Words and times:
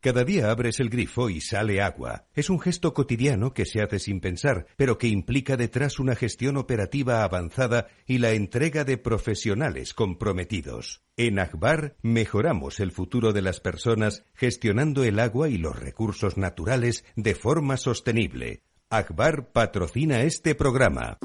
Cada 0.00 0.22
día 0.22 0.50
abres 0.50 0.78
el 0.78 0.90
grifo 0.90 1.28
y 1.28 1.40
sale 1.40 1.82
agua. 1.82 2.26
Es 2.34 2.50
un 2.50 2.60
gesto 2.60 2.94
cotidiano 2.94 3.52
que 3.52 3.64
se 3.64 3.82
hace 3.82 3.98
sin 3.98 4.20
pensar, 4.20 4.66
pero 4.76 4.96
que 4.96 5.08
implica 5.08 5.56
detrás 5.56 5.98
una 5.98 6.14
gestión 6.14 6.56
operativa 6.56 7.24
avanzada 7.24 7.88
y 8.06 8.18
la 8.18 8.30
entrega 8.30 8.84
de 8.84 8.96
profesionales 8.96 9.94
comprometidos. 9.94 11.02
En 11.16 11.40
Akbar 11.40 11.96
mejoramos 12.00 12.78
el 12.78 12.92
futuro 12.92 13.32
de 13.32 13.42
las 13.42 13.58
personas 13.58 14.24
gestionando 14.34 15.02
el 15.02 15.18
agua 15.18 15.48
y 15.48 15.58
los 15.58 15.76
recursos 15.76 16.36
naturales 16.36 17.04
de 17.16 17.34
forma 17.34 17.76
sostenible. 17.76 18.62
Akbar 18.90 19.50
patrocina 19.50 20.22
este 20.22 20.54
programa. 20.54 21.18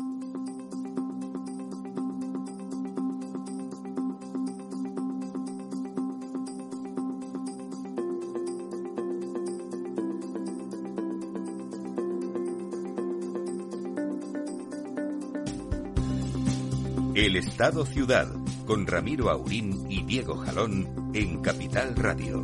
Estado 17.64 17.86
Ciudad, 17.86 18.28
con 18.68 18.86
Ramiro 18.86 19.30
Aurín 19.30 19.90
y 19.90 20.04
Diego 20.04 20.36
Jalón 20.36 21.12
en 21.14 21.42
Capital 21.42 21.96
Radio. 21.96 22.44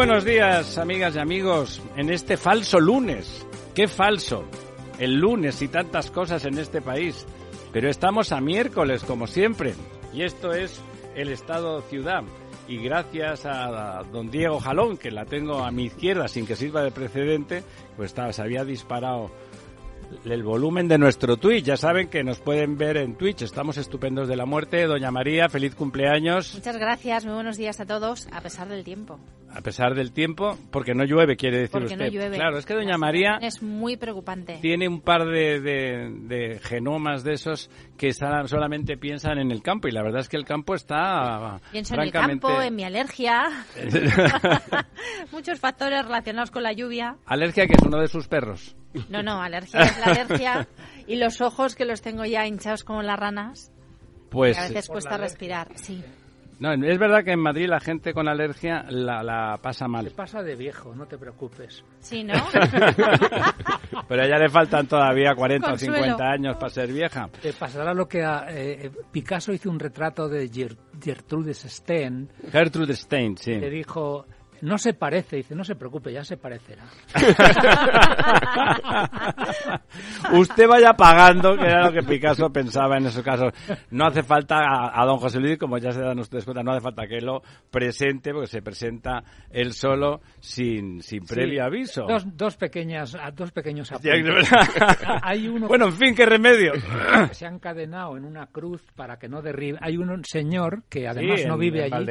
Buenos 0.00 0.24
días, 0.24 0.78
amigas 0.78 1.14
y 1.14 1.18
amigos, 1.18 1.82
en 1.94 2.08
este 2.08 2.38
falso 2.38 2.80
lunes. 2.80 3.46
¡Qué 3.74 3.86
falso! 3.86 4.46
El 4.98 5.16
lunes 5.16 5.60
y 5.60 5.68
tantas 5.68 6.10
cosas 6.10 6.46
en 6.46 6.56
este 6.56 6.80
país. 6.80 7.26
Pero 7.70 7.90
estamos 7.90 8.32
a 8.32 8.40
miércoles, 8.40 9.04
como 9.04 9.26
siempre. 9.26 9.74
Y 10.14 10.22
esto 10.22 10.54
es 10.54 10.80
el 11.14 11.28
Estado 11.28 11.82
Ciudad. 11.82 12.22
Y 12.66 12.78
gracias 12.78 13.44
a 13.44 14.02
don 14.10 14.30
Diego 14.30 14.58
Jalón, 14.58 14.96
que 14.96 15.10
la 15.10 15.26
tengo 15.26 15.58
a 15.58 15.70
mi 15.70 15.84
izquierda 15.84 16.28
sin 16.28 16.46
que 16.46 16.56
sirva 16.56 16.82
de 16.82 16.92
precedente, 16.92 17.62
pues 17.98 18.12
estaba, 18.12 18.32
se 18.32 18.40
había 18.40 18.64
disparado 18.64 19.30
el 20.24 20.42
volumen 20.42 20.88
de 20.88 20.98
nuestro 20.98 21.36
Twitch. 21.36 21.64
Ya 21.64 21.76
saben 21.76 22.08
que 22.08 22.22
nos 22.24 22.40
pueden 22.40 22.76
ver 22.76 22.96
en 22.96 23.16
Twitch. 23.16 23.42
Estamos 23.42 23.76
estupendos 23.78 24.28
de 24.28 24.36
la 24.36 24.46
muerte. 24.46 24.86
Doña 24.86 25.10
María, 25.10 25.48
feliz 25.48 25.74
cumpleaños. 25.74 26.54
Muchas 26.54 26.76
gracias, 26.76 27.24
muy 27.24 27.34
buenos 27.34 27.56
días 27.56 27.80
a 27.80 27.86
todos, 27.86 28.28
a 28.32 28.40
pesar 28.40 28.68
del 28.68 28.84
tiempo. 28.84 29.18
A 29.52 29.62
pesar 29.62 29.96
del 29.96 30.12
tiempo, 30.12 30.56
porque 30.70 30.94
no 30.94 31.02
llueve, 31.04 31.36
quiere 31.36 31.56
decir 31.58 31.72
Porque 31.72 31.94
usted. 31.94 32.06
no 32.06 32.10
llueve. 32.12 32.36
Claro, 32.36 32.56
es 32.58 32.64
que 32.66 32.74
Doña 32.74 32.96
María 32.96 33.36
Es 33.42 33.60
muy 33.62 33.96
preocupante. 33.96 34.58
tiene 34.62 34.86
un 34.86 35.00
par 35.00 35.24
de, 35.26 35.60
de- 35.60 36.10
de 36.20 36.60
genomas 36.60 37.24
de 37.24 37.32
esos 37.32 37.68
que 37.98 38.12
solamente 38.12 38.96
piensan 38.96 39.38
en 39.38 39.50
el 39.50 39.60
campo 39.60 39.88
y 39.88 39.90
la 39.90 40.02
verdad 40.04 40.20
es 40.20 40.28
que 40.28 40.36
el 40.36 40.44
campo 40.44 40.76
está 40.76 41.60
Pienso 41.72 41.94
en 41.94 42.00
el 42.00 42.12
campo, 42.12 42.60
en 42.62 42.76
mi 42.76 42.84
alergia, 42.84 43.48
muchos 45.32 45.58
factores 45.58 46.04
relacionados 46.04 46.50
con 46.52 46.62
la 46.62 46.72
lluvia. 46.72 47.16
alergia 47.26 47.66
que 47.66 47.72
es 47.74 47.82
uno 47.82 47.98
de 47.98 48.06
sus 48.08 48.28
perros. 48.28 48.76
No, 49.08 49.22
no, 49.22 49.40
alergia 49.42 49.80
es 49.80 49.98
la 49.98 50.06
alergia 50.06 50.68
y 51.06 51.16
los 51.16 51.40
ojos 51.40 51.74
que 51.74 51.84
los 51.84 52.02
tengo 52.02 52.24
ya 52.24 52.46
hinchados 52.46 52.84
como 52.84 53.02
las 53.02 53.18
ranas. 53.18 53.72
Pues 54.30 54.56
que 54.56 54.62
a 54.64 54.68
veces 54.68 54.88
cuesta 54.88 55.16
respirar, 55.16 55.68
sí. 55.76 56.02
no, 56.60 56.72
es 56.72 56.98
verdad 56.98 57.24
que 57.24 57.32
en 57.32 57.40
Madrid 57.40 57.66
la 57.68 57.80
gente 57.80 58.12
con 58.14 58.28
alergia 58.28 58.84
la, 58.88 59.22
la 59.24 59.58
pasa 59.60 59.88
mal, 59.88 60.10
pasa 60.14 60.42
de 60.42 60.54
viejo, 60.54 60.94
no 60.94 61.06
te 61.06 61.18
preocupes. 61.18 61.82
Sí, 62.00 62.22
¿no? 62.22 62.34
pero 64.08 64.22
a 64.22 64.26
ella 64.26 64.38
le 64.38 64.48
faltan 64.48 64.86
todavía 64.86 65.34
40 65.34 65.66
o 65.66 65.70
Consuelo. 65.70 65.94
50 65.96 66.24
años 66.24 66.56
para 66.56 66.70
ser 66.70 66.92
vieja. 66.92 67.28
Te 67.42 67.52
pasará 67.52 67.92
lo 67.94 68.06
que 68.08 68.22
a, 68.24 68.46
eh, 68.50 68.90
Picasso 69.10 69.52
hizo 69.52 69.70
un 69.70 69.78
retrato 69.78 70.28
de 70.28 70.48
Ger- 70.50 70.76
Gertrude 71.02 71.54
Stein. 71.54 72.28
Gertrude 72.50 72.94
Stein, 72.94 73.36
sí. 73.36 73.54
Le 73.54 73.70
dijo, 73.70 74.26
no 74.62 74.78
se 74.78 74.94
parece. 74.94 75.36
Dice, 75.36 75.54
no 75.54 75.64
se 75.64 75.76
preocupe, 75.76 76.12
ya 76.12 76.24
se 76.24 76.36
parecerá. 76.36 76.82
Usted 80.32 80.66
vaya 80.68 80.92
pagando, 80.94 81.56
que 81.56 81.64
era 81.66 81.86
lo 81.86 81.92
que 81.92 82.02
Picasso 82.02 82.50
pensaba 82.50 82.96
en 82.98 83.06
esos 83.06 83.22
casos. 83.22 83.52
No 83.90 84.06
hace 84.06 84.22
falta 84.22 84.58
a, 84.58 85.00
a 85.00 85.04
don 85.04 85.18
José 85.18 85.40
Luis, 85.40 85.58
como 85.58 85.78
ya 85.78 85.92
se 85.92 86.00
dan 86.00 86.18
ustedes 86.18 86.44
cuenta, 86.44 86.62
no 86.62 86.72
hace 86.72 86.80
falta 86.82 87.06
que 87.06 87.20
lo 87.20 87.42
presente, 87.70 88.32
porque 88.32 88.46
se 88.46 88.62
presenta 88.62 89.22
él 89.50 89.72
solo 89.72 90.20
sin, 90.40 91.02
sin 91.02 91.24
previo 91.24 91.50
Sí. 91.50 91.58
aviso. 91.58 92.04
Dos, 92.06 92.24
dos 92.36 92.56
pequeñas, 92.56 93.16
dos 93.34 93.50
pequeños 93.52 93.90
apuntes. 93.92 94.50
Hay 95.22 95.48
uno 95.48 95.66
Bueno, 95.68 95.86
en 95.86 95.92
fin, 95.94 96.14
qué 96.14 96.26
remedio. 96.26 96.72
que 97.28 97.34
se 97.34 97.46
ha 97.46 97.50
encadenado 97.50 98.16
en 98.16 98.24
una 98.24 98.46
cruz 98.46 98.82
para 98.94 99.18
que 99.18 99.28
no 99.28 99.42
derribe. 99.42 99.78
Hay 99.80 99.96
un 99.96 100.24
señor 100.24 100.82
que 100.88 101.08
además 101.08 101.40
Sí, 101.40 101.46
no 101.48 101.56
vive 101.56 101.86
en 101.86 101.94
allí. 101.94 102.04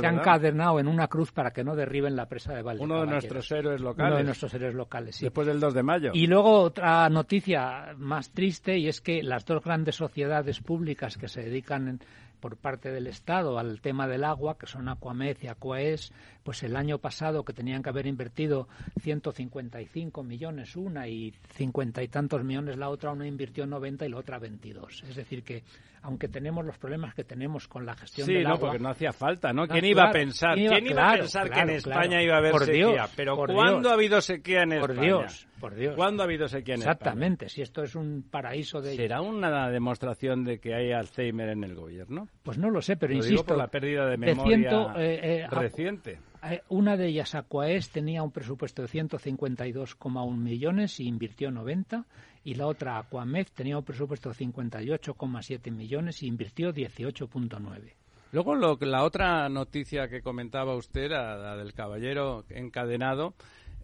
Se 0.00 0.06
ha 0.06 0.10
encadenado 0.10 0.78
en 0.78 0.88
una 0.88 1.08
cruz 1.08 1.32
para 1.32 1.50
que 1.52 1.64
no 1.64 1.74
derriben 1.86 2.16
la 2.16 2.26
presa 2.26 2.52
de 2.52 2.62
Uno 2.80 3.00
de 3.02 3.06
nuestros 3.06 3.50
héroes 3.52 3.80
Uno 3.80 3.90
locales. 3.90 4.18
de 4.18 4.24
nuestros 4.24 4.52
héroes 4.54 4.74
locales, 4.74 5.16
sí. 5.16 5.24
Después 5.24 5.46
del 5.46 5.60
2 5.60 5.72
de 5.72 5.82
mayo. 5.84 6.10
Y 6.12 6.26
luego 6.26 6.60
otra 6.60 7.08
noticia 7.08 7.94
más 7.96 8.30
triste 8.30 8.76
y 8.76 8.88
es 8.88 9.00
que 9.00 9.22
las 9.22 9.44
dos 9.46 9.62
grandes 9.62 9.94
sociedades 9.94 10.60
públicas 10.60 11.16
que 11.16 11.28
se 11.28 11.42
dedican 11.42 11.88
en- 11.88 12.00
por 12.40 12.56
parte 12.56 12.90
del 12.92 13.06
Estado 13.06 13.58
al 13.58 13.80
tema 13.80 14.06
del 14.06 14.24
agua, 14.24 14.56
que 14.58 14.66
son 14.66 14.88
Aquamed 14.88 15.36
y 15.42 15.46
Aquaes, 15.48 16.12
pues 16.42 16.62
el 16.62 16.76
año 16.76 16.98
pasado 16.98 17.44
que 17.44 17.52
tenían 17.52 17.82
que 17.82 17.88
haber 17.88 18.06
invertido 18.06 18.68
155 19.00 20.22
millones 20.22 20.76
una 20.76 21.08
y 21.08 21.32
50 21.54 22.02
y 22.02 22.08
tantos 22.08 22.44
millones 22.44 22.76
la 22.76 22.88
otra, 22.88 23.12
una 23.12 23.26
invirtió 23.26 23.66
90 23.66 24.06
y 24.06 24.08
la 24.10 24.18
otra 24.18 24.38
22. 24.38 25.02
Es 25.08 25.16
decir 25.16 25.42
que 25.42 25.64
aunque 26.02 26.28
tenemos 26.28 26.64
los 26.64 26.78
problemas 26.78 27.14
que 27.14 27.24
tenemos 27.24 27.66
con 27.66 27.84
la 27.84 27.96
gestión 27.96 28.28
Sí, 28.28 28.34
del 28.34 28.44
no, 28.44 28.50
agua, 28.50 28.68
porque 28.68 28.78
no 28.78 28.90
hacía 28.90 29.12
falta, 29.12 29.52
¿no? 29.52 29.66
No, 29.66 29.72
¿Quién 29.72 29.84
iba 29.86 30.04
a 30.04 30.12
pensar? 30.12 30.54
¿quién 30.54 30.70
¿Quién 30.70 30.86
iba- 30.86 31.02
a 31.02 31.06
claro, 31.08 31.22
pensar 31.22 31.50
que 31.50 31.60
en 31.60 31.70
España 31.70 32.22
iba 32.22 32.34
a 32.34 32.38
haber 32.38 32.52
Por 32.52 32.64
sequía? 32.64 32.86
Dios, 32.86 33.10
Pero 33.16 33.34
por 33.36 33.52
¿cuándo 33.52 33.80
Dios. 33.80 33.90
ha 33.90 33.94
habido 33.94 34.20
sequía 34.20 34.62
en 34.62 34.68
por 34.78 34.90
España? 34.92 35.00
Dios, 35.02 35.48
por 35.58 35.74
Dios. 35.74 35.96
¿Cuándo 35.96 36.22
ha 36.22 36.26
habido 36.26 36.46
sequía 36.46 36.74
en 36.74 36.80
España? 36.82 36.92
Exactamente, 36.92 37.48
si 37.48 37.62
esto 37.62 37.82
es 37.82 37.96
un 37.96 38.24
paraíso 38.30 38.80
de 38.80 38.94
¿Será 38.94 39.20
una 39.20 39.68
demostración 39.70 40.44
de 40.44 40.60
que 40.60 40.74
hay 40.74 40.92
Alzheimer 40.92 41.48
en 41.48 41.64
el 41.64 41.74
gobierno? 41.74 42.25
Pues 42.42 42.58
no 42.58 42.70
lo 42.70 42.80
sé, 42.82 42.96
pero 42.96 43.12
Lo 43.12 43.20
digo 43.20 43.32
insisto. 43.32 43.46
por 43.48 43.56
la 43.58 43.68
pérdida 43.68 44.04
de 44.04 44.10
de 44.12 44.16
memoria 44.18 44.56
ciento, 44.56 44.98
eh, 44.98 45.40
eh, 45.42 45.46
reciente. 45.50 46.20
eh, 46.44 46.62
una 46.68 46.96
de 46.96 47.06
ellas, 47.08 47.34
Aquaes, 47.34 47.90
tenía 47.90 48.22
un 48.22 48.30
presupuesto 48.30 48.82
de 48.82 48.88
152,1 48.88 50.36
millones 50.36 51.00
y 51.00 51.06
invirtió 51.08 51.50
90. 51.50 52.04
Y 52.44 52.54
la 52.54 52.66
otra, 52.68 52.98
Aquamed, 52.98 53.48
tenía 53.54 53.76
un 53.76 53.84
presupuesto 53.84 54.28
de 54.28 54.36
58,7 54.36 55.72
millones 55.72 56.22
y 56.22 56.28
invirtió 56.28 56.72
18,9. 56.72 57.94
Luego, 58.32 58.54
lo, 58.54 58.76
la 58.80 59.02
otra 59.02 59.48
noticia 59.48 60.08
que 60.08 60.20
comentaba 60.22 60.76
usted, 60.76 61.10
la, 61.10 61.36
la 61.36 61.56
del 61.56 61.72
caballero 61.74 62.44
encadenado, 62.50 63.34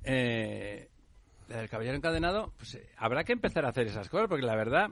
eh, 0.04 0.88
la 1.48 1.58
del 1.58 1.68
caballero 1.68 1.96
encadenado, 1.96 2.52
pues 2.56 2.78
habrá 2.96 3.24
que 3.24 3.32
empezar 3.32 3.64
a 3.64 3.70
hacer 3.70 3.86
esas 3.86 4.08
cosas, 4.08 4.28
porque 4.28 4.44
la 4.46 4.56
verdad 4.56 4.90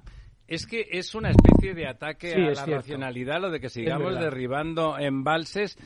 es 0.51 0.67
que 0.67 0.87
es 0.91 1.15
una 1.15 1.31
especie 1.31 1.73
de 1.75 1.87
ataque 1.87 2.33
Sí, 2.35 2.41
a 2.43 2.49
la 2.49 2.55
cierto. 2.57 2.75
racionalidad 2.83 3.41
lo 3.41 3.51
de 3.51 3.61
que 3.61 3.69
sigamos 3.71 4.19
derribando 4.21 4.99
embalses 4.99 5.79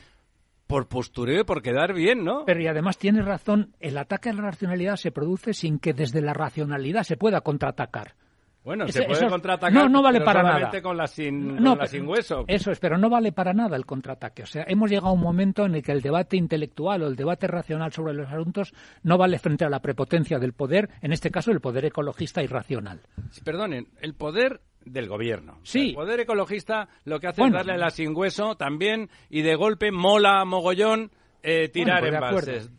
por 0.67 0.87
postureo 0.87 1.41
y 1.41 1.43
por 1.43 1.61
quedar 1.61 1.93
bien, 1.93 2.23
¿no? 2.25 2.43
Pero 2.45 2.59
y 2.61 2.67
además 2.67 2.97
tienes 2.97 3.23
razón, 3.23 3.75
el 3.79 3.97
ataque 3.99 4.29
a 4.29 4.33
la 4.33 4.41
racionalidad 4.41 4.95
se 4.95 5.11
produce 5.11 5.53
sin 5.53 5.77
que 5.77 5.93
desde 5.93 6.21
la 6.21 6.33
racionalidad 6.33 7.03
se 7.03 7.15
pueda 7.15 7.41
contraatacar. 7.41 8.15
Bueno, 8.65 8.87
se 8.89 9.03
puede 9.03 9.19
eso- 9.19 9.29
contraatacar, 9.29 9.71
no, 9.73 9.87
no 9.87 10.01
vale 10.01 10.19
pero 10.19 10.25
para 10.25 10.43
nada. 10.43 10.81
con 10.81 10.97
la 10.97 11.07
sin, 11.07 11.55
No, 11.55 11.71
con 11.71 11.79
la 11.79 11.87
sin 11.87 12.05
hueso. 12.07 12.43
Eso 12.47 12.71
es, 12.71 12.79
pero 12.79 12.97
no 12.97 13.09
vale 13.09 13.31
para 13.31 13.53
nada 13.53 13.77
el 13.77 13.85
contraataque. 13.85 14.43
O 14.43 14.45
sea, 14.47 14.65
hemos 14.67 14.89
llegado 14.89 15.07
a 15.09 15.13
un 15.13 15.21
momento 15.21 15.65
en 15.65 15.75
el 15.75 15.83
que 15.83 15.91
el 15.93 16.01
debate 16.01 16.35
intelectual 16.35 17.03
o 17.03 17.07
el 17.07 17.15
debate 17.15 17.47
racional 17.47 17.93
sobre 17.93 18.13
los 18.13 18.27
asuntos 18.27 18.73
no 19.03 19.17
vale 19.17 19.39
frente 19.39 19.63
a 19.63 19.69
la 19.69 19.79
prepotencia 19.81 20.39
del 20.39 20.51
poder, 20.53 20.89
en 21.01 21.13
este 21.13 21.31
caso 21.31 21.51
el 21.51 21.61
poder 21.61 21.85
ecologista 21.85 22.43
y 22.43 22.47
racional. 22.47 23.01
Perdonen, 23.43 23.87
el 24.01 24.15
poder 24.15 24.61
del 24.83 25.07
gobierno. 25.07 25.59
Sí. 25.63 25.89
El 25.89 25.95
poder 25.95 26.19
ecologista 26.19 26.89
lo 27.05 27.19
que 27.19 27.27
hace 27.27 27.41
Bueno. 27.41 27.59
es 27.59 27.65
darle 27.65 27.79
la 27.79 27.89
sin 27.89 28.15
hueso 28.15 28.55
también 28.55 29.09
y 29.29 29.41
de 29.41 29.55
golpe 29.55 29.91
mola 29.91 30.43
mogollón 30.45 31.11
eh, 31.43 31.69
tirar 31.69 32.01
Bueno, 32.01 32.19
pues. 32.31 32.71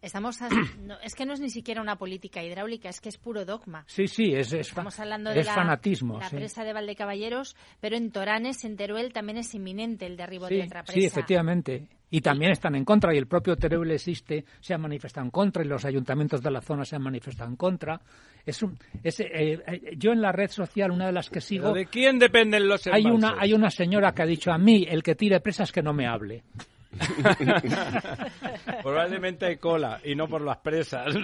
Estamos 0.00 0.40
a- 0.42 0.48
no, 0.80 0.98
es 1.00 1.14
que 1.14 1.26
no 1.26 1.32
es 1.34 1.40
ni 1.40 1.50
siquiera 1.50 1.80
una 1.82 1.96
política 1.96 2.42
hidráulica, 2.42 2.88
es 2.88 3.00
que 3.00 3.08
es 3.08 3.18
puro 3.18 3.44
dogma. 3.44 3.84
Sí, 3.88 4.06
sí, 4.06 4.32
es, 4.34 4.52
Estamos 4.52 4.98
hablando 5.00 5.30
de 5.30 5.40
es 5.40 5.46
la, 5.46 5.54
fanatismo. 5.54 6.18
la 6.20 6.28
sí. 6.28 6.36
presa 6.36 6.64
de 6.64 6.72
Valdecaballeros, 6.72 7.56
pero 7.80 7.96
en 7.96 8.10
Toranes, 8.12 8.64
en 8.64 8.76
Teruel, 8.76 9.12
también 9.12 9.38
es 9.38 9.54
inminente 9.54 10.06
el 10.06 10.16
derribo 10.16 10.46
de 10.48 10.62
otra 10.62 10.84
presa. 10.84 11.00
sí, 11.00 11.04
efectivamente. 11.06 11.88
y 12.10 12.20
también 12.20 12.52
están 12.52 12.74
en 12.74 12.84
contra 12.84 13.12
y 13.14 13.18
el 13.18 13.26
propio 13.26 13.54
Teruel 13.56 13.90
existe 13.90 14.44
se 14.60 14.72
ha 14.72 14.78
manifestado 14.78 15.26
en 15.26 15.30
contra 15.30 15.62
y 15.62 15.68
los 15.68 15.84
ayuntamientos 15.84 16.40
de 16.42 16.50
la 16.50 16.62
zona 16.62 16.84
se 16.86 16.96
han 16.96 17.02
manifestado 17.02 17.50
en 17.50 17.56
contra 17.56 18.00
es 18.46 18.62
un 18.62 18.78
es, 19.02 19.20
eh, 19.20 19.26
eh, 19.66 19.94
yo 19.96 20.12
en 20.12 20.22
la 20.22 20.32
red 20.32 20.48
social 20.50 20.90
una 20.90 21.04
de 21.06 21.12
las 21.12 21.28
que 21.28 21.42
sigo 21.42 21.72
¿De 21.74 21.84
quién 21.84 22.18
dependen 22.18 22.66
los 22.66 22.86
hay 22.86 23.04
una 23.04 23.34
hay 23.38 23.52
una 23.52 23.68
señora 23.68 24.12
que 24.14 24.22
ha 24.22 24.26
dicho 24.26 24.50
a 24.50 24.56
mí 24.56 24.86
el 24.88 25.02
que 25.02 25.16
tire 25.16 25.40
presas 25.40 25.70
que 25.70 25.82
no 25.82 25.92
me 25.92 26.06
hable 26.06 26.44
Probablemente 28.82 29.46
hay 29.46 29.56
cola 29.56 30.00
y 30.04 30.14
no 30.14 30.28
por 30.28 30.42
las 30.42 30.58
presas. 30.58 31.14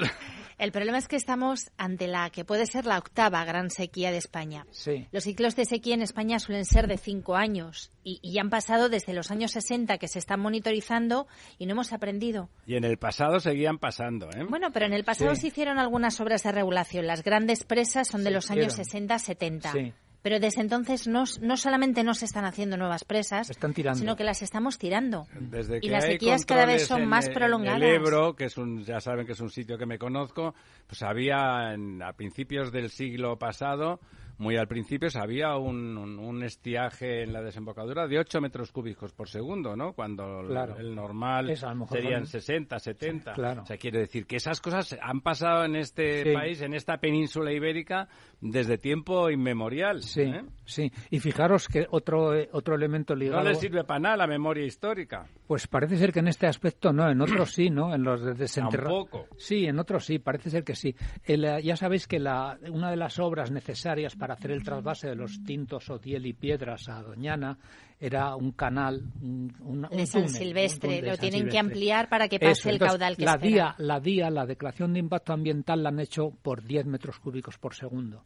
El 0.58 0.70
problema 0.70 0.98
es 0.98 1.08
que 1.08 1.16
estamos 1.16 1.70
ante 1.76 2.06
la 2.06 2.30
que 2.30 2.44
puede 2.44 2.66
ser 2.66 2.86
la 2.86 2.98
octava 2.98 3.44
gran 3.44 3.70
sequía 3.70 4.12
de 4.12 4.18
España. 4.18 4.66
sí 4.70 5.06
Los 5.10 5.24
ciclos 5.24 5.56
de 5.56 5.64
sequía 5.64 5.94
en 5.94 6.02
España 6.02 6.38
suelen 6.38 6.64
ser 6.64 6.86
de 6.86 6.96
cinco 6.96 7.34
años 7.34 7.90
y, 8.04 8.20
y 8.22 8.38
han 8.38 8.50
pasado 8.50 8.88
desde 8.88 9.14
los 9.14 9.30
años 9.32 9.50
60 9.52 9.98
que 9.98 10.06
se 10.08 10.18
están 10.20 10.40
monitorizando 10.40 11.26
y 11.58 11.66
no 11.66 11.72
hemos 11.72 11.92
aprendido. 11.92 12.50
Y 12.66 12.76
en 12.76 12.84
el 12.84 12.98
pasado 12.98 13.40
seguían 13.40 13.78
pasando, 13.78 14.28
¿eh? 14.30 14.44
Bueno, 14.48 14.70
pero 14.72 14.86
en 14.86 14.92
el 14.92 15.04
pasado 15.04 15.34
Sí. 15.34 15.40
se 15.42 15.46
hicieron 15.48 15.78
algunas 15.78 16.20
obras 16.20 16.42
de 16.44 16.52
regulación. 16.52 17.06
Las 17.06 17.24
grandes 17.24 17.64
presas 17.64 18.06
son 18.08 18.22
de 18.22 18.30
Se 18.30 18.34
los 18.34 18.50
años 18.50 18.78
hicieron. 18.78 19.08
60-70. 19.08 19.72
Sí. 19.72 19.92
Pero 20.24 20.40
desde 20.40 20.62
entonces 20.62 21.06
no, 21.06 21.24
no 21.42 21.56
solamente 21.58 22.02
no 22.02 22.14
se 22.14 22.24
están 22.24 22.46
haciendo 22.46 22.78
nuevas 22.78 23.04
presas, 23.04 23.46
Se 23.48 23.52
están 23.52 23.74
tirando. 23.74 23.98
sino 24.00 24.16
que 24.16 24.24
las 24.24 24.40
estamos 24.40 24.78
tirando. 24.78 25.26
Desde 25.38 25.80
Y 25.82 25.88
las 25.90 26.04
sequías 26.04 26.46
cada 26.46 26.64
vez 26.64 26.86
son 26.86 27.02
en 27.02 27.08
más 27.10 27.26
el- 27.26 27.32
en 27.32 27.38
prolongadas. 27.38 27.82
El 27.82 27.88
Ebro, 27.88 28.34
que 28.34 28.46
es 28.46 28.56
un, 28.56 28.82
ya 28.84 29.00
saben 29.00 29.26
que 29.26 29.32
es 29.32 29.40
un 29.40 29.50
sitio 29.50 29.76
que 29.76 29.84
me 29.84 29.98
conozco, 29.98 30.54
pues 30.86 31.02
había 31.02 31.74
en- 31.74 32.02
a 32.02 32.14
principios 32.14 32.72
del 32.72 32.88
siglo 32.88 33.38
pasado, 33.38 34.00
muy 34.38 34.56
al 34.56 34.66
principio, 34.68 35.06
pues 35.06 35.16
había 35.16 35.56
un, 35.56 35.96
un- 35.96 36.18
un 36.18 36.42
estiaje 36.42 37.22
en 37.22 37.32
la 37.32 37.42
desembocadura 37.42 38.06
de 38.08 38.18
8 38.18 38.40
metros 38.40 38.72
cúbicos 38.72 39.12
por 39.12 39.28
segundo, 39.28 39.76
¿no? 39.76 39.92
Cuando 39.92 40.40
el- 40.40 40.48
Claro. 40.48 40.76
el 40.78 40.94
normal 40.94 41.54
serían 41.88 42.26
son- 42.26 42.40
60, 42.40 42.78
70. 42.78 43.32
Claro. 43.34 43.62
O 43.62 43.66
sea, 43.66 43.76
quiere 43.76 44.00
decir 44.00 44.26
que 44.26 44.36
esas 44.36 44.60
cosas 44.60 44.96
han 45.00 45.20
pasado 45.20 45.64
en 45.64 45.76
este 45.76 46.22
Sí. 46.24 46.32
país, 46.32 46.60
en 46.62 46.74
esta 46.74 46.98
península 46.98 47.52
ibérica, 47.52 48.08
desde 48.40 48.78
tiempo 48.78 49.30
inmemorial. 49.30 50.02
sí 50.02 50.22
¿eh? 50.22 50.44
sí 50.64 50.90
y 51.10 51.20
fijaros 51.20 51.68
que 51.68 51.86
otro 51.90 52.34
eh, 52.34 52.48
otro 52.52 52.74
elemento 52.74 53.14
No 53.14 53.20
ligado 53.20 53.44
le 53.44 53.54
sirve 53.54 53.84
para 53.84 54.00
nada 54.00 54.16
la 54.16 54.26
memoria 54.26 54.64
histórica. 54.64 55.26
Pues 55.46 55.66
parece 55.66 55.96
ser 55.96 56.12
que 56.12 56.20
en 56.20 56.28
este 56.28 56.46
aspecto 56.46 56.92
no, 56.92 57.10
en 57.10 57.20
otros 57.20 57.52
sí, 57.52 57.68
¿no? 57.70 57.94
En 57.94 58.02
los 58.02 58.22
de 58.24 58.34
desenterrados. 58.34 59.10
Tampoco. 59.10 59.34
Sí, 59.36 59.66
en 59.66 59.78
otros 59.78 60.04
sí, 60.06 60.18
parece 60.18 60.50
ser 60.50 60.64
que 60.64 60.74
sí. 60.74 60.94
El, 61.24 61.44
eh, 61.44 61.62
ya 61.62 61.76
sabéis 61.76 62.06
que 62.06 62.18
la, 62.18 62.58
una 62.70 62.90
de 62.90 62.96
las 62.96 63.18
obras 63.18 63.50
necesarias 63.50 64.16
para 64.16 64.23
hacer 64.32 64.50
el 64.50 64.62
trasvase 64.62 65.08
de 65.08 65.14
los 65.14 65.42
tintos 65.44 65.90
Otiel 65.90 66.24
y 66.26 66.32
Piedras 66.32 66.88
a 66.88 67.02
Doñana 67.02 67.58
era 68.00 68.34
un 68.34 68.52
canal, 68.52 69.02
un, 69.22 69.52
un- 69.60 69.84
un 69.84 69.96
De 69.96 70.06
San 70.06 70.24
túnel, 70.24 70.36
Silvestre, 70.38 70.98
un 71.00 71.04
lo 71.06 71.10
San 71.16 71.20
tienen 71.20 71.48
que 71.48 71.58
ampliar 71.58 72.08
para 72.08 72.28
que 72.28 72.38
pase 72.38 72.52
Eso, 72.52 72.68
el 72.70 72.74
entonces, 72.76 72.92
caudal 72.98 73.16
que 73.16 73.24
la 73.24 73.32
esperan. 73.32 73.52
DIA, 73.52 73.74
la 73.78 74.00
DIA, 74.00 74.30
la 74.30 74.46
declaración 74.46 74.92
de 74.94 74.98
impacto 75.00 75.32
ambiental, 75.32 75.82
la 75.82 75.90
han 75.90 76.00
hecho 76.00 76.30
por 76.42 76.62
10 76.64 76.86
metros 76.86 77.18
cúbicos 77.20 77.58
por 77.58 77.74
segundo. 77.74 78.24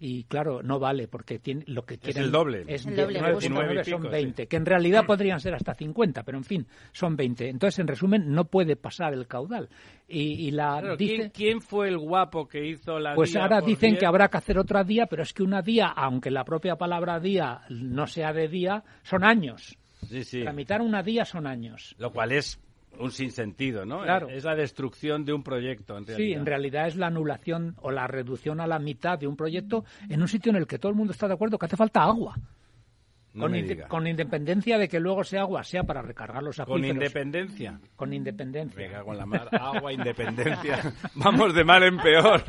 Y 0.00 0.24
claro, 0.24 0.62
no 0.62 0.78
vale, 0.78 1.08
porque 1.08 1.38
tiene, 1.38 1.64
lo 1.66 1.84
que 1.84 1.98
quieren 1.98 2.24
el 2.24 2.30
doble. 2.30 2.64
es 2.66 2.86
El 2.86 2.94
doble, 2.94 3.20
19,9 3.20 3.34
justo. 3.34 3.50
Nueve 3.50 3.74
y 3.80 3.84
son 3.90 4.00
pico, 4.00 4.12
20, 4.12 4.46
que 4.46 4.56
en 4.56 4.66
realidad 4.66 5.04
podrían 5.06 5.40
ser 5.40 5.54
hasta 5.54 5.74
50, 5.74 6.22
pero 6.22 6.38
en 6.38 6.44
fin, 6.44 6.66
son 6.92 7.16
20. 7.16 7.48
Entonces, 7.48 7.78
en 7.80 7.88
resumen, 7.88 8.30
no 8.30 8.44
puede 8.44 8.76
pasar 8.76 9.12
el 9.12 9.26
caudal. 9.26 9.68
Y, 10.06 10.46
y 10.46 10.50
la 10.52 10.78
Claro, 10.80 10.96
dice, 10.96 11.16
¿quién, 11.16 11.30
quién 11.30 11.60
fue 11.60 11.88
el 11.88 11.98
guapo 11.98 12.46
que 12.48 12.64
hizo 12.66 12.98
la 12.98 13.14
pues 13.14 13.32
día 13.32 13.42
ahora 13.42 13.60
dicen 13.60 13.90
diez? 13.90 14.00
que 14.00 14.06
habrá 14.06 14.28
que 14.28 14.38
hacer 14.38 14.58
otra 14.58 14.84
día, 14.84 15.06
pero 15.06 15.22
es 15.22 15.32
que 15.32 15.42
una 15.42 15.62
día, 15.62 15.88
aunque 15.88 16.30
la 16.30 16.44
propia 16.44 16.76
palabra 16.76 17.18
día 17.18 17.62
no 17.68 18.06
sea 18.06 18.32
de 18.32 18.48
día, 18.48 18.84
son 19.02 19.24
años. 19.24 19.76
Sí, 20.08 20.22
sí. 20.22 20.42
Tramitar 20.42 20.80
una 20.80 21.02
día 21.02 21.24
son 21.24 21.46
años. 21.46 21.94
Lo 21.98 22.12
cual 22.12 22.32
es 22.32 22.60
un 22.98 23.10
sinsentido, 23.10 23.84
¿no? 23.84 24.02
Claro. 24.02 24.28
Es 24.28 24.44
la 24.44 24.54
destrucción 24.54 25.24
de 25.24 25.32
un 25.32 25.42
proyecto, 25.42 25.96
en 25.96 26.06
realidad. 26.06 26.26
Sí, 26.26 26.32
en 26.32 26.46
realidad 26.46 26.86
es 26.86 26.96
la 26.96 27.06
anulación 27.06 27.74
o 27.80 27.90
la 27.90 28.06
reducción 28.06 28.60
a 28.60 28.66
la 28.66 28.78
mitad 28.78 29.18
de 29.18 29.26
un 29.26 29.36
proyecto 29.36 29.84
en 30.08 30.20
un 30.20 30.28
sitio 30.28 30.50
en 30.50 30.56
el 30.56 30.66
que 30.66 30.78
todo 30.78 30.90
el 30.90 30.96
mundo 30.96 31.12
está 31.12 31.28
de 31.28 31.34
acuerdo 31.34 31.58
que 31.58 31.66
hace 31.66 31.76
falta 31.76 32.02
agua. 32.02 32.36
No 33.38 33.44
con, 33.44 33.52
me 33.52 33.58
inde- 33.60 33.68
diga. 33.74 33.88
con 33.88 34.06
independencia 34.06 34.76
de 34.78 34.88
que 34.88 35.00
luego 35.00 35.22
ese 35.22 35.38
agua 35.38 35.62
sea 35.64 35.84
para 35.84 36.02
recargar 36.02 36.42
los 36.42 36.56
Con 36.56 36.64
acuíferos. 36.64 36.94
independencia. 36.96 37.80
Con 37.96 38.12
independencia. 38.12 38.90
Cago 38.90 39.12
en 39.12 39.18
la 39.18 39.26
mar. 39.26 39.48
Agua, 39.52 39.92
independencia. 39.92 40.92
Vamos 41.14 41.54
de 41.54 41.64
mal 41.64 41.82
en 41.84 41.96
peor. 41.98 42.42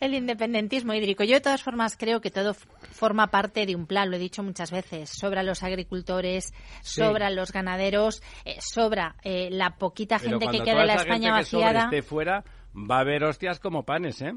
El 0.00 0.14
independentismo 0.14 0.92
hídrico. 0.94 1.24
Yo 1.24 1.34
de 1.34 1.40
todas 1.40 1.62
formas 1.62 1.96
creo 1.96 2.20
que 2.20 2.30
todo 2.30 2.54
forma 2.54 3.28
parte 3.28 3.64
de 3.66 3.74
un 3.76 3.86
plan, 3.86 4.10
lo 4.10 4.16
he 4.16 4.18
dicho 4.18 4.42
muchas 4.42 4.70
veces. 4.70 5.08
Sobra 5.10 5.42
los 5.42 5.62
agricultores, 5.62 6.52
Sí. 6.82 7.00
sobra 7.00 7.30
los 7.30 7.52
ganaderos, 7.52 8.22
eh, 8.44 8.56
sobra 8.60 9.16
eh, 9.22 9.48
la 9.50 9.76
poquita 9.76 10.18
Pero 10.18 10.38
gente 10.40 10.58
que 10.58 10.64
queda 10.64 10.80
en 10.82 10.86
la 10.88 10.94
España 10.94 11.28
gente 11.36 11.38
que 11.40 11.44
sobre 11.50 11.64
vaciada. 11.64 11.84
esté 11.84 12.02
fuera, 12.02 12.44
va 12.90 12.98
a 12.98 13.00
haber 13.00 13.24
hostias 13.24 13.58
como 13.60 13.84
panes, 13.84 14.20
¿eh? 14.22 14.32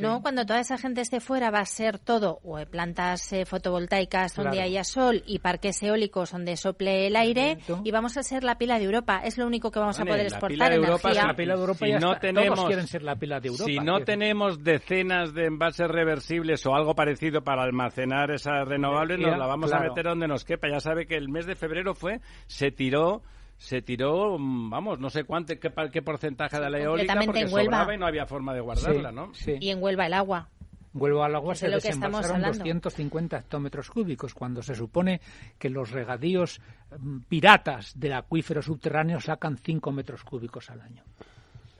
No, 0.00 0.20
cuando 0.20 0.44
toda 0.44 0.60
esa 0.60 0.76
gente 0.76 1.00
esté 1.00 1.18
fuera 1.18 1.50
va 1.50 1.60
a 1.60 1.64
ser 1.64 1.98
todo 1.98 2.40
o 2.44 2.58
plantas 2.66 3.32
eh, 3.32 3.46
fotovoltaicas 3.46 4.34
donde 4.34 4.50
Claro. 4.52 4.66
haya 4.66 4.84
sol 4.84 5.22
y 5.26 5.38
parques 5.38 5.82
eólicos 5.82 6.32
donde 6.32 6.58
sople 6.58 7.06
el 7.06 7.16
aire 7.16 7.56
y 7.84 7.90
vamos 7.90 8.18
a 8.18 8.22
ser 8.22 8.44
la 8.44 8.58
pila 8.58 8.78
de 8.78 8.84
Europa. 8.84 9.22
Es 9.24 9.38
lo 9.38 9.46
único 9.46 9.70
que 9.70 9.78
vamos 9.78 9.98
Vale, 9.98 10.10
a 10.10 10.12
poder 10.12 10.24
la 10.24 10.28
exportar 10.36 10.48
pila 10.54 10.68
de 10.68 10.74
Europa 10.76 11.08
energía. 11.08 11.26
La 11.28 11.34
pila 11.36 11.54
de 11.54 11.60
Europa 11.60 11.86
Si 11.86 11.92
ya 11.92 11.98
no 12.00 12.12
está. 12.12 12.20
tenemos- 12.20 12.54
Todos 12.56 12.66
quieren 12.68 12.86
ser 12.86 13.02
la 13.02 13.16
pila 13.16 13.40
de 13.40 13.48
Europa. 13.48 13.64
Si 13.64 13.78
no 13.78 14.00
tenemos 14.04 14.62
decenas 14.62 15.32
de 15.32 15.46
envases 15.46 15.88
reversibles 15.88 16.66
o 16.66 16.74
algo 16.74 16.94
parecido 16.94 17.42
para 17.42 17.62
almacenar 17.62 18.30
esas 18.30 18.68
renovables, 18.68 19.18
nos 19.18 19.38
la 19.38 19.46
vamos 19.46 19.70
claro. 19.70 19.86
a 19.86 19.88
meter 19.88 20.04
donde 20.04 20.28
nos 20.28 20.44
quepa. 20.44 20.68
Ya 20.68 20.80
sabe 20.80 21.06
que 21.06 21.16
el 21.16 21.30
mes 21.30 21.46
de 21.46 21.54
febrero 21.54 21.94
fue, 21.94 22.20
se 22.46 22.70
tiró, 22.70 23.22
se 23.58 23.82
tiró, 23.82 24.38
mm, 24.38 24.70
vamos, 24.70 24.98
no 25.00 25.10
sé 25.10 25.24
cuánto, 25.24 25.52
qué, 25.58 25.70
qué 25.92 26.00
porcentaje 26.02 26.58
de 26.58 26.70
la 26.70 26.78
eólica, 26.78 27.14
porque 27.24 27.40
en 27.40 27.52
Huelva. 27.52 27.72
sobraba 27.78 27.94
y 27.94 27.98
no 27.98 28.06
había 28.06 28.24
forma 28.24 28.54
de 28.54 28.60
guardarla, 28.60 29.10
Sí, 29.10 29.14
¿no? 29.14 29.34
sí. 29.34 29.56
Y 29.60 29.70
en 29.70 29.82
Huelva 29.82 30.06
el 30.06 30.14
agua. 30.14 30.48
Vuelvo 30.94 31.22
al 31.22 31.34
agua, 31.34 31.54
se 31.54 31.68
desembolsaron 31.68 32.36
hablando. 32.36 32.58
250 32.64 33.36
hectómetros 33.38 33.90
cúbicos, 33.90 34.32
cuando 34.32 34.62
se 34.62 34.74
supone 34.74 35.20
que 35.58 35.68
los 35.68 35.90
regadíos 35.90 36.60
mm, 36.98 37.18
piratas 37.28 37.92
del 38.00 38.14
acuífero 38.14 38.62
subterráneo 38.62 39.20
sacan 39.20 39.58
5 39.58 39.92
metros 39.92 40.24
cúbicos 40.24 40.70
al 40.70 40.80
año. 40.80 41.04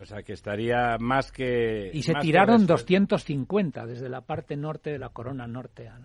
O 0.01 0.05
sea, 0.07 0.23
que 0.23 0.35
estaría 0.35 0.97
más 1.01 1.33
que... 1.33 1.91
Y 1.95 2.03
se 2.03 2.15
tiraron 2.17 2.61
resuelto. 2.69 2.75
250 2.75 3.87
desde 3.87 4.09
la 4.09 4.21
parte 4.21 4.57
norte 4.57 4.91
de 4.91 4.99
la 4.99 5.09
corona 5.09 5.47
norte. 5.49 5.89
a- 5.89 5.99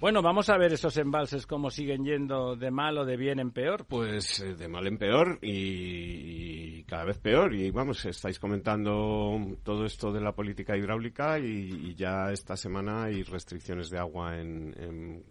Bueno, 0.00 0.22
vamos 0.22 0.48
a 0.48 0.56
ver 0.56 0.72
esos 0.72 0.96
embalses 0.96 1.46
cómo 1.46 1.68
siguen 1.70 2.04
yendo 2.06 2.56
de 2.56 2.70
mal 2.70 2.96
o 2.96 3.04
de 3.04 3.18
bien 3.18 3.38
en 3.38 3.50
peor. 3.50 3.84
Pues 3.86 4.40
eh, 4.40 4.54
de 4.54 4.66
mal 4.66 4.86
en 4.86 4.96
peor 4.96 5.38
y, 5.42 6.78
y 6.78 6.84
cada 6.84 7.04
vez 7.04 7.18
peor. 7.18 7.54
Y 7.54 7.70
vamos, 7.70 8.02
estáis 8.06 8.38
comentando 8.38 9.36
todo 9.62 9.84
esto 9.84 10.10
de 10.10 10.22
la 10.22 10.32
política 10.32 10.74
hidráulica 10.74 11.38
y, 11.38 11.90
y 11.90 11.94
ya 11.94 12.32
esta 12.32 12.56
semana 12.56 13.04
hay 13.04 13.22
restricciones 13.24 13.90
de 13.90 13.98
agua 13.98 14.40
en, 14.40 14.74
en 14.80 15.22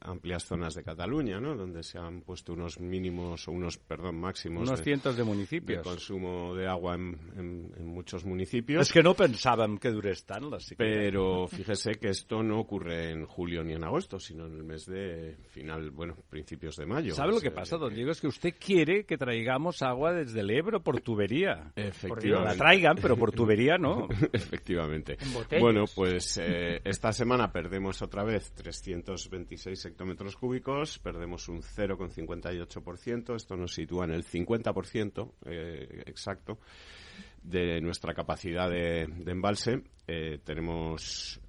amplias 0.00 0.44
zonas 0.44 0.74
de 0.74 0.82
Cataluña, 0.84 1.38
¿no? 1.38 1.54
Donde 1.54 1.82
se 1.82 1.98
han 1.98 2.22
puesto 2.22 2.54
unos 2.54 2.80
mínimos 2.80 3.46
o 3.46 3.52
unos, 3.52 3.76
perdón, 3.76 4.18
máximos 4.20 4.62
Unos 4.66 4.78
de, 4.78 4.84
cientos 4.84 5.16
de 5.16 5.22
de 5.22 5.28
municipios. 5.28 5.82
consumo 5.86 6.54
de 6.54 6.66
agua 6.66 6.94
en, 6.94 7.18
en- 7.36 7.72
en 7.76 7.86
muchos 7.86 8.24
municipios. 8.24 8.86
Es 8.86 8.92
que 8.92 9.02
no 9.02 9.12
pensaban 9.12 9.76
que 9.76 9.90
durés 9.90 10.24
tan 10.24 10.48
las. 10.48 10.72
Pero 10.78 11.46
fíjese 11.46 11.96
que 11.96 12.08
esto 12.08 12.42
no 12.42 12.60
ocurre 12.60 13.10
en 13.10 13.26
julio 13.26 13.62
ni 13.62 13.74
en 13.74 13.84
agosto, 13.84 13.97
sino 13.98 14.46
en 14.46 14.54
el 14.54 14.64
mes 14.64 14.86
de 14.86 15.36
final, 15.50 15.90
bueno, 15.90 16.16
principios 16.28 16.76
de 16.76 16.86
mayo. 16.86 17.14
¿Sabe 17.14 17.32
lo 17.32 17.40
que 17.40 17.50
pasa, 17.50 17.76
don 17.76 17.94
Diego? 17.94 18.10
Es 18.10 18.20
que 18.20 18.26
usted 18.26 18.54
quiere 18.58 19.04
que 19.04 19.18
traigamos 19.18 19.82
agua 19.82 20.12
desde 20.12 20.40
el 20.40 20.50
Ebro 20.50 20.82
por 20.82 21.00
tubería. 21.00 21.72
Que 21.74 21.82
la 21.82 21.88
Efectivamente. 21.88 22.58
traigan, 22.58 22.96
pero 23.00 23.16
por 23.16 23.32
tubería 23.32 23.78
no. 23.78 24.08
Efectivamente. 24.32 25.16
Bueno, 25.60 25.84
pues 25.94 26.38
eh, 26.38 26.80
esta 26.84 27.12
semana 27.12 27.50
perdemos 27.50 28.00
otra 28.02 28.24
vez 28.24 28.52
326 28.52 29.84
hectómetros 29.86 30.36
cúbicos, 30.36 30.98
perdemos 30.98 31.48
un 31.48 31.62
0,58%, 31.62 33.34
esto 33.34 33.56
nos 33.56 33.72
sitúa 33.74 34.04
en 34.04 34.12
el 34.12 34.24
50% 34.24 35.32
eh, 35.46 36.02
exacto 36.06 36.58
de 37.42 37.80
nuestra 37.80 38.14
capacidad 38.14 38.68
de, 38.68 39.06
de 39.06 39.32
embalse. 39.32 39.82
Eh, 40.06 40.38
tenemos 40.44 41.40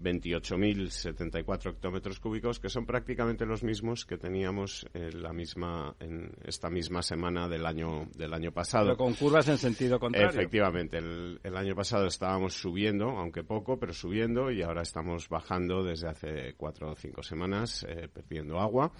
28.074 0.00 1.70
hectómetros 1.70 2.20
cúbicos, 2.20 2.60
que 2.60 2.68
son 2.68 2.86
prácticamente 2.86 3.44
los 3.46 3.62
mismos 3.62 4.04
que 4.04 4.16
teníamos 4.16 4.86
en 4.94 5.22
la 5.22 5.32
misma 5.32 5.94
en 6.00 6.32
esta 6.44 6.70
misma 6.70 7.02
semana 7.02 7.48
del 7.48 7.66
año 7.66 8.08
del 8.14 8.32
año 8.32 8.52
pasado. 8.52 8.86
Pero 8.86 8.96
con 8.96 9.14
curvas 9.14 9.48
en 9.48 9.58
sentido 9.58 9.98
contrario. 9.98 10.30
Efectivamente, 10.30 10.98
el, 10.98 11.40
el 11.42 11.56
año 11.56 11.74
pasado 11.74 12.06
estábamos 12.06 12.54
subiendo, 12.54 13.10
aunque 13.10 13.42
poco, 13.42 13.78
pero 13.78 13.92
subiendo, 13.92 14.50
y 14.50 14.62
ahora 14.62 14.82
estamos 14.82 15.28
bajando 15.28 15.82
desde 15.82 16.08
hace 16.08 16.54
cuatro 16.56 16.92
o 16.92 16.94
cinco 16.94 17.22
semanas, 17.22 17.84
eh, 17.88 18.08
perdiendo 18.12 18.60
agua. 18.60 18.92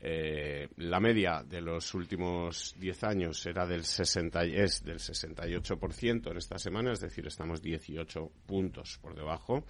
Eh, 0.00 0.68
la 0.76 1.00
media 1.00 1.42
de 1.42 1.60
los 1.60 1.92
últimos 1.94 2.74
10 2.78 3.04
años 3.04 3.44
era 3.46 3.66
del 3.66 3.84
60, 3.84 4.44
es 4.44 4.84
del 4.84 4.98
68% 4.98 6.30
en 6.30 6.36
esta 6.36 6.58
semana, 6.58 6.92
es 6.92 7.00
decir, 7.00 7.26
estamos 7.26 7.60
18 7.60 8.30
puntos 8.46 8.98
por 9.02 9.14
debajo 9.14 9.64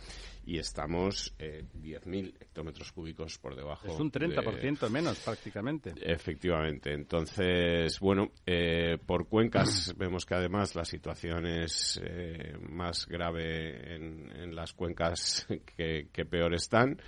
y 0.45 0.59
estamos 0.59 1.35
eh, 1.39 1.65
10.000 1.83 2.35
hectómetros 2.41 2.93
cúbicos 2.93 3.39
por 3.39 3.55
debajo. 3.55 3.87
Es 3.87 3.99
un 3.99 4.11
30% 4.11 4.89
menos 4.91 5.19
prácticamente. 5.21 5.93
Efectivamente. 6.01 6.93
Entonces, 6.93 7.99
bueno, 8.01 8.33
eh, 8.47 8.99
por 9.05 9.29
cuencas 9.29 9.95
vemos 9.97 10.25
que 10.27 10.35
además 10.35 10.75
la 10.75 10.85
situación 10.85 11.47
es 11.47 12.01
eh, 12.03 12.57
más 12.69 13.07
grave 13.07 13.95
en, 13.95 14.31
en 14.37 14.55
las 14.55 14.73
cuencas 14.73 15.47
que, 15.77 16.09
que 16.13 16.25
peor 16.25 16.55
están. 16.55 17.01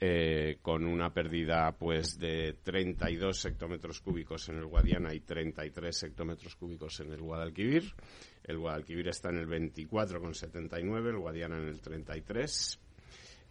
Eh, 0.00 0.58
con 0.62 0.86
una 0.86 1.12
pérdida 1.12 1.72
pues 1.76 2.20
de 2.20 2.56
32 2.62 3.46
hectómetros 3.46 4.00
cúbicos 4.00 4.48
en 4.48 4.58
el 4.58 4.66
Guadiana 4.66 5.12
y 5.12 5.18
33 5.18 6.04
hectómetros 6.04 6.54
cúbicos 6.54 7.00
en 7.00 7.12
el 7.12 7.20
Guadalquivir. 7.20 7.94
El 8.44 8.58
Guadalquivir 8.58 9.08
está 9.08 9.30
en 9.30 9.38
el 9.38 9.48
24,79, 9.48 11.08
el 11.08 11.18
Guadiana 11.18 11.58
en 11.58 11.66
el 11.66 11.80
33. 11.80 12.80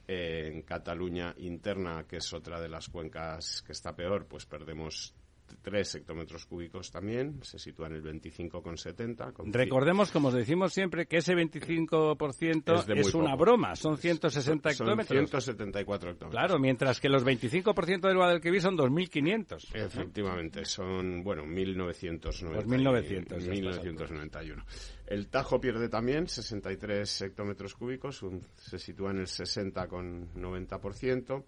Eh, 0.07 0.51
en 0.53 0.61
Cataluña 0.61 1.35
interna, 1.37 2.05
que 2.07 2.17
es 2.17 2.31
otra 2.31 2.61
de 2.61 2.69
las 2.69 2.87
cuencas 2.87 3.61
que 3.63 3.73
está 3.73 3.93
peor, 3.93 4.25
pues 4.25 4.45
perdemos 4.45 5.13
3 5.61 5.95
hectómetros 5.95 6.45
cúbicos 6.45 6.91
también, 6.91 7.39
se 7.43 7.57
sitúa 7.59 7.87
en 7.87 7.93
el 7.93 8.03
25,70. 8.03 9.31
con 9.33 9.51
Recordemos, 9.53 10.11
como 10.11 10.27
os 10.29 10.33
decimos 10.33 10.73
siempre, 10.73 11.05
que 11.07 11.17
ese 11.17 11.33
25% 11.35 12.83
Es 12.97 13.13
una 13.13 13.31
poco. 13.31 13.37
broma, 13.43 13.75
son 13.75 13.97
160 13.97 14.71
Son 14.73 14.87
hectómetros. 14.87 15.17
174 15.17 16.11
hectómetros. 16.11 16.31
Claro, 16.39 16.59
mientras 16.59 16.99
que 16.99 17.09
los 17.09 17.23
25% 17.25 18.07
del 18.07 18.17
Guadalquivir 18.17 18.61
son 18.61 18.77
2.500. 18.77 19.69
Efectivamente, 19.73 20.65
son, 20.65 21.23
bueno, 21.23 21.45
1990, 21.45 22.55
Pues 22.55 22.67
1900, 22.67 23.43
ya 23.43 23.51
1991. 23.51 24.63
El 25.07 25.27
Tajo 25.29 25.59
pierde 25.61 25.89
también 25.89 26.27
63 26.27 27.21
hectómetros 27.21 27.73
cúbicos, 27.75 28.21
un- 28.23 28.41
se 28.55 28.77
sitúa 28.79 29.11
en 29.11 29.19
el 29.19 29.27
60,90%. 29.27 31.43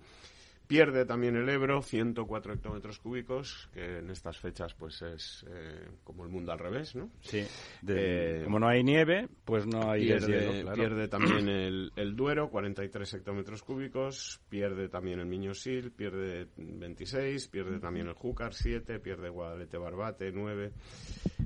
Pierde 0.69 1.03
también 1.03 1.35
el 1.35 1.49
Ebro, 1.49 1.81
104 1.81 2.53
hectómetros 2.53 2.99
cúbicos, 2.99 3.67
que 3.73 3.97
en 3.97 4.11
estas 4.11 4.37
fechas 4.37 4.75
pues 4.75 5.01
es 5.01 5.43
eh, 5.49 5.87
como 6.03 6.23
el 6.23 6.29
mundo 6.29 6.51
al 6.51 6.59
revés, 6.59 6.95
¿no? 6.95 7.09
Sí. 7.21 7.43
De- 7.81 8.41
Eh, 8.41 8.43
como 8.43 8.59
no 8.59 8.67
hay 8.67 8.83
nieve, 8.83 9.27
pues 9.45 9.65
no 9.65 9.89
hay 9.89 10.05
Pierde, 10.05 10.27
deshielo, 10.31 10.61
claro. 10.61 10.75
pierde 10.77 11.07
también 11.07 11.49
el, 11.49 11.91
el 11.95 12.15
Duero, 12.15 12.51
43 12.51 13.13
hectómetros 13.15 13.63
cúbicos, 13.63 14.39
pierde 14.47 14.89
también 14.89 15.19
el 15.19 15.25
Miñosil, 15.25 15.91
pierde 15.91 16.45
26, 16.55 17.47
pierde 17.47 17.79
también 17.79 18.07
el 18.07 18.13
Júcar, 18.13 18.53
7, 18.53 18.99
pierde 18.99 19.29
Guadalete 19.29 19.79
Barbate, 19.79 20.31
9. 20.31 20.71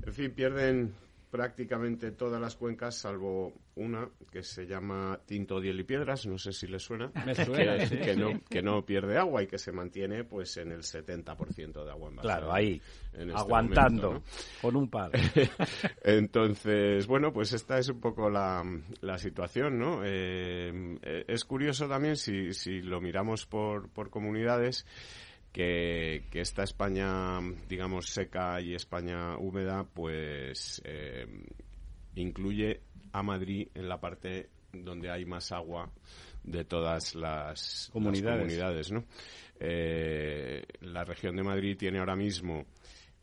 En 0.06 0.12
fin, 0.12 0.32
pierden 0.32 0.92
prácticamente 1.34 2.12
todas 2.12 2.40
las 2.40 2.54
cuencas, 2.54 2.94
salvo 2.94 3.52
una 3.74 4.08
que 4.30 4.44
se 4.44 4.68
llama 4.68 5.18
Tinto, 5.26 5.60
Diel 5.60 5.80
y 5.80 5.82
Piedras, 5.82 6.26
no 6.26 6.38
sé 6.38 6.52
si 6.52 6.68
les 6.68 6.80
suena, 6.80 7.10
Me 7.26 7.34
suena, 7.34 7.76
que, 7.76 7.86
sí. 7.88 7.96
que 7.96 8.14
no, 8.14 8.40
que 8.48 8.62
no 8.62 8.86
pierde 8.86 9.18
agua 9.18 9.42
y 9.42 9.48
que 9.48 9.58
se 9.58 9.72
mantiene 9.72 10.22
pues 10.22 10.56
en 10.58 10.70
el 10.70 10.82
70% 10.82 11.84
de 11.84 11.90
agua 11.90 12.10
en 12.10 12.16
Claro, 12.18 12.52
ahí, 12.52 12.80
en 13.14 13.30
este 13.30 13.40
aguantando, 13.40 14.06
momento, 14.10 14.28
¿no? 14.28 14.62
con 14.62 14.76
un 14.76 14.88
palo. 14.88 15.14
Entonces, 16.04 17.04
bueno, 17.08 17.32
pues 17.32 17.52
esta 17.52 17.80
es 17.80 17.88
un 17.88 17.98
poco 17.98 18.30
la, 18.30 18.62
la 19.00 19.18
situación, 19.18 19.76
¿no? 19.76 20.02
Eh, 20.04 20.98
eh, 21.02 21.24
es 21.26 21.44
curioso 21.44 21.88
también, 21.88 22.16
si, 22.16 22.54
si 22.54 22.80
lo 22.80 23.00
miramos 23.00 23.44
por, 23.44 23.88
por 23.88 24.08
comunidades, 24.08 24.86
que, 25.54 26.24
que 26.32 26.40
esta 26.40 26.64
España, 26.64 27.38
digamos, 27.68 28.08
seca 28.08 28.60
y 28.60 28.74
España 28.74 29.38
húmeda, 29.38 29.84
pues 29.84 30.82
eh, 30.84 31.28
incluye 32.16 32.80
a 33.12 33.22
Madrid 33.22 33.68
en 33.72 33.88
la 33.88 34.00
parte 34.00 34.50
donde 34.72 35.12
hay 35.12 35.24
más 35.24 35.52
agua 35.52 35.92
de 36.42 36.64
todas 36.64 37.14
las 37.14 37.88
Comunidades. 37.92 38.24
las 38.24 38.36
comunidades, 38.36 38.90
¿no? 38.90 39.04
Eh, 39.60 40.66
la 40.80 41.04
región 41.04 41.36
de 41.36 41.44
Madrid 41.44 41.76
tiene 41.78 42.00
ahora 42.00 42.16
mismo 42.16 42.66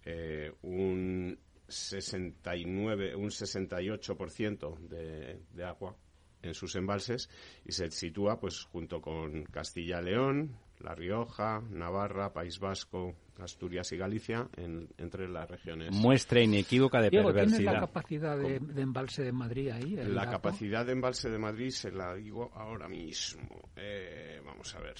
eh, 0.06 0.54
un 0.62 1.38
69, 1.68 3.14
un 3.14 3.30
68% 3.30 4.80
de, 4.88 5.42
de 5.52 5.64
agua 5.66 5.98
en 6.42 6.54
sus 6.54 6.78
embalses 6.78 7.30
y 7.66 7.74
se 7.74 7.92
sitúa 7.92 8.40
pues 8.40 8.64
junto 8.64 9.02
con 9.02 9.44
Castilla-León, 9.44 10.58
La 10.84 10.96
Rioja, 10.96 11.62
Navarra, 11.70 12.34
País 12.34 12.60
Vasco, 12.60 13.16
Asturias 13.40 13.92
y 13.92 13.98
Galicia 13.98 14.48
en- 14.58 14.88
entre 14.98 15.28
las 15.28 15.50
regiones. 15.50 15.92
Muestra 15.92 16.42
inequívoca 16.42 17.02
de 17.02 17.10
Diego, 17.10 17.32
¿tienes 17.34 17.52
la 17.52 17.58
perversidad. 17.58 17.80
capacidad 17.80 18.38
de, 18.38 18.60
de 18.60 18.82
embalse 18.82 19.24
de 19.24 19.32
Madrid 19.32 19.70
ahí? 19.70 19.96
La 19.96 20.26
dato? 20.26 20.32
capacidad 20.32 20.86
de 20.86 20.92
embalse 20.92 21.30
de 21.30 21.38
Madrid 21.40 21.70
se 21.70 21.92
la 21.92 22.14
digo 22.16 22.52
ahora 22.54 22.88
mismo. 22.88 23.70
Eh, 23.76 24.42
vamos 24.46 24.74
a 24.76 24.80
ver. 24.80 24.96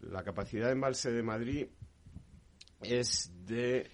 La 0.00 0.22
capacidad 0.22 0.66
de 0.66 0.72
embalse 0.72 1.10
de 1.10 1.22
Madrid 1.22 1.66
es 2.82 3.32
de 3.46 3.90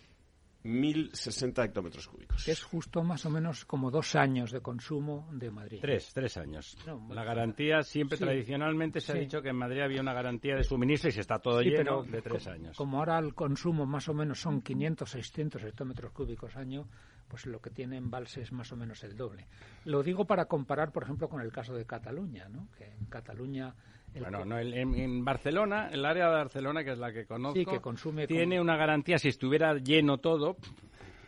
1.060 0.64 1.64
hectómetros 1.64 2.08
cúbicos. 2.08 2.44
Que 2.44 2.52
es 2.52 2.62
justo 2.62 3.02
más 3.02 3.24
o 3.26 3.30
menos 3.30 3.64
como 3.64 3.90
dos 3.90 4.14
años 4.16 4.50
de 4.50 4.60
consumo 4.60 5.28
de 5.32 5.50
Madrid. 5.50 5.78
Tres, 5.80 6.10
tres 6.14 6.36
años. 6.38 6.76
No, 6.86 7.06
la 7.14 7.22
garantía, 7.22 7.82
siempre 7.82 8.16
Sí. 8.16 8.24
tradicionalmente 8.24 9.00
se 9.00 9.12
ha 9.12 9.14
dicho 9.16 9.42
que 9.42 9.50
en 9.50 9.56
Madrid 9.56 9.82
había 9.82 10.00
una 10.00 10.14
garantía 10.14 10.56
de 10.56 10.64
suministro 10.64 11.10
y 11.10 11.12
si 11.12 11.20
está 11.20 11.38
todo 11.38 11.60
Sí, 11.60 11.68
lleno, 11.70 12.02
pero 12.02 12.12
de 12.12 12.22
tres 12.22 12.46
años. 12.46 12.76
Como 12.76 12.98
ahora 12.98 13.18
el 13.18 13.34
consumo 13.34 13.84
más 13.86 14.08
o 14.08 14.14
menos 14.14 14.40
son 14.40 14.62
500, 14.62 15.10
600 15.10 15.62
hectómetros 15.64 16.12
cúbicos 16.12 16.56
año, 16.56 16.88
pues 17.28 17.46
lo 17.46 17.60
que 17.60 17.70
tiene 17.70 17.96
embalse 17.98 18.40
es 18.42 18.52
más 18.52 18.72
o 18.72 18.76
menos 18.76 19.02
el 19.04 19.16
doble. 19.16 19.46
Lo 19.84 20.02
digo 20.02 20.24
para 20.26 20.46
comparar, 20.46 20.92
por 20.92 21.02
ejemplo, 21.02 21.28
con 21.28 21.40
el 21.42 21.52
caso 21.52 21.74
de 21.74 21.84
Cataluña, 21.84 22.48
¿no? 22.48 22.68
Que 22.76 22.86
en 22.86 23.04
Cataluña 23.06 23.74
el 24.14 24.22
Bueno, 24.22 24.44
no, 24.44 24.58
el- 24.58 24.74
en, 24.74 25.24
Barcelona, 25.24 25.88
el 25.92 26.04
área 26.04 26.28
de 26.28 26.34
Barcelona, 26.36 26.84
que 26.84 26.92
es 26.92 26.98
la 26.98 27.12
que 27.12 27.26
conozco, 27.26 27.58
Sí, 27.58 27.66
que 27.66 27.80
consume 27.80 28.26
tiene 28.26 28.60
una 28.60 28.76
garantía, 28.76 29.18
si 29.18 29.28
estuviera 29.28 29.74
lleno 29.74 30.18
todo, 30.18 30.56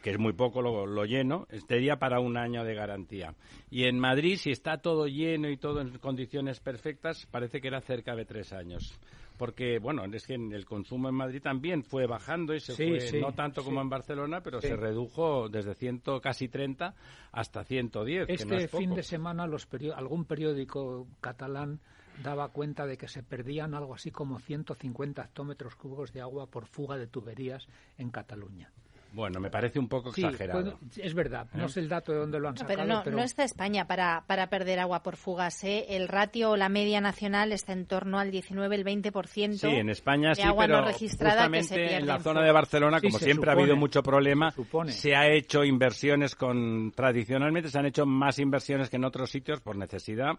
que 0.03 0.11
es 0.11 0.19
muy 0.19 0.33
poco 0.35 0.63
lo, 0.63 0.87
lo 0.87 1.05
lleno, 1.05 1.47
estaría 1.51 1.97
para 1.99 2.21
un 2.21 2.37
año 2.37 2.63
de 2.63 2.75
garantía. 2.75 3.35
Y 3.71 3.85
en 3.85 3.99
Madrid, 3.99 4.37
si 4.37 4.53
está 4.53 4.79
todo 4.79 5.09
lleno 5.09 5.49
y 5.51 5.57
todo 5.57 5.81
en 5.81 5.99
condiciones 5.99 6.61
perfectas, 6.61 7.27
parece 7.31 7.61
que 7.61 7.67
era 7.69 7.81
cerca 7.81 8.15
de 8.15 8.25
tres 8.25 8.53
años. 8.53 8.99
Porque, 9.37 9.79
bueno, 9.81 10.05
es 10.05 10.27
que 10.27 10.35
el 10.35 10.65
consumo 10.65 11.09
en 11.11 11.15
Madrid 11.15 11.43
también 11.43 11.83
fue 11.83 12.07
bajando 12.07 12.55
y 12.55 12.61
se 12.61 12.73
Sí, 12.75 12.89
fue, 12.89 13.01
sí, 13.01 13.21
no 13.21 13.33
tanto 13.35 13.63
como 13.65 13.81
sí. 13.81 13.83
en 13.83 13.89
Barcelona, 13.91 14.41
pero 14.43 14.61
se 14.63 14.77
redujo 14.77 15.49
desde 15.51 15.75
ciento, 15.75 16.21
casi 16.23 16.49
30 16.49 16.95
hasta 17.33 17.63
110, 17.65 18.29
que 18.29 18.33
Este 18.33 18.47
no 18.47 18.57
es 18.57 18.71
fin 18.71 18.85
poco. 18.85 18.95
de 18.97 19.03
semana 19.03 19.47
los 19.47 19.69
algún 19.95 20.25
periódico 20.25 21.07
catalán 21.21 21.81
daba 22.23 22.49
cuenta 22.49 22.87
de 22.87 22.97
que 22.97 23.09
se 23.09 23.23
perdían 23.23 23.75
algo 23.75 23.95
así 23.95 24.11
como 24.11 24.39
150 24.39 25.23
hectómetros 25.23 25.77
cúbicos 25.77 26.13
de 26.13 26.21
agua 26.21 26.47
por 26.47 26.67
fuga 26.67 26.97
de 26.97 27.07
tuberías 27.07 27.67
en 27.99 28.11
Cataluña. 28.11 28.71
Bueno, 29.13 29.41
me 29.41 29.49
parece 29.51 29.79
un 29.79 29.89
poco 29.89 30.13
Sí, 30.13 30.23
exagerado. 30.23 30.79
es 30.95 31.15
verdad. 31.15 31.47
No 31.55 31.67
¿Eh? 31.67 31.69
sé 31.71 31.81
el 31.81 31.89
dato 31.89 32.13
de 32.13 32.19
dónde 32.19 32.39
lo 32.39 32.49
han 32.49 32.55
No, 32.55 32.61
sacado, 32.61 32.77
pero 33.03 33.17
no, 33.17 33.17
no 33.19 33.23
está 33.23 33.45
España 33.45 33.87
para, 33.87 34.25
para 34.27 34.49
perder 34.51 34.79
agua 34.79 35.03
por 35.03 35.17
fugas. 35.17 35.65
¿eh? 35.65 35.87
El 35.91 36.09
ratio 36.09 36.51
o 36.51 36.57
la 36.57 36.69
media 36.69 37.01
nacional 37.01 37.53
está 37.53 37.73
en 37.73 37.87
torno 37.87 38.19
al 38.19 38.31
19, 38.31 38.77
el 38.77 38.85
20%. 38.85 39.55
Sí, 39.55 39.67
en 39.69 39.89
España 39.89 40.31
de 40.31 40.35
sí, 40.35 40.43
agua 40.43 40.67
pero 40.67 40.81
no 40.81 40.87
registrada 40.89 41.49
que 41.49 41.63
se 41.63 41.97
en 41.97 42.07
la 42.07 42.17
en 42.17 42.23
zona 42.23 42.43
de 42.43 42.53
Barcelona, 42.53 42.99
Sí, 43.01 43.07
como 43.07 43.19
siempre 43.19 43.49
ha 43.49 43.55
habido 43.55 43.75
mucho 43.77 44.03
problema, 44.03 44.51
se 44.51 44.57
supone. 44.57 44.93
se 44.93 45.15
ha 45.17 45.31
hecho 45.31 45.65
inversiones 45.65 46.35
con 46.35 46.93
tradicionalmente 46.95 47.71
se 47.71 47.79
han 47.79 47.87
hecho 47.87 48.05
más 48.05 48.39
inversiones 48.39 48.91
que 48.91 48.97
en 48.97 49.05
otros 49.05 49.31
sitios 49.31 49.61
por 49.63 49.77
necesidad 49.77 50.33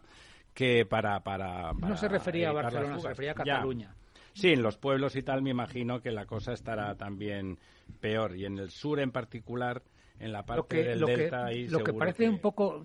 que 0.58 0.88
para 0.88 1.20
para, 1.20 1.72
No 1.74 1.96
se 1.96 2.08
refería 2.08 2.50
a 2.50 2.52
Barcelona, 2.52 2.98
se 2.98 3.10
refería 3.10 3.34
a 3.34 3.44
Ya. 3.46 3.54
Cataluña. 3.58 3.94
Sí, 4.34 4.54
en 4.54 4.64
los 4.64 4.76
pueblos 4.76 5.16
y 5.16 5.22
tal 5.22 5.44
me 5.44 5.52
imagino 5.52 6.02
que 6.02 6.10
la 6.10 6.26
cosa 6.26 6.52
estará 6.52 6.96
también 6.96 7.60
peor 8.02 8.36
y 8.36 8.46
en 8.46 8.58
el 8.58 8.72
sur 8.72 9.00
en 9.00 9.12
particular 9.12 9.84
en 10.20 10.32
la 10.32 10.44
parte 10.46 10.58
Lo 10.62 10.68
que, 10.68 10.84
del 10.84 11.00
lo 11.00 11.08
que, 11.08 11.30
ahí 11.34 11.68
lo 11.68 11.84
que 11.84 11.94
parece 11.94 12.28
un 12.28 12.40
poco 12.40 12.84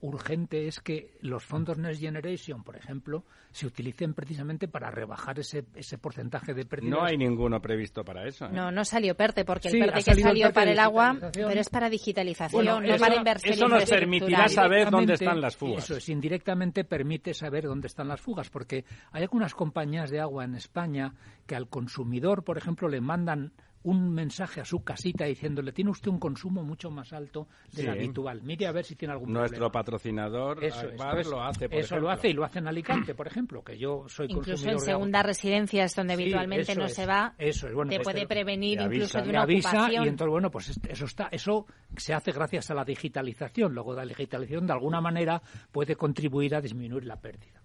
urgente 0.00 0.66
es 0.68 0.80
que 0.80 1.16
los 1.22 1.44
fondos 1.44 1.78
Next 1.78 2.00
Generation, 2.00 2.62
por 2.62 2.76
ejemplo, 2.76 3.24
se 3.50 3.66
utilicen 3.66 4.14
precisamente 4.14 4.68
para 4.68 4.90
rebajar 4.90 5.38
ese, 5.38 5.64
ese 5.74 5.98
porcentaje 5.98 6.54
de 6.54 6.64
pérdidas. 6.64 6.98
no 6.98 7.04
hay 7.04 7.16
ninguno 7.16 7.60
previsto 7.60 8.04
para 8.04 8.26
eso. 8.26 8.46
¿eh? 8.46 8.50
No, 8.52 8.70
no 8.70 8.84
salió 8.84 9.16
PERTE, 9.16 9.44
porque 9.44 9.70
Sí, 9.70 9.78
el 9.80 9.86
PERTE 9.86 10.04
que 10.04 10.10
el 10.12 10.20
salió 10.20 10.52
para 10.52 10.70
el 10.70 10.78
agua, 10.78 11.16
pero 11.32 11.50
es 11.50 11.68
para 11.68 11.90
digitalización, 11.90 12.64
Bueno, 12.64 12.80
no 12.80 12.94
eso- 12.94 13.04
para 13.04 13.16
inversión 13.16 13.54
eso 13.54 13.68
nos 13.68 13.84
permitirá 13.88 14.48
saber 14.48 14.90
dónde 14.90 15.14
están 15.14 15.40
las 15.40 15.56
fugas. 15.56 15.84
Eso 15.84 15.96
es, 15.96 16.08
indirectamente 16.08 16.84
permite 16.84 17.34
saber 17.34 17.64
dónde 17.64 17.86
están 17.88 18.08
las 18.08 18.20
fugas, 18.20 18.50
porque 18.50 18.84
hay 19.12 19.22
algunas 19.22 19.54
compañías 19.54 20.10
de 20.10 20.20
agua 20.20 20.44
en 20.44 20.54
España 20.54 21.14
que 21.46 21.56
al 21.56 21.68
consumidor, 21.68 22.44
por 22.44 22.58
ejemplo, 22.58 22.88
le 22.88 23.00
mandan 23.00 23.52
un 23.84 24.10
mensaje 24.12 24.60
a 24.60 24.64
su 24.64 24.82
casita 24.82 25.24
diciéndole 25.24 25.72
tiene 25.72 25.90
usted 25.92 26.10
un 26.10 26.18
consumo 26.18 26.62
mucho 26.64 26.90
más 26.90 27.12
alto 27.12 27.46
del 27.72 27.84
Sí. 27.84 27.88
habitual. 27.90 28.42
Mire 28.42 28.66
a 28.66 28.72
ver 28.72 28.84
si 28.84 28.96
tiene 28.96 29.12
algún 29.12 29.32
Nuestro 29.32 29.56
problema. 29.58 29.72
patrocinador 29.72 30.64
Eso 30.64 30.80
es, 30.88 30.92
Agbar, 31.00 31.14
pues, 31.14 31.26
lo 31.28 31.42
hace, 31.42 31.68
por 31.68 31.78
eso 31.78 31.96
lo 32.00 32.10
hace 32.10 32.28
y 32.28 32.32
lo 32.32 32.44
hace 32.44 32.58
en 32.58 32.66
Alicante, 32.68 33.14
por 33.14 33.26
ejemplo, 33.28 33.62
que 33.62 33.78
yo 33.78 34.04
soy 34.08 34.26
Incluso 34.26 34.50
consumidor 34.50 34.74
en 34.80 34.84
segundas 34.84 35.24
residencias 35.24 35.94
donde 35.94 36.16
Sí, 36.16 36.22
habitualmente 36.22 36.72
eso 36.72 36.80
no 36.80 36.86
es, 36.86 36.94
se 36.94 37.06
va, 37.06 37.34
eso 37.38 37.68
es, 37.68 37.74
bueno, 37.74 37.90
te 37.90 37.96
pues 38.00 38.04
puede 38.14 38.26
prevenir 38.26 38.80
incluso 38.80 39.18
avisa. 39.18 39.18
de 39.18 39.24
Te 39.24 39.30
una 39.30 39.42
avisa 39.42 39.68
ocupación. 39.70 40.04
y 40.04 40.08
entonces 40.08 40.30
bueno 40.30 40.50
pues 40.50 40.68
est- 40.70 40.86
eso 40.86 41.04
está 41.04 41.28
eso 41.30 41.66
se 41.96 42.12
hace 42.14 42.32
gracias 42.32 42.70
a 42.70 42.74
la 42.74 42.84
digitalización 42.84 43.72
luego 43.72 43.94
la 43.94 44.04
digitalización 44.04 44.66
de 44.66 44.72
alguna 44.72 45.00
manera 45.00 45.40
puede 45.70 45.94
contribuir 45.96 46.54
a 46.56 46.60
disminuir 46.60 47.04
la 47.04 47.16
pérdida 47.20 47.62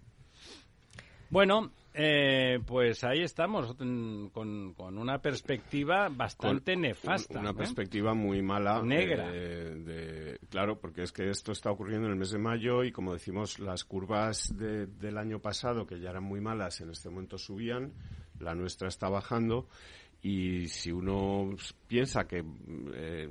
Bueno, 1.29 1.71
eh, 1.93 2.59
pues 2.65 3.03
ahí 3.03 3.21
estamos 3.21 3.75
mm, 3.79 4.27
con, 4.27 4.73
con 4.73 4.97
una 4.97 5.19
perspectiva 5.21 6.09
bastante 6.09 6.73
Con 6.73 6.81
nefasta. 6.81 7.39
Una 7.39 7.51
¿eh? 7.51 7.55
perspectiva 7.55 8.13
muy 8.13 8.41
mala. 8.41 8.81
Negra. 8.81 9.29
eh, 9.31 9.75
de- 9.75 10.39
claro, 10.49 10.79
porque 10.79 11.03
es 11.03 11.11
que 11.11 11.29
esto 11.29 11.51
está 11.51 11.71
ocurriendo 11.71 12.07
en 12.07 12.13
el 12.13 12.19
mes 12.19 12.31
de 12.31 12.39
mayo 12.39 12.83
y, 12.83 12.91
como 12.91 13.13
decimos, 13.13 13.59
las 13.59 13.83
curvas 13.83 14.55
de- 14.57 14.87
del 14.87 15.17
año 15.17 15.39
pasado, 15.39 15.85
que 15.85 15.99
ya 15.99 16.09
eran 16.09 16.23
muy 16.23 16.41
malas, 16.41 16.81
en 16.81 16.89
este 16.89 17.09
momento 17.09 17.37
subían. 17.37 17.93
La 18.39 18.55
nuestra 18.55 18.87
está 18.87 19.09
bajando. 19.09 19.67
Y 20.23 20.67
si 20.69 20.89
uno 20.89 21.53
piensa 21.85 22.25
que 22.25 22.43
eh, 22.93 23.27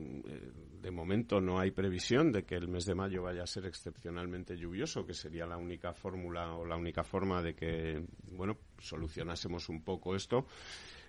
de 0.82 0.90
momento 0.90 1.40
no 1.40 1.58
hay 1.58 1.70
previsión 1.70 2.32
de 2.32 2.44
que 2.44 2.54
el 2.54 2.68
mes 2.68 2.84
de 2.84 2.94
mayo 2.94 3.22
vaya 3.22 3.44
a 3.44 3.46
ser 3.46 3.64
excepcionalmente 3.64 4.58
lluvioso, 4.58 5.06
que 5.06 5.14
sería 5.14 5.46
la 5.46 5.56
única 5.56 5.94
fórmula 5.94 6.54
o 6.54 6.66
la 6.66 6.76
única 6.76 7.02
forma 7.02 7.40
de 7.40 7.54
que, 7.54 8.04
bueno, 8.32 8.58
solucionásemos 8.78 9.70
un 9.70 9.82
poco 9.82 10.14
esto, 10.14 10.46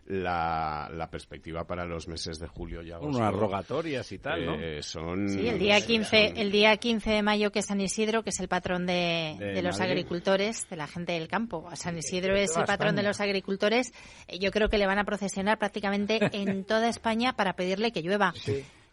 la, 0.06 0.90
la 0.94 1.10
perspectiva 1.10 1.66
para 1.66 1.86
los 1.86 2.08
meses 2.08 2.38
de 2.40 2.48
julio 2.48 2.82
y 2.82 2.92
agosto. 2.92 3.18
Unas 3.18 3.34
rogatorias 3.34 4.12
y 4.12 4.20
tal, 4.20 4.46
¿no? 4.46 4.56
eh, 4.60 4.82
son, 4.84 5.30
Sí, 5.30 5.48
el 5.48 5.58
día 5.60 5.80
son- 5.80 5.88
15, 5.88 6.34
el 6.42 6.52
día 6.52 6.76
15 6.78 7.10
de 7.12 7.22
mayo 7.24 7.52
que 7.52 7.60
es 7.60 7.66
San 7.66 7.80
Isidro, 7.80 8.24
que 8.24 8.32
es 8.32 8.40
el 8.40 8.48
patrón 8.48 8.86
de, 8.86 9.36
De 9.40 9.46
de 9.54 9.62
los 9.62 9.78
Madrid. 9.80 9.92
agricultores, 9.92 10.70
de 10.70 10.76
la 10.76 10.88
gente 10.88 11.14
del 11.14 11.28
campo. 11.28 11.70
San 11.76 11.98
Isidro 11.98 12.36
es 12.36 12.56
el 12.58 12.66
patrón 12.66 12.96
de 12.96 13.04
los 13.04 13.22
agricultores. 13.22 13.94
Eh, 14.28 14.40
Yo 14.40 14.52
creo 14.52 14.70
que 14.70 14.78
le 14.78 14.88
van 14.88 15.00
a 15.00 15.06
procesionar 15.06 15.58
prácticamente 15.58 16.20
en 16.34 16.66
toda 16.66 16.90
España 16.90 17.34
para 17.34 17.54
pedirle 17.54 17.92
que 17.92 18.02
llueva. 18.02 18.34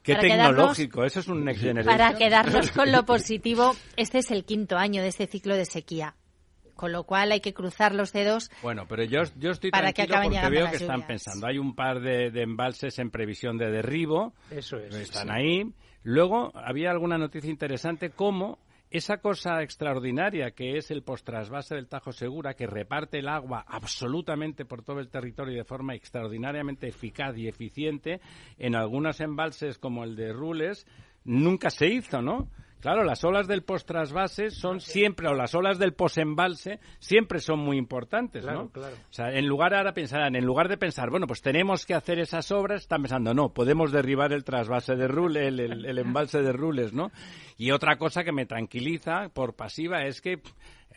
Qué 0.02 0.14
para 0.14 0.22
quedarnos- 0.28 0.76
tecnológico, 0.76 1.04
eso 1.04 1.20
es 1.20 1.28
un 1.28 1.44
next 1.44 1.60
generation. 1.62 1.92
Para 1.98 2.16
quedarnos 2.16 2.70
con 2.70 2.90
lo 2.90 3.04
positivo, 3.06 3.74
este 3.96 4.18
es 4.18 4.30
el 4.30 4.44
quinto 4.44 4.78
año 4.78 5.02
de 5.02 5.08
este 5.08 5.26
ciclo 5.26 5.56
de 5.56 5.66
sequía. 5.66 6.14
Con 6.80 6.92
lo 6.92 7.04
cual 7.04 7.30
hay 7.30 7.40
que 7.40 7.52
cruzar 7.52 7.94
los 7.94 8.10
dedos. 8.10 8.50
Bueno, 8.62 8.86
pero 8.88 9.04
yo, 9.04 9.20
yo 9.36 9.50
estoy 9.50 9.70
Para 9.70 9.92
que 9.92 10.06
tranquilo 10.06 10.16
acaben 10.16 10.40
porque 10.40 10.56
veo 10.56 10.70
que 10.70 10.76
están 10.76 11.06
pensando. 11.06 11.46
Hay 11.46 11.58
un 11.58 11.74
par 11.74 12.00
de, 12.00 12.30
de 12.30 12.40
embalses 12.40 12.98
en 12.98 13.10
previsión 13.10 13.58
de 13.58 13.70
derribo, 13.70 14.32
eso 14.50 14.78
es 14.78 14.94
están 14.94 15.26
sí. 15.26 15.32
ahí. 15.34 15.74
Luego 16.04 16.50
había 16.54 16.90
alguna 16.90 17.18
noticia 17.18 17.50
interesante 17.50 18.08
como 18.08 18.58
esa 18.90 19.18
cosa 19.18 19.62
extraordinaria 19.62 20.52
que 20.52 20.78
es 20.78 20.90
el 20.90 21.02
postrasvase 21.02 21.74
del 21.74 21.86
Tajo 21.86 22.12
Segura, 22.12 22.54
que 22.54 22.66
reparte 22.66 23.18
el 23.18 23.28
agua 23.28 23.62
absolutamente 23.68 24.64
por 24.64 24.82
todo 24.82 25.00
el 25.00 25.10
territorio 25.10 25.58
de 25.58 25.64
forma 25.64 25.94
extraordinariamente 25.94 26.88
eficaz 26.88 27.36
y 27.36 27.46
eficiente, 27.46 28.22
en 28.56 28.74
algunos 28.74 29.20
embalses 29.20 29.76
como 29.76 30.02
el 30.02 30.16
de 30.16 30.32
Rules, 30.32 30.86
nunca 31.24 31.68
se 31.68 31.88
hizo, 31.88 32.22
¿no? 32.22 32.48
Claro, 32.80 33.04
las 33.04 33.22
olas 33.24 33.46
del 33.46 33.62
postrasvase 33.62 34.50
son 34.50 34.80
siempre, 34.80 35.28
o 35.28 35.34
las 35.34 35.54
olas 35.54 35.78
del 35.78 35.92
posembalse, 35.92 36.80
siempre 36.98 37.38
son 37.40 37.58
muy 37.60 37.76
importantes, 37.76 38.42
Claro, 38.42 38.64
¿no? 38.64 38.68
claro. 38.70 38.94
O 38.96 39.12
sea, 39.12 39.30
en 39.32 39.46
lugar 39.46 39.74
ahora 39.74 39.92
pensarán, 39.92 40.34
en 40.34 40.44
lugar 40.46 40.68
de 40.68 40.78
pensar, 40.78 41.10
bueno, 41.10 41.26
pues 41.26 41.42
tenemos 41.42 41.84
que 41.84 41.94
hacer 41.94 42.18
esas 42.18 42.50
obras, 42.52 42.82
están 42.82 43.02
pensando, 43.02 43.34
no, 43.34 43.50
podemos 43.52 43.92
derribar 43.92 44.32
el 44.32 44.44
trasvase 44.44 44.96
de 44.96 45.08
Rules, 45.08 45.42
el, 45.48 45.60
el- 45.60 45.84
el 45.86 45.98
embalse 45.98 46.40
de 46.40 46.52
Rules, 46.52 46.92
¿no? 46.92 47.10
Y 47.58 47.72
otra 47.72 47.96
cosa 47.98 48.24
que 48.24 48.32
me 48.32 48.46
tranquiliza 48.46 49.28
por 49.34 49.54
pasiva 49.54 50.04
es 50.06 50.20
que 50.22 50.40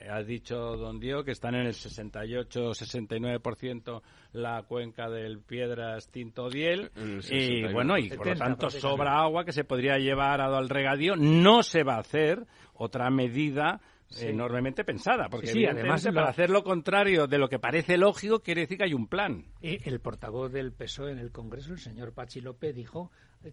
ha 0.09 0.21
dicho 0.23 0.55
don 0.77 1.00
Diego 1.00 1.23
que 1.23 1.31
están 1.31 1.55
en 1.55 1.65
el 1.67 1.73
68-69% 1.73 4.01
la 4.33 4.63
cuenca 4.63 5.09
del 5.09 5.39
Piedras 5.39 6.09
Tinto 6.09 6.50
Diel 6.50 6.91
y 6.95 7.21
69. 7.21 7.73
bueno, 7.73 7.97
y 7.97 8.09
por 8.09 8.17
lo 8.19 8.23
70, 8.33 8.45
tanto 8.45 8.69
sobra 8.69 9.19
agua 9.19 9.45
que 9.45 9.51
se 9.51 9.63
podría 9.63 9.97
llevar 9.97 10.41
a- 10.41 10.55
al 10.57 10.69
regadío. 10.69 11.15
No 11.15 11.63
se 11.63 11.83
va 11.83 11.95
a 11.95 12.00
hacer 12.00 12.45
otra 12.73 13.09
medida 13.09 13.81
Sí. 14.07 14.27
enormemente 14.27 14.83
pensada, 14.83 15.27
porque 15.29 15.47
Sí, 15.47 15.53
sí, 15.59 15.65
además 15.65 16.05
para 16.13 16.29
hacer 16.29 16.50
lo 16.51 16.63
contrario 16.63 17.25
de 17.25 17.39
lo 17.39 17.50
que 17.50 17.57
parece 17.57 17.97
lógico 17.97 18.41
quiere 18.41 18.62
decir 18.62 18.77
que 18.77 18.83
hay 18.83 18.93
un 18.93 19.07
plan. 19.07 19.45
Y 19.59 19.89
el 19.89 20.00
portavoz 20.01 20.51
del 20.51 20.71
PSOE 20.71 21.13
en 21.13 21.19
el 21.19 21.31
Congreso, 21.31 21.71
el 21.73 21.79
señor 21.79 22.13
Pachi 22.13 22.39
López, 22.41 22.75
dijo 22.75 23.09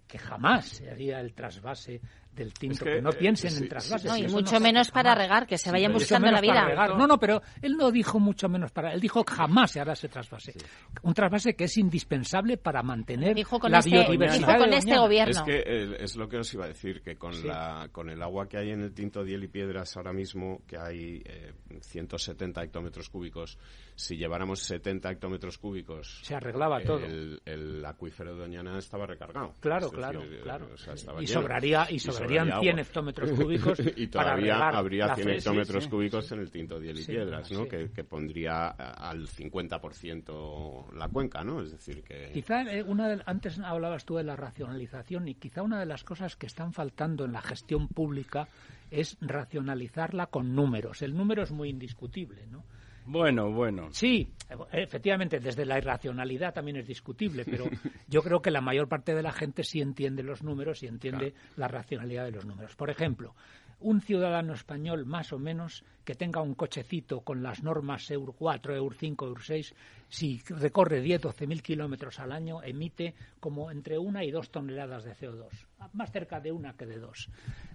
que 0.06 0.18
jamás 0.18 0.68
se 0.68 0.90
haría 0.90 1.18
el 1.20 1.32
trasvase 1.32 2.02
del 2.32 2.54
tinto, 2.54 2.84
que, 2.84 2.92
que, 2.96 3.02
no 3.02 3.10
eh, 3.10 3.16
piensen 3.18 3.50
sí, 3.50 3.62
en 3.64 3.68
trasvases. 3.68 4.10
No, 4.10 4.16
y 4.16 4.26
mucho 4.28 4.60
menos 4.60 4.90
para 4.90 5.10
jamás. 5.10 5.24
regar, 5.24 5.46
que 5.46 5.58
se 5.58 5.70
vayan 5.70 5.92
buscando 5.92 6.30
la 6.30 6.40
vida. 6.40 6.64
regar. 6.64 6.96
No, 6.96 7.06
no, 7.06 7.18
pero 7.18 7.42
él 7.60 7.76
no 7.76 7.90
dijo 7.90 8.18
mucho 8.20 8.48
menos 8.48 8.70
para. 8.72 8.92
Él 8.92 9.00
dijo 9.00 9.24
que 9.24 9.34
jamás 9.34 9.72
se 9.72 9.80
hará 9.80 9.92
ese 9.94 10.08
trasvase. 10.08 10.54
Un 11.02 11.12
trasvase 11.14 11.54
que 11.54 11.64
es 11.64 11.76
indispensable 11.76 12.56
para 12.56 12.82
mantener 12.82 13.34
Dijo 13.34 13.58
con 13.58 13.70
la 13.72 13.78
este, 13.80 13.90
biodiversidad. 13.90 14.46
dijo 14.48 14.58
con 14.60 14.70
de 14.70 14.76
este 14.76 14.98
gobierno. 14.98 15.30
Es 15.32 15.42
que 15.42 15.58
eh, 15.66 15.96
es 16.00 16.16
lo 16.16 16.28
que 16.28 16.38
os 16.38 16.54
iba 16.54 16.64
a 16.64 16.68
decir, 16.68 17.02
que 17.02 17.16
con, 17.16 17.34
Sí. 17.34 17.46
la, 17.46 17.88
con 17.92 18.08
el 18.10 18.22
agua 18.22 18.48
que 18.48 18.58
hay 18.58 18.70
en 18.70 18.82
el 18.82 18.92
Tinto 18.94 19.22
Diel 19.24 19.44
y 19.44 19.48
Piedras 19.48 19.96
ahora 19.96 20.12
mismo, 20.12 20.62
que 20.66 20.76
hay 20.78 21.22
eh, 21.24 21.52
170 21.80 22.62
hectómetros 22.62 23.10
cúbicos, 23.10 23.58
si 23.94 24.16
lleváramos 24.16 24.60
70 24.60 25.10
hectómetros 25.10 25.58
cúbicos, 25.58 26.20
Se 26.22 26.34
arreglaba 26.34 26.80
todo. 26.82 27.04
el, 27.04 27.40
el 27.44 27.84
acuífero 27.84 28.34
de 28.34 28.40
Doñana 28.40 28.78
estaba 28.78 29.06
recargado. 29.06 29.54
Claro, 29.60 29.86
Es 29.86 29.92
claro, 29.92 30.22
eh, 30.22 30.40
claro. 30.42 30.68
o 30.72 30.76
sea, 30.78 30.94
estaba 30.94 31.22
y, 31.22 31.26
sobraría, 31.26 31.86
y 31.90 31.98
sobrarían 31.98 32.19
sobraría 32.20 32.42
100 32.60 32.70
agua. 32.70 32.80
hectómetros 32.82 33.30
cúbicos 33.32 33.78
y 33.96 34.06
todavía 34.08 34.68
habría 34.68 35.06
la 35.06 35.14
100 35.16 35.26
fe- 35.26 35.32
sí, 35.34 35.38
hectómetros 35.38 35.84
sí. 35.84 35.90
cúbicos 35.90 36.32
en 36.32 36.40
el 36.40 36.50
Tinto 36.50 36.78
Diel 36.80 36.98
y 36.98 37.02
Sí, 37.02 37.12
Piedras, 37.12 37.50
¿no? 37.52 37.62
sí. 37.64 37.68
Que, 37.68 37.90
que 37.90 38.04
pondría 38.04 38.68
a- 38.68 39.10
al 39.10 39.26
50% 39.28 40.92
la 40.94 41.08
cuenca, 41.08 41.42
¿no? 41.44 41.60
Es 41.62 41.72
decir, 41.72 42.02
que... 42.02 42.30
Quizá 42.32 42.62
eh, 42.62 42.82
una 42.82 43.08
de- 43.08 43.22
antes 43.26 43.58
hablabas 43.58 44.04
tú 44.04 44.16
de 44.16 44.24
la 44.24 44.36
racionalización 44.36 45.28
y 45.28 45.34
quizá 45.34 45.62
una 45.62 45.78
de 45.80 45.86
las 45.86 46.04
cosas 46.04 46.36
que 46.36 46.46
están 46.46 46.72
faltando 46.72 47.24
en 47.24 47.32
la 47.32 47.42
gestión 47.42 47.88
pública 47.88 48.48
es 48.90 49.16
racionalizarla 49.20 50.26
con 50.26 50.54
números. 50.54 51.02
El 51.02 51.16
número 51.16 51.42
es 51.42 51.50
muy 51.52 51.68
indiscutible, 51.70 52.46
¿no? 52.46 52.64
Bueno, 53.10 53.50
bueno. 53.50 53.88
Sí, 53.90 54.32
efectivamente, 54.70 55.40
desde 55.40 55.64
la 55.64 55.78
irracionalidad 55.78 56.54
también 56.54 56.76
es 56.76 56.86
discutible, 56.86 57.44
pero 57.44 57.64
yo 58.08 58.22
creo 58.22 58.40
que 58.40 58.52
la 58.52 58.60
mayor 58.60 58.88
parte 58.88 59.16
de 59.16 59.22
la 59.22 59.32
gente 59.32 59.64
sí 59.64 59.80
entiende 59.80 60.22
los 60.22 60.44
números 60.44 60.84
y 60.84 60.86
entiende 60.86 61.34
la 61.56 61.66
racionalidad 61.66 62.24
de 62.24 62.30
los 62.30 62.46
números. 62.46 62.76
Por 62.76 62.88
ejemplo, 62.88 63.34
un 63.80 64.00
ciudadano 64.00 64.52
español 64.52 65.06
más 65.06 65.32
o 65.32 65.40
menos 65.40 65.82
que 66.04 66.14
tenga 66.14 66.40
un 66.40 66.54
cochecito 66.54 67.22
con 67.22 67.42
las 67.42 67.64
normas 67.64 68.08
Euro 68.12 68.32
4, 68.32 68.76
Euro 68.76 68.94
5, 68.96 69.26
Euro 69.26 69.42
6, 69.42 69.74
si 70.08 70.40
recorre 70.48 71.00
10, 71.00 71.20
12 71.22 71.46
mil 71.48 71.62
kilómetros 71.64 72.20
al 72.20 72.30
año, 72.30 72.62
emite 72.62 73.14
como 73.40 73.72
entre 73.72 73.98
una 73.98 74.22
y 74.22 74.30
dos 74.30 74.50
toneladas 74.50 75.02
de 75.02 75.16
CO2, 75.16 75.48
más 75.94 76.12
cerca 76.12 76.38
de 76.38 76.52
una 76.52 76.74
que 76.74 76.86
de 76.86 77.00
dos. 77.00 77.28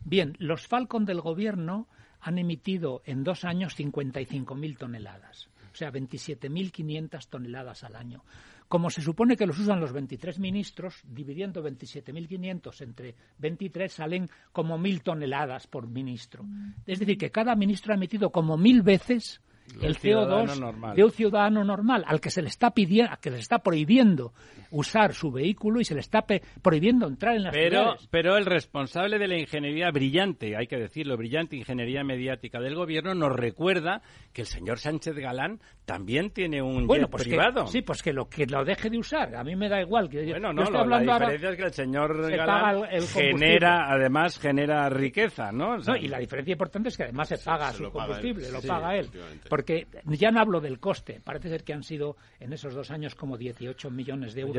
Bien, 0.06 0.34
los 0.39 0.65
Falcon 0.65 1.04
del 1.04 1.19
gobierno 1.19 1.89
han 2.26 2.40
emitido 2.40 3.04
en 3.06 3.24
dos 3.24 3.46
años 3.46 3.78
55.000 3.78 4.78
toneladas, 4.78 5.48
o 5.72 5.76
sea, 5.76 5.92
27.500 5.92 7.28
toneladas 7.30 7.84
al 7.84 7.96
año. 7.96 8.24
Como 8.68 8.90
se 8.90 9.04
supone 9.04 9.38
que 9.38 9.46
los 9.46 9.60
usan 9.60 9.80
los 9.80 9.94
23 9.94 10.40
ministros, 10.40 11.04
dividiendo 11.08 11.64
27.500 11.64 12.82
entre 12.82 13.16
23 13.38 13.94
salen 13.94 14.30
como 14.52 14.76
1.000 14.80 15.04
toneladas 15.04 15.68
por 15.68 15.88
ministro. 15.88 16.44
Es 16.88 16.98
decir, 16.98 17.20
que 17.20 17.30
cada 17.30 17.56
ministro 17.56 17.94
ha 17.94 17.96
emitido 17.96 18.32
como 18.32 18.58
mil 18.58 18.82
veces 18.82 19.40
el 19.82 19.95
ciudadano 19.97 20.54
CO2 20.54 20.60
normal. 20.60 20.95
de 20.95 21.04
un 21.04 21.12
ciudadano 21.12 21.63
normal 21.63 22.04
al 22.08 22.19
que 22.21 22.30
se 22.30 22.41
le 22.41 22.47
está 22.49 22.71
pidiendo, 22.71 23.12
que 23.21 23.30
se 23.30 23.36
le 23.36 23.41
está 23.41 23.60
prohibiendo 23.60 24.34
usar 24.71 25.13
su 25.13 25.32
vehículo 25.32 25.80
y 25.80 25.86
se 25.86 25.93
le 25.93 26.01
está 26.01 26.25
prohibiendo 26.62 27.08
entrar 27.08 27.36
en 27.36 27.43
las 27.43 27.54
Pero, 27.54 27.80
ciudades. 27.82 28.08
pero 28.10 28.38
el 28.38 28.45
responsable 28.45 29.17
de 29.19 29.28
la 29.28 29.38
ingeniería 29.38 29.89
brillante, 29.91 30.56
hay 30.58 30.67
que 30.67 30.78
decirlo, 30.78 31.17
brillante 31.17 31.56
ingeniería 31.56 32.04
mediática 32.04 32.60
del 32.60 32.75
gobierno, 32.75 33.13
nos 33.13 33.34
recuerda 33.36 34.01
que 34.34 34.41
el 34.41 34.47
señor 34.47 34.80
Sánchez 34.80 35.15
Galán 35.15 35.60
también 35.86 36.32
tiene 36.32 36.62
un 36.62 36.88
Bueno, 36.88 37.06
jet 37.06 37.12
pues 37.12 37.23
que, 37.23 37.30
privado. 37.30 37.67
sí, 37.67 37.82
pues 37.82 38.01
que 38.01 38.12
lo 38.12 38.28
que 38.28 38.45
lo 38.47 38.65
deje 38.65 38.89
de 38.89 38.97
usar. 38.97 39.36
A 39.36 39.43
mí 39.43 39.56
me 39.56 39.69
da 39.69 39.82
igual. 39.82 40.10
Que 40.10 40.25
yo- 40.25 40.32
Bueno, 40.34 40.49
yo 40.49 40.54
no, 40.54 40.63
estoy 40.63 40.78
lo- 40.80 40.86
la 40.88 40.99
diferencia 40.99 41.49
es 41.51 41.58
que 41.58 41.63
el 41.63 41.73
señor 41.73 42.25
se 42.25 42.36
Galán 42.38 42.78
el- 42.91 42.95
el 42.95 43.08
genera, 43.08 43.91
además, 43.91 44.39
genera 44.39 44.89
riqueza, 44.89 45.51
¿no? 45.51 45.75
O 45.75 45.82
sea, 45.82 45.93
No, 45.93 45.99
y 45.99 46.08
la 46.08 46.17
diferencia 46.19 46.51
importante 46.54 46.89
es 46.89 46.97
que 46.97 47.04
además 47.04 47.30
se 47.30 47.38
paga 47.38 47.71
se 47.71 47.78
su 47.78 47.84
lo 47.84 47.91
paga 47.93 48.17
él. 48.17 48.21
combustible, 48.21 48.51
lo 48.51 48.62
paga 48.67 48.95
él. 48.97 49.10
Porque 49.56 49.88
ya 50.06 50.32
no 50.32 50.41
hablo 50.41 50.60
del 50.60 50.82
coste, 50.82 51.22
parece 51.24 51.48
ser 51.48 51.63
que 51.63 51.72
han 51.72 51.84
sido 51.84 52.18
en 52.41 52.52
esos 52.52 52.74
dos 52.74 52.91
años 52.91 53.15
como 53.15 53.38
18 53.38 53.89
millones 53.89 54.34
de 54.34 54.41
euros. 54.41 54.54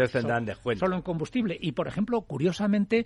Solo- 0.80 0.96
en 0.96 1.02
combustible. 1.02 1.58
Y, 1.60 1.72
por 1.72 1.86
ejemplo, 1.86 2.22
curiosamente, 2.22 3.04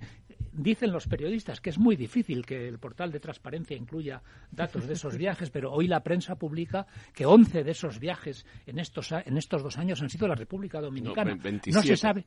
dicen 0.52 0.92
los 0.92 1.08
periodistas 1.08 1.60
que 1.60 1.70
es 1.70 1.78
muy 1.78 1.96
difícil 1.96 2.46
que 2.46 2.68
el 2.68 2.78
portal 2.78 3.10
de 3.10 3.18
transparencia 3.18 3.76
incluya 3.76 4.22
datos 4.52 4.86
de 4.86 4.94
esos 4.94 5.16
viajes, 5.18 5.50
pero 5.50 5.72
hoy 5.72 5.88
la 5.88 6.00
prensa 6.04 6.36
publica 6.36 6.86
que 7.12 7.26
11 7.26 7.64
de 7.64 7.70
esos 7.72 7.98
viajes 7.98 8.46
en 8.66 8.78
estos, 8.78 9.10
en 9.10 9.36
estos 9.36 9.62
dos 9.64 9.76
años 9.76 10.00
han 10.00 10.10
sido 10.10 10.28
la 10.28 10.36
República 10.36 10.80
Dominicana. 10.80 11.32
No, 11.74 11.82
se 11.82 11.96
sabe. 11.96 12.24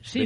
sí, 0.00 0.20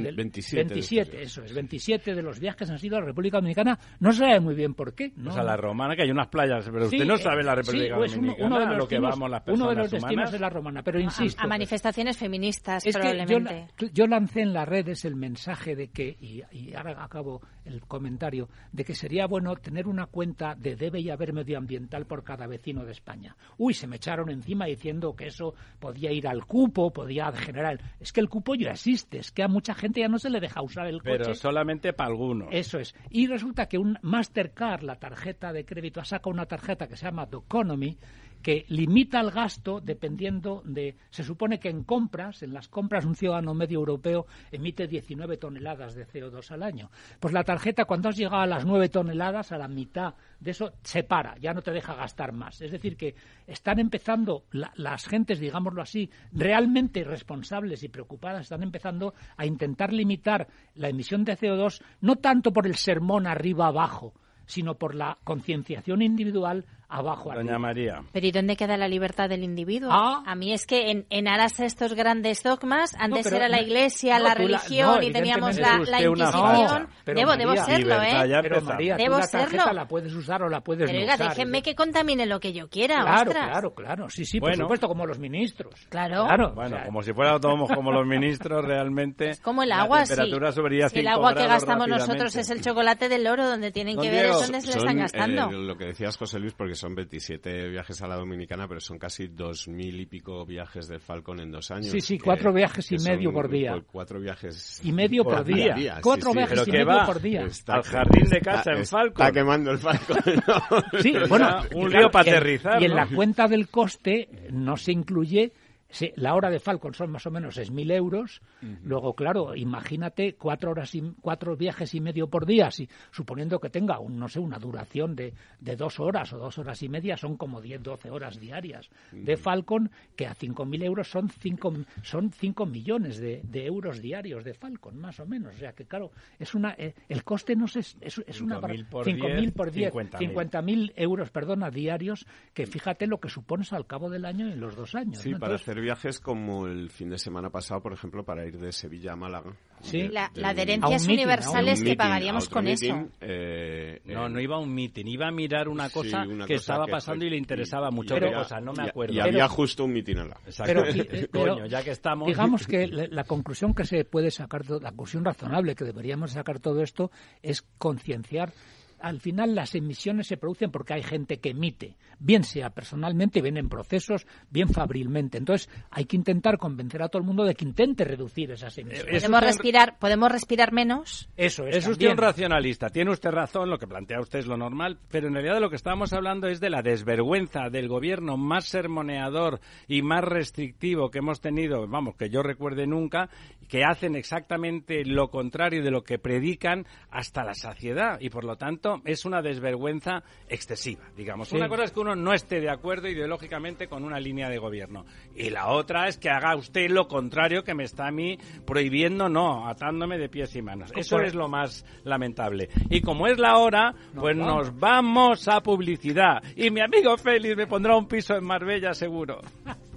27, 0.67 1.23
eso 1.23 1.43
es. 1.45 1.55
27 1.55 2.15
de 2.15 2.23
los 2.23 2.39
viajes 2.39 2.69
han 2.69 2.79
sido 2.79 2.99
a 2.99 3.01
la 3.01 3.07
República 3.07 3.39
Dominicana. 3.39 3.79
No 4.01 4.13
se 4.13 4.19
sabe 4.19 4.41
muy 4.41 4.55
bien 4.55 4.75
por 4.75 4.95
qué. 4.95 5.13
¿no? 5.17 5.31
la 5.43 5.57
romana, 5.57 5.97
que 5.97 6.03
hay 6.03 6.11
unas 6.11 6.29
playas, 6.29 6.69
pero 6.71 6.85
usted 6.85 7.07
no 7.07 7.17
sabe 7.17 7.43
la 7.43 7.55
República 7.55 7.97
pues 7.97 8.15
Dominicana. 8.15 8.49
Uno, 8.57 8.61
de 8.61 8.67
los 8.67 8.79
lo 8.79 8.89
que 8.89 8.99
vamos 8.99 9.31
las 9.31 9.43
uno 9.47 9.69
de 9.71 9.77
los 9.77 9.91
destinos 9.91 10.33
es 10.33 10.41
la 10.41 10.51
romana, 10.51 10.83
pero 10.83 11.01
insisto. 11.01 11.43
A, 11.43 11.47
manifestaciones 11.47 12.17
feministas, 12.17 12.85
probablemente. 12.85 13.69
yo, 13.93 14.07
lancé 14.07 14.43
en 14.43 14.53
las 14.53 14.69
redes 14.69 15.05
el 15.05 15.17
mensaje 15.17 15.77
de 15.77 15.89
que, 15.89 16.17
y, 16.21 16.43
y 16.51 16.75
ahora 16.75 17.03
acabo 17.03 17.41
el 17.65 17.81
comentario, 17.83 18.49
de 18.73 18.85
que 18.85 18.95
sería 18.95 19.27
bueno 19.27 19.55
tener 19.57 19.87
una 19.87 20.07
cuenta 20.07 20.55
de 20.55 20.77
debe 20.77 21.01
y 21.01 21.11
haber 21.11 21.33
medioambiental 21.33 22.07
por 22.07 22.25
cada 22.25 22.47
vecino 22.47 22.85
de 22.85 22.93
España. 22.93 23.37
Uy, 23.59 23.75
se 23.75 23.87
me 23.87 23.97
echaron 23.97 24.31
encima 24.31 24.67
diciendo 24.67 25.15
que 25.15 25.27
eso 25.27 25.55
podía 25.79 26.11
ir 26.13 26.27
al 26.27 26.47
cupo, 26.47 26.93
podía 26.93 27.31
generar. 27.33 27.81
Es 28.01 28.13
que 28.13 28.21
el 28.21 28.29
cupo 28.29 28.55
ya 28.55 28.71
existe, 28.71 29.19
es 29.19 29.31
que 29.31 29.43
a 29.43 29.49
mucha 29.49 29.75
gente 29.75 30.01
ya 30.01 30.09
no 30.09 30.19
se 30.19 30.31
le 30.31 30.41
deja 30.41 30.63
usar 30.63 30.87
el 30.87 31.03
coche. 31.03 31.19
Pero 31.19 31.35
solamente 31.35 31.93
para 31.93 32.11
algunos. 32.11 32.49
Eso 32.51 32.79
es. 32.79 32.95
Y 33.11 33.27
resulta 33.27 33.67
que 33.67 33.79
un 33.79 33.99
Mastercard, 34.03 34.83
la 34.83 34.97
tarjeta 34.97 35.53
de 35.53 35.65
crédito, 35.65 36.01
ha 36.01 36.05
sacado 36.05 36.31
una 36.31 36.47
tarjeta 36.47 36.87
que 36.87 36.97
se 36.97 37.07
llama 37.07 37.27
The 37.27 37.39
Economy, 37.39 37.97
que 38.43 38.65
limita 38.69 39.21
el 39.21 39.31
gasto 39.31 39.81
dependiendo 39.81 40.63
de. 40.65 40.97
Se 41.11 41.23
supone 41.23 41.59
que 41.59 41.69
en 41.69 41.85
compras, 41.85 42.43
en 42.43 42.55
las 42.55 42.69
compras, 42.69 43.05
un 43.05 43.15
ciudadano 43.15 43.55
medio 43.55 43.79
europeo 43.79 44.27
emite 44.51 44.87
19 44.87 45.37
toneladas 45.37 45.95
de 45.95 46.07
CO2 46.07 46.51
al 46.53 46.63
año. 46.63 46.91
Pues 47.19 47.35
la 47.35 47.45
tarjeta, 47.45 47.85
cuando 47.85 48.09
has 48.09 48.17
llegado 48.17 48.43
a 48.43 48.47
las 48.47 48.65
9 48.65 48.89
toneladas, 48.89 49.53
a 49.53 49.59
la 49.59 49.69
mitad 49.69 50.15
de 50.39 50.51
eso, 50.53 50.73
se 50.83 51.03
para, 51.03 51.37
ya 51.39 51.53
no 51.53 51.63
te 51.63 51.71
deja 51.71 51.95
gastar 51.95 52.33
más. 52.33 52.61
Es 52.61 52.73
decir, 52.73 52.97
que 52.97 53.15
están 53.47 53.79
empezando 53.79 54.45
las 54.51 55.07
gentes, 55.07 55.39
digámoslo 55.39 55.83
así, 55.83 56.11
realmente 56.33 57.05
responsables 57.05 57.83
y 57.83 57.89
preocupadas, 57.89 58.43
están 58.43 58.63
empezando 58.63 59.15
a 59.37 59.47
intentar 59.47 59.93
limitar 59.93 60.49
la 60.75 60.89
emisión 60.89 61.25
de 61.25 61.37
CO2, 61.37 61.83
no 62.01 62.17
tanto 62.17 62.53
por 62.53 62.67
el 62.67 62.77
sermón 62.77 63.27
arriba-abajo, 63.27 64.15
sino 64.47 64.75
por 64.75 64.95
la 64.95 65.19
concienciación 65.25 66.03
individual 66.03 66.65
abajo 66.91 67.33
Doña 67.33 67.59
María. 67.59 68.03
Pero 68.13 68.27
¿y 68.27 68.33
dónde 68.33 68.57
queda 68.57 68.77
la 68.77 68.89
libertad 68.89 69.29
del 69.29 69.45
individuo? 69.45 69.91
Ah. 69.93 70.23
A 70.27 70.35
mí 70.35 70.53
es 70.53 70.67
que 70.67 70.91
en, 70.91 71.07
en 71.11 71.29
aras 71.29 71.61
a 71.61 71.65
estos 71.65 71.95
grandes 71.95 72.43
dogmas, 72.43 72.95
antes 72.99 73.31
era 73.33 73.49
la 73.49 73.61
iglesia, 73.61 74.19
la 74.19 74.35
religión 74.35 75.03
y 75.03 75.13
teníamos 75.13 75.59
la, 75.59 75.79
la 75.79 76.03
Inquisición. 76.03 76.89
debo, 77.07 77.37
debo 77.37 77.57
serlo, 77.57 78.03
¿eh? 78.03 78.41
Pero 78.43 78.61
María, 78.63 78.97
debo 78.97 79.19
la 79.19 79.27
serlo. 79.27 79.73
la 79.73 79.87
puedes 79.87 80.15
usar 80.15 80.43
o 80.43 80.49
la 80.49 80.61
puedes 80.61 80.91
pero, 80.91 81.03
oiga, 81.03 81.17
déjenme 81.17 81.63
que 81.63 81.75
contamine 81.75 82.27
lo 82.27 82.41
que 82.41 82.53
yo 82.53 82.69
quiera, 82.69 83.01
Claro, 83.01 83.31
claro, 83.31 83.75
claro. 83.75 84.11
Sí, 84.11 84.25
sí, 84.25 84.41
por 84.41 84.55
supuesto, 84.55 84.89
como 84.89 85.07
los 85.07 85.19
ministros. 85.19 85.87
Claro. 85.89 86.27
bueno, 86.55 86.79
como 86.85 87.03
si 87.03 87.13
fuéramos 87.13 87.71
como 87.73 87.93
los 87.93 88.07
ministros 88.07 88.65
realmente. 88.65 89.31
Es 89.31 89.41
como 89.41 89.63
el 89.63 89.73
agua, 89.73 90.07
sí. 90.07 90.15
el 90.15 91.09
agua 91.09 91.35
que 91.35 91.47
gastamos 91.47 91.89
nosotros 91.89 92.35
es 92.37 92.51
el 92.51 92.61
chocolate 92.63 93.09
del 93.09 93.27
oro, 93.27 93.49
donde 93.49 93.71
tienen 93.71 93.99
que 93.99 94.11
ver 94.11 94.27
es 94.27 94.41
donde 94.41 94.61
se 94.61 94.69
le 94.69 94.79
están 94.79 94.99
gastando. 94.99 95.51
lo 95.51 95.77
que 95.77 95.87
decías, 95.87 96.17
José 96.17 96.39
Luis, 96.39 96.55
porque 96.55 96.75
son 96.81 96.95
27 96.95 97.69
viajes 97.69 98.01
a 98.03 98.09
la 98.09 98.17
Dominicana, 98.17 98.67
pero 98.67 98.81
son 98.81 98.99
casi 98.99 99.29
2.000 99.29 100.01
y 100.01 100.07
pico 100.07 100.47
viajes 100.47 100.89
del 100.89 101.01
Falcon 101.01 101.41
en 101.41 101.51
dos 101.51 101.71
años. 101.71 101.89
Sí, 101.89 102.01
sí, 102.01 102.19
cuatro 102.19 102.53
viajes 102.53 102.91
y 102.91 102.97
medio 102.99 103.33
por 103.33 103.51
día. 103.51 103.81
Cuatro 103.93 104.19
viajes 104.19 104.81
y 104.83 104.93
medio 104.93 105.23
por, 105.23 105.45
día. 105.45 106.01
Cuatro 106.03 106.33
viajes 106.33 106.67
y 106.67 106.71
medio 106.73 107.05
por 107.05 107.21
día. 107.21 107.47
al 107.67 107.83
jardín 107.83 108.29
de 108.29 108.41
casa 108.41 108.73
en 108.73 108.87
Falcon. 108.87 109.27
Está 109.27 109.33
quemando 109.33 109.71
el 109.71 109.79
Falcon. 109.79 110.17
sí, 111.03 111.13
bueno, 111.29 111.63
un 111.75 111.91
río 111.91 112.11
para 112.11 112.31
aterrizar. 112.31 112.81
Y 112.81 112.87
en 112.87 112.95
la 112.95 113.07
cuenta 113.07 113.47
del 113.47 113.69
coste 113.69 114.29
no 114.51 114.77
se 114.77 114.93
incluye 114.93 115.53
Sí, 115.91 116.13
la 116.17 116.35
hora 116.35 116.51
de 116.51 116.61
Falcon 116.61 116.95
son 116.95 117.11
más 117.11 117.27
o 117.27 117.31
menos 117.31 117.59
6.000 117.59 117.93
euros. 117.93 118.43
Luego, 118.85 119.15
claro, 119.15 119.55
imagínate 119.57 120.35
cuatro 120.35 120.71
horas 120.71 120.95
y, 120.95 121.03
cuatro 121.21 121.57
viajes 121.57 121.95
y 121.95 122.01
medio 122.01 122.29
por 122.29 122.47
día, 122.47 122.71
si, 122.71 122.89
suponiendo 123.11 123.59
que 123.59 123.71
tenga, 123.71 123.99
un, 123.99 124.19
no 124.19 124.29
sé, 124.29 124.39
una 124.39 124.59
duración 124.59 125.17
de, 125.17 125.35
de, 125.61 125.77
dos 125.77 125.99
horas 126.01 126.33
o 126.33 126.39
dos 126.39 126.59
horas 126.59 126.83
y 126.83 126.89
media, 126.89 127.17
son 127.17 127.37
como 127.37 127.61
10, 127.61 127.83
12 127.83 128.11
horas 128.11 128.39
diarias 128.39 128.89
de 129.13 129.37
Falcon, 129.37 129.91
que 130.17 130.27
a 130.27 130.35
5.000 130.35 130.85
euros 130.85 131.11
son 131.11 131.29
5 131.29 131.73
son 132.03 132.31
cinco 132.33 132.67
millones 132.67 133.19
de, 133.19 133.41
de, 133.45 133.67
euros 133.67 134.01
diarios 134.01 134.45
de 134.45 134.55
Falcon, 134.55 134.99
más 134.99 135.21
o 135.21 135.27
menos. 135.27 135.55
O 135.55 135.59
sea 135.59 135.73
que, 135.73 135.87
claro, 135.87 136.11
es 136.39 136.55
una 136.55 136.75
eh, 136.79 136.95
el 137.09 137.25
coste 137.25 137.57
no 137.57 137.67
es, 137.67 137.77
es, 137.77 138.23
es 138.27 138.41
una... 138.41 138.61
5.000 138.61 138.89
por 138.89 139.07
5.000 139.07 139.53
por 139.53 139.71
10, 139.71 139.93
50.000 139.93 140.93
euros, 140.97 141.31
perdona, 141.31 141.71
diarios, 141.71 142.27
que 142.55 142.67
fíjate 142.67 143.07
lo 143.07 143.19
que 143.19 143.29
supones 143.29 143.73
al 143.73 143.87
cabo 143.87 144.11
del 144.11 144.25
año 144.25 144.47
en 144.47 144.61
los 144.61 144.77
dos 144.77 144.95
años. 144.95 145.19
Sí, 145.19 145.35
para 145.35 145.57
hacer 145.57 145.80
viajes 145.81 146.21
como 146.21 146.67
el 146.67 146.91
fin 146.91 147.11
de 147.11 147.19
semana 147.19 147.51
pasado, 147.51 147.81
por 147.83 147.93
ejemplo, 147.93 148.25
para 148.25 148.47
ir 148.47 148.59
de 148.59 148.73
Sevilla 148.73 149.13
a 149.13 149.17
Málaga. 149.17 149.53
Sí, 149.83 150.09
la, 150.09 150.31
la 150.35 150.51
adherencias 150.51 151.07
universales 151.07 151.83
que 151.83 151.97
pagaríamos 151.97 152.49
con 152.49 152.69
eso. 152.69 153.09
Eh, 153.21 154.01
no, 154.05 154.29
no 154.29 154.41
iba 154.41 154.57
a 154.57 154.59
un 154.59 154.75
meeting, 154.75 155.07
iba 155.07 155.29
a 155.29 155.31
mirar 155.31 155.69
una 155.69 155.89
cosa 155.91 156.25
que 156.47 156.55
estaba 156.55 156.87
pasando 156.87 157.25
y 157.25 157.31
le 157.31 157.37
interesaba 157.37 157.91
mucho. 157.91 158.15
Pero, 158.15 158.33
cosa, 158.33 158.61
no 158.61 158.73
me 158.73 158.89
acuerdo. 158.89 159.15
Y, 159.15 159.21
había 159.21 159.49
justo 159.49 159.85
un 159.85 159.93
meeting 159.93 160.17
a 160.17 160.25
la 160.25 160.37
Pero, 160.65 160.85
Coño, 161.33 161.67
ya 161.67 161.83
que 161.83 161.91
estamos. 161.91 162.29
Digamos 162.29 162.67
que 162.67 162.87
la 162.87 163.25
conclusión 163.25 163.75
que 163.75 163.85
se 163.85 164.05
puede 164.05 164.31
sacar, 164.31 164.69
la 164.69 164.91
conclusión 164.91 165.25
razonable 165.25 165.75
que 165.75 165.85
deberíamos 165.85 166.33
sacar 166.33 166.61
todo 166.61 166.83
esto 166.83 167.11
es 167.43 167.63
concienciar 167.79 168.53
al 169.01 169.21
final 169.21 169.55
las 169.55 169.75
emisiones 169.75 170.27
se 170.27 170.37
producen 170.37 170.71
porque 170.71 170.95
hay 170.95 171.03
gente 171.03 171.39
que 171.39 171.51
emite, 171.51 171.97
bien 172.19 172.45
sea 172.45 172.71
personalmente, 172.71 173.43
bien 173.43 173.57
en 173.57 173.69
procesos, 173.69 174.27
bien 174.51 174.69
fabrilmente. 174.69 175.39
Entonces 175.39 175.69
hay 175.91 176.05
que 176.05 176.17
intentar 176.17 176.59
convencer 176.59 177.03
a 177.03 177.09
todo 177.09 177.21
el 177.21 177.27
mundo 177.27 177.45
de 177.45 177.55
que 177.55 177.65
intente 177.65 178.05
reducir 178.05 178.51
esas 178.51 178.77
emisiones. 178.79 179.23
¿Podemos 179.23 179.43
respirar, 179.43 179.99
¿podemos 179.99 180.31
respirar 180.31 180.73
menos? 180.73 181.29
Eso 181.37 181.67
es. 181.67 181.77
Es 181.77 181.87
usted 181.87 182.11
un 182.11 182.17
racionalista. 182.17 182.89
Tiene 182.89 183.11
usted 183.11 183.31
razón, 183.31 183.71
lo 183.71 183.79
que 183.79 183.87
plantea 183.87 184.21
usted 184.21 184.41
es 184.41 184.47
lo 184.47 184.57
normal, 184.57 184.99
pero 185.11 185.29
en 185.29 185.35
realidad 185.35 185.55
de 185.55 185.61
lo 185.61 185.71
que 185.71 185.77
estamos 185.77 186.13
hablando 186.13 186.49
es 186.49 186.61
de 186.61 186.71
la 186.71 186.83
desvergüenza 186.83 187.71
del 187.71 187.89
gobierno 187.89 188.37
más 188.37 188.67
sermoneador 188.67 189.61
y 189.89 190.03
más 190.03 190.25
restrictivo 190.25 191.11
que 191.11 191.19
hemos 191.19 191.41
tenido, 191.41 191.87
vamos, 191.87 192.17
que 192.17 192.31
yo 192.31 192.43
recuerde 192.43 192.87
nunca, 192.87 193.31
que 193.71 193.85
hacen 193.85 194.17
exactamente 194.17 195.05
lo 195.05 195.29
contrario 195.29 195.83
de 195.83 195.93
lo 195.93 196.03
que 196.03 196.19
predican 196.19 196.87
hasta 197.09 197.45
la 197.45 197.55
saciedad 197.55 198.19
y 198.21 198.29
por 198.29 198.43
lo 198.43 198.57
tanto 198.57 199.01
es 199.05 199.25
una 199.25 199.43
desvergüenza 199.43 200.25
excesiva, 200.49 201.05
digamos. 201.17 201.53
Una 201.53 201.69
cosa 201.69 201.85
es 201.85 201.93
que 201.93 202.01
uno 202.01 202.17
no 202.17 202.35
esté 202.35 202.61
de 202.61 202.69
acuerdo 202.69 203.09
ideológicamente 203.09 203.87
con 203.87 204.03
una 204.03 204.19
línea 204.19 204.49
de 204.49 204.59
gobierno 204.59 205.07
y 205.37 205.51
la 205.51 205.69
otra 205.69 206.09
es 206.09 206.19
que 206.19 206.31
haga 206.31 206.57
usted 206.57 206.91
lo 206.91 207.07
contrario 207.07 207.63
que 207.63 207.75
me 207.75 207.85
está 207.85 208.09
a 208.09 208.11
mí 208.11 208.39
prohibiendo, 208.67 209.29
no, 209.29 209.69
atándome 209.69 210.19
de 210.19 210.29
pies 210.29 210.57
y 210.57 210.63
manos. 210.63 210.91
Eso 210.97 211.21
es 211.21 211.37
lo 211.37 211.49
más 211.49 211.87
lamentable. 212.03 212.69
Y 212.89 213.03
como 213.03 213.29
es 213.29 213.39
la 213.39 213.57
hora, 213.59 213.95
pues 214.17 214.37
nos 214.37 214.77
vamos 214.81 215.47
a 215.47 215.61
publicidad 215.63 216.43
y 216.57 216.71
mi 216.71 216.81
amigo 216.81 217.17
Félix 217.17 217.57
me 217.57 217.69
pondrá 217.69 217.97
un 217.97 218.09
piso 218.09 218.35
en 218.35 218.45
Marbella 218.45 218.95
seguro. 218.95 219.41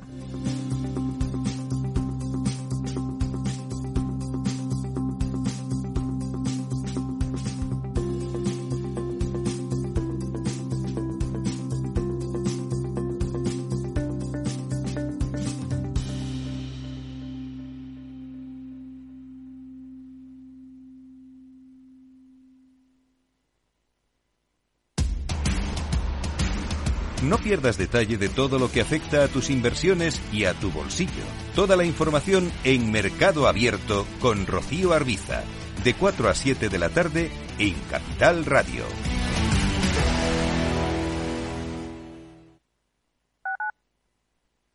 pierdas 27.54 27.78
detalle 27.78 28.18
de 28.18 28.30
todo 28.30 28.58
lo 28.58 28.72
que 28.72 28.82
afecta 28.82 29.24
a 29.24 29.28
tus 29.28 29.52
inversiones 29.52 30.20
y 30.32 30.46
a 30.46 30.56
tu 30.56 30.72
bolsillo. 30.72 31.12
Toda 31.54 31.76
la 31.76 31.86
información 31.86 32.52
en 32.64 32.92
Mercado 32.92 33.48
Abierto 33.48 34.08
con 34.20 34.48
Rocío 34.48 34.92
Arbiza, 34.92 35.44
de 35.84 35.94
4 35.94 36.30
a 36.30 36.34
7 36.34 36.68
de 36.70 36.80
la 36.80 36.90
tarde 36.90 37.30
en 37.60 37.76
Capital 37.92 38.44
Radio. 38.46 38.86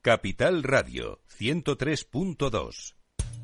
Capital 0.01 0.63
Radio 0.63 1.19
103.2 1.37 2.98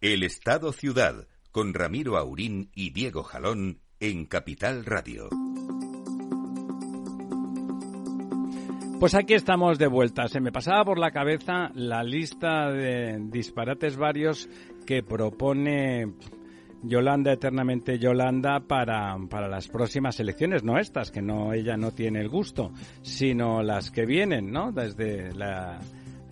El 0.00 0.22
Estado 0.22 0.72
Ciudad, 0.72 1.26
con 1.50 1.74
Ramiro 1.74 2.16
Aurín 2.16 2.70
y 2.72 2.90
Diego 2.90 3.24
Jalón 3.24 3.80
en 3.98 4.26
Capital 4.26 4.84
Radio. 4.84 5.28
Pues 9.00 9.16
aquí 9.16 9.34
estamos 9.34 9.76
de 9.76 9.88
vuelta. 9.88 10.28
Se 10.28 10.40
me 10.40 10.52
pasaba 10.52 10.84
por 10.84 11.00
la 11.00 11.10
cabeza 11.10 11.72
la 11.74 12.04
lista 12.04 12.70
de 12.70 13.18
disparates 13.28 13.96
varios 13.96 14.48
que 14.86 15.02
propone 15.02 16.12
Yolanda, 16.84 17.32
eternamente 17.32 17.98
Yolanda, 17.98 18.60
para, 18.60 19.16
para 19.28 19.48
las 19.48 19.66
próximas 19.66 20.20
elecciones, 20.20 20.62
no 20.62 20.78
estas, 20.78 21.10
que 21.10 21.22
no 21.22 21.52
ella 21.52 21.76
no 21.76 21.90
tiene 21.90 22.20
el 22.20 22.28
gusto, 22.28 22.70
sino 23.02 23.64
las 23.64 23.90
que 23.90 24.06
vienen, 24.06 24.52
¿no? 24.52 24.70
Desde 24.70 25.34
la 25.34 25.80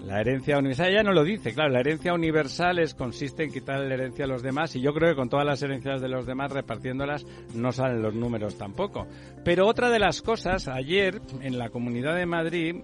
la 0.06 0.20
herencia 0.20 0.56
universal, 0.58 0.88
ella 0.88 1.02
no 1.02 1.12
lo 1.12 1.24
dice, 1.24 1.52
claro, 1.52 1.70
la 1.70 1.80
herencia 1.80 2.14
universal 2.14 2.78
es, 2.78 2.94
consiste 2.94 3.42
en 3.42 3.52
quitar 3.52 3.80
la 3.80 3.94
herencia 3.94 4.24
a 4.24 4.28
los 4.28 4.42
demás 4.42 4.76
y 4.76 4.80
yo 4.80 4.94
creo 4.94 5.10
que 5.10 5.16
con 5.16 5.28
todas 5.28 5.44
las 5.44 5.60
herencias 5.62 6.00
de 6.00 6.08
los 6.08 6.26
demás 6.26 6.52
repartiéndolas 6.52 7.26
no 7.54 7.72
salen 7.72 8.02
los 8.02 8.14
números 8.14 8.56
tampoco. 8.56 9.08
Pero 9.44 9.66
otra 9.66 9.90
de 9.90 9.98
las 9.98 10.22
cosas, 10.22 10.68
ayer 10.68 11.20
en 11.40 11.58
la 11.58 11.70
Comunidad 11.70 12.14
de 12.14 12.26
Madrid, 12.26 12.76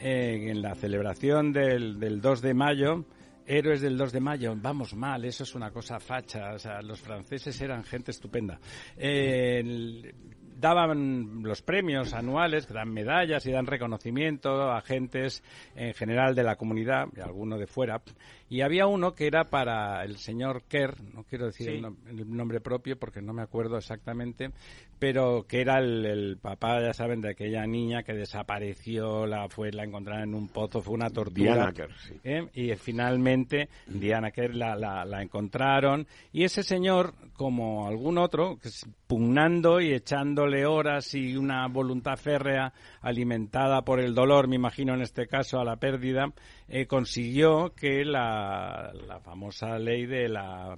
eh, 0.00 0.50
en 0.50 0.62
la 0.62 0.76
celebración 0.76 1.52
del, 1.52 1.98
del 1.98 2.20
2 2.20 2.42
de 2.42 2.54
mayo, 2.54 3.04
Héroes 3.44 3.80
del 3.80 3.96
2 3.96 4.12
de 4.12 4.20
mayo, 4.20 4.54
vamos 4.56 4.94
mal, 4.94 5.24
eso 5.24 5.42
es 5.42 5.54
una 5.54 5.70
cosa 5.70 5.98
facha, 5.98 6.52
o 6.52 6.58
sea, 6.58 6.82
los 6.82 7.00
franceses 7.00 7.58
eran 7.62 7.82
gente 7.82 8.10
estupenda. 8.10 8.60
Eh, 8.94 10.12
daban 10.58 11.42
los 11.42 11.62
premios 11.62 12.12
anuales, 12.12 12.66
que 12.66 12.74
dan 12.74 12.92
medallas 12.92 13.46
y 13.46 13.52
dan 13.52 13.66
reconocimiento 13.66 14.50
a 14.70 14.78
agentes 14.78 15.42
en 15.74 15.94
general 15.94 16.34
de 16.34 16.42
la 16.42 16.56
comunidad, 16.56 17.06
y 17.16 17.20
alguno 17.20 17.58
de 17.58 17.66
fuera, 17.66 18.00
y 18.48 18.62
había 18.62 18.86
uno 18.86 19.14
que 19.14 19.26
era 19.26 19.50
para 19.50 20.04
el 20.04 20.16
señor 20.16 20.62
Kerr, 20.68 21.02
no 21.14 21.24
quiero 21.24 21.46
decir 21.46 21.68
el, 21.68 22.36
nombre 22.36 22.60
propio 22.60 22.98
porque 22.98 23.20
no 23.20 23.32
me 23.32 23.42
acuerdo 23.42 23.76
exactamente, 23.76 24.50
pero 24.98 25.46
que 25.46 25.60
era 25.60 25.78
el, 25.78 26.38
papá, 26.40 26.80
ya 26.80 26.92
saben, 26.92 27.20
de 27.20 27.30
aquella 27.30 27.66
niña 27.66 28.02
que 28.02 28.14
desapareció, 28.14 29.26
la 29.26 29.48
fue 29.48 29.70
la 29.70 29.84
encontraron 29.84 30.30
en 30.30 30.34
un 30.34 30.48
pozo, 30.48 30.80
fue 30.80 30.94
una 30.94 31.10
tortura. 31.10 31.54
Diana 31.54 31.72
Kerr, 31.72 31.92
sí. 31.98 32.14
¿eh? 32.24 32.48
Y 32.54 32.74
finalmente 32.76 33.68
Diana 33.86 34.30
Kerr 34.30 34.54
la, 34.54 34.74
la, 34.76 35.04
la, 35.04 35.22
encontraron. 35.22 36.06
Y 36.32 36.44
ese 36.44 36.62
señor, 36.62 37.14
como 37.34 37.86
algún 37.86 38.18
otro, 38.18 38.58
pugnando 39.06 39.80
y 39.80 39.92
echándole 39.92 40.66
horas 40.66 41.14
y 41.14 41.36
una 41.36 41.66
voluntad 41.68 42.16
férrea 42.16 42.72
alimentada 43.00 43.82
por 43.82 44.00
el 44.00 44.14
dolor, 44.14 44.48
me 44.48 44.56
imagino 44.56 44.94
en 44.94 45.02
este 45.02 45.26
caso 45.26 45.60
a 45.60 45.64
la 45.64 45.76
pérdida, 45.76 46.32
eh, 46.68 46.86
consiguió 46.86 47.72
que 47.74 48.04
la, 48.04 48.92
la 49.06 49.20
famosa 49.20 49.78
ley 49.78 50.06
de 50.06 50.28
la 50.28 50.76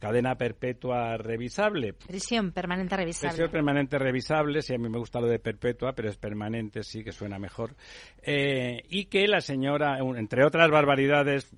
cadena 0.00 0.34
perpetua 0.34 1.16
revisable. 1.18 1.92
Prisión 1.92 2.52
permanente 2.52 2.96
revisable. 2.96 3.28
Prisión 3.28 3.50
permanente 3.50 3.98
revisable, 3.98 4.62
sí, 4.62 4.74
a 4.74 4.78
mí 4.78 4.88
me 4.88 4.98
gusta 4.98 5.20
lo 5.20 5.28
de 5.28 5.38
perpetua, 5.38 5.92
pero 5.92 6.08
es 6.08 6.16
permanente, 6.16 6.82
sí, 6.82 7.04
que 7.04 7.12
suena 7.12 7.38
mejor. 7.38 7.76
Eh, 8.22 8.82
y 8.88 9.04
que 9.04 9.28
la 9.28 9.40
señora, 9.40 9.98
entre 10.16 10.44
otras 10.44 10.70
barbaridades, 10.70 11.50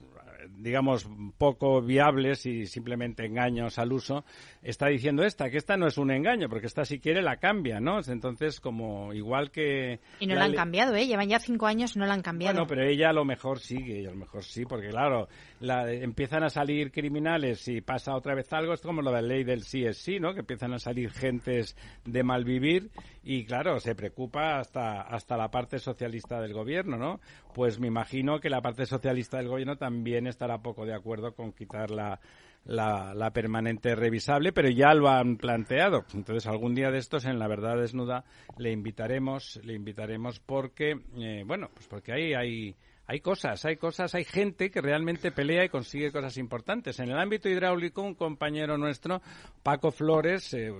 digamos, 0.63 1.09
poco 1.39 1.83
viables 1.83 2.47
y 2.47 2.67
simplemente 2.67 3.27
engaños 3.27 3.79
al 3.79 3.93
uso, 3.93 4.25
está 4.63 4.87
diciendo 4.87 5.25
esta, 5.25 5.51
que 5.51 5.59
esta 5.59 5.77
no 5.77 5.87
es 5.87 5.99
un 5.99 6.11
engaño, 6.11 6.49
porque 6.49 6.67
esta 6.67 6.85
si 6.85 7.01
quiere 7.01 7.21
la 7.21 7.37
cambia, 7.37 7.81
¿no? 7.81 7.99
Entonces, 8.07 8.61
como 8.61 9.13
igual 9.13 9.51
que... 9.51 10.01
Y 10.21 10.27
no 10.27 10.35
la, 10.37 10.45
han 10.45 10.55
cambiado, 10.55 10.95
¿eh? 10.95 11.07
Llevan 11.07 11.29
ya 11.29 11.41
cinco 11.41 11.67
años 11.67 11.97
y 11.97 11.99
no 11.99 12.07
la 12.07 12.15
han 12.15 12.23
cambiado. 12.23 12.55
Bueno, 12.55 12.69
pero 12.69 12.83
ella 12.85 13.11
a 13.11 13.13
lo 13.13 13.25
mejor 13.25 13.59
sigue, 13.59 14.07
a 14.07 14.11
lo 14.11 14.17
mejor 14.17 14.45
sí, 14.45 14.65
porque 14.65 14.89
claro, 14.89 15.29
la, 15.61 15.91
empiezan 15.93 16.45
a 16.45 16.49
salir 16.49 16.93
criminales 16.93 17.67
y 17.69 17.81
pasa 17.81 18.15
otra 18.15 18.35
vez 18.35 18.53
algo, 18.53 18.73
es 18.73 18.81
como 18.81 19.03
lo 19.03 19.11
de 19.11 19.23
la 19.23 19.29
ley 19.29 19.45
del 19.45 19.63
sí 19.63 19.85
es 19.85 19.99
sí, 19.99 20.19
¿no? 20.21 20.33
Que 20.35 20.41
empiezan 20.41 20.73
a 20.75 20.79
salir 20.79 21.11
gentes 21.11 21.77
de 22.05 22.23
malvivir 22.23 22.91
y 23.25 23.45
claro, 23.45 23.79
se 23.81 23.95
preocupa 23.95 24.59
hasta, 24.59 25.03
hasta 25.03 25.37
la 25.37 25.51
parte 25.51 25.79
socialista 25.79 26.41
del 26.41 26.53
gobierno, 26.53 26.97
¿no? 26.97 27.21
Pues 27.55 27.79
me 27.79 27.87
imagino 27.87 28.41
que 28.41 28.51
la 28.51 28.63
parte 28.63 28.87
socialista 28.87 29.37
del 29.37 29.49
gobierno 29.49 29.77
también 29.77 30.27
estará 30.27 30.59
poco 30.59 30.87
de 30.87 30.95
acuerdo 30.95 31.35
con 31.35 31.53
quitar 31.53 31.91
la, 31.91 32.19
la, 32.65 33.31
permanente 33.33 33.95
revisable, 33.95 34.53
pero 34.53 34.69
ya 34.71 34.95
lo 34.95 35.09
han 35.09 35.37
planteado. 35.37 36.05
Entonces, 36.15 36.47
algún 36.47 36.75
día 36.75 36.91
de 36.91 36.99
estos, 36.99 37.25
en 37.25 37.39
la 37.39 37.49
verdad 37.49 37.77
desnuda, 37.77 38.25
le 38.57 38.73
invitaremos, 38.73 39.61
le 39.65 39.75
invitaremos 39.75 40.41
porque, 40.41 40.99
eh, 41.17 41.45
bueno, 41.47 41.69
pues 41.75 41.87
porque 41.89 42.13
ahí 42.13 42.35
hay 42.35 42.77
hay 43.13 43.21
cosas, 43.21 43.63
hay 43.67 43.77
cosas, 43.77 44.15
hay 44.15 44.25
gente 44.25 44.71
que 44.71 44.81
realmente 44.81 45.33
pelea 45.33 45.67
y 45.67 45.69
consigue 45.69 46.11
cosas 46.11 46.39
importantes. 46.39 46.99
En 46.99 47.11
el 47.11 47.19
ámbito 47.19 47.47
hidráulico, 47.47 48.01
un 48.01 48.15
compañero 48.15 48.79
nuestro, 48.79 49.21
Paco 49.63 49.91
Flores, 49.91 50.55
eh, 50.55 50.73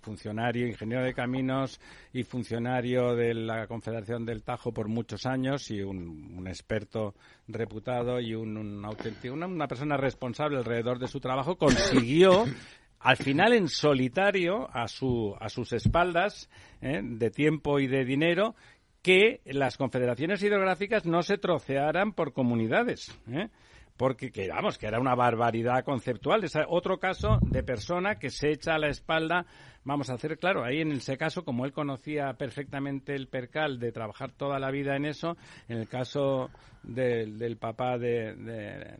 funcionario, 0.00 0.66
ingeniero 0.66 1.04
de 1.04 1.12
caminos 1.12 1.78
y 2.14 2.22
funcionario 2.22 3.14
de 3.14 3.34
la 3.34 3.66
Confederación 3.66 4.24
del 4.24 4.44
Tajo 4.44 4.72
por 4.72 4.88
muchos 4.88 5.26
años 5.26 5.70
y 5.70 5.82
un, 5.82 6.46
experto 6.48 7.14
reputado 7.48 8.18
y 8.18 8.34
un, 8.34 8.56
una, 8.56 9.68
persona 9.68 9.98
responsable 9.98 10.56
alrededor 10.56 10.98
de 10.98 11.08
su 11.08 11.20
trabajo, 11.20 11.58
consiguió 11.58 12.46
al 13.00 13.18
final 13.18 13.52
en 13.52 13.68
solitario 13.68 14.70
a, 14.72 14.88
su, 14.88 15.36
a 15.38 15.50
sus 15.50 15.74
espaldas 15.74 16.48
eh, 16.80 17.02
de 17.02 17.30
tiempo 17.30 17.78
y 17.78 17.88
de 17.88 18.06
dinero 18.06 18.54
que 19.08 19.40
las 19.46 19.78
confederaciones 19.78 20.42
hidrográficas 20.42 21.06
no 21.06 21.22
se 21.22 21.38
trocearan 21.38 22.12
por 22.12 22.34
comunidades. 22.34 23.18
¿eh? 23.32 23.48
porque 23.96 24.30
que 24.30 24.48
vamos 24.48 24.76
que 24.76 24.86
era 24.86 25.00
una 25.00 25.14
barbaridad 25.14 25.82
conceptual 25.82 26.44
es 26.44 26.52
otro 26.68 26.98
caso 26.98 27.38
de 27.40 27.62
persona 27.62 28.16
que 28.16 28.28
se 28.28 28.50
echa 28.50 28.74
a 28.74 28.78
la 28.78 28.88
espalda 28.88 29.46
vamos 29.88 30.10
a 30.10 30.14
hacer 30.14 30.38
claro 30.38 30.64
ahí 30.64 30.80
en 30.80 30.92
ese 30.92 31.16
caso 31.16 31.44
como 31.44 31.64
él 31.64 31.72
conocía 31.72 32.34
perfectamente 32.34 33.14
el 33.14 33.26
percal 33.26 33.78
de 33.80 33.90
trabajar 33.90 34.32
toda 34.32 34.58
la 34.58 34.70
vida 34.70 34.94
en 34.96 35.06
eso 35.06 35.36
en 35.68 35.78
el 35.78 35.88
caso 35.88 36.50
del, 36.82 37.56
papá 37.56 37.98
de, 37.98 38.34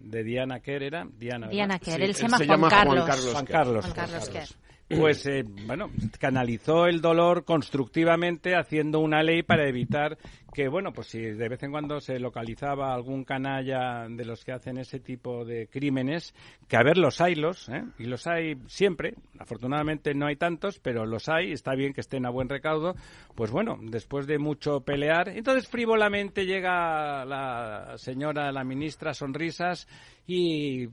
de, 0.01 0.25
Diana 0.25 0.61
Kerr 0.61 0.83
era 0.83 1.07
Diana, 1.19 1.49
Diana 1.49 1.79
Kerr 1.79 2.03
él 2.03 2.15
se, 2.15 2.23
llama, 2.23 2.39
Juan, 2.39 2.71
Carlos. 2.71 3.33
Juan 3.33 3.45
Carlos 3.47 3.85
Juan 3.85 3.95
Carlos, 3.95 4.57
pues 4.89 5.27
eh, 5.27 5.45
bueno, 5.67 5.91
canalizó 6.19 6.87
el 6.87 7.03
dolor 7.03 7.45
constructivamente 7.45 8.57
haciendo 8.57 9.01
una 9.01 9.23
ley 9.23 9.43
para 9.43 9.69
evitar 9.69 10.17
que, 10.55 10.69
bueno, 10.69 10.93
pues 10.93 11.09
si 11.09 11.21
de 11.21 11.49
vez 11.49 11.63
en 11.63 11.71
cuando 11.71 12.01
se 12.01 12.19
localizaba 12.19 12.95
algún 12.95 13.25
canalla 13.25 14.07
de 14.09 14.25
los 14.25 14.45
que 14.45 14.53
hacen 14.53 14.79
ese 14.79 14.99
tipo 14.99 15.45
de 15.45 15.69
crímenes, 15.69 16.35
que 16.67 16.77
a 16.79 16.83
ver, 16.83 16.97
los 16.97 17.21
hay 17.21 17.35
los, 17.35 17.69
¿eh? 17.69 17.85
y 17.99 18.05
los 18.05 18.27
hay 18.27 18.57
siempre, 18.67 19.15
afortunadamente 19.39 20.15
no 20.15 20.27
hay 20.27 20.37
tantos, 20.37 20.78
pero 20.79 21.07
los 21.07 21.29
hay, 21.29 21.53
está 21.53 21.75
bien 21.75 21.93
que 21.93 22.01
estén 22.01 22.27
a 22.27 22.31
buen 22.31 22.49
recaudo, 22.49 22.95
pues 23.35 23.51
bueno, 23.51 23.79
después 23.81 24.27
de 24.27 24.39
mucho 24.39 24.81
pelear, 24.81 25.29
entonces 25.29 25.69
frívolamente 25.69 26.47
llega 26.47 27.25
la 27.25 27.95
señora, 27.97 28.53
la 28.53 28.65
ministra, 28.65 29.15
sonrisas, 29.15 29.87
y, 30.27 30.85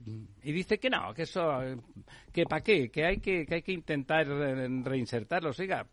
y 0.42 0.52
dice 0.52 0.78
que 0.78 0.88
no, 0.88 1.12
que 1.14 1.22
eso, 1.22 1.60
que 2.32 2.44
para 2.44 2.62
qué, 2.62 2.88
que 2.88 3.04
hay 3.04 3.18
que, 3.18 3.44
que 3.44 3.56
hay 3.56 3.62
que 3.62 3.72
intentar 3.72 4.26
reinsertarlos. 4.26 5.58
Oiga, 5.60 5.86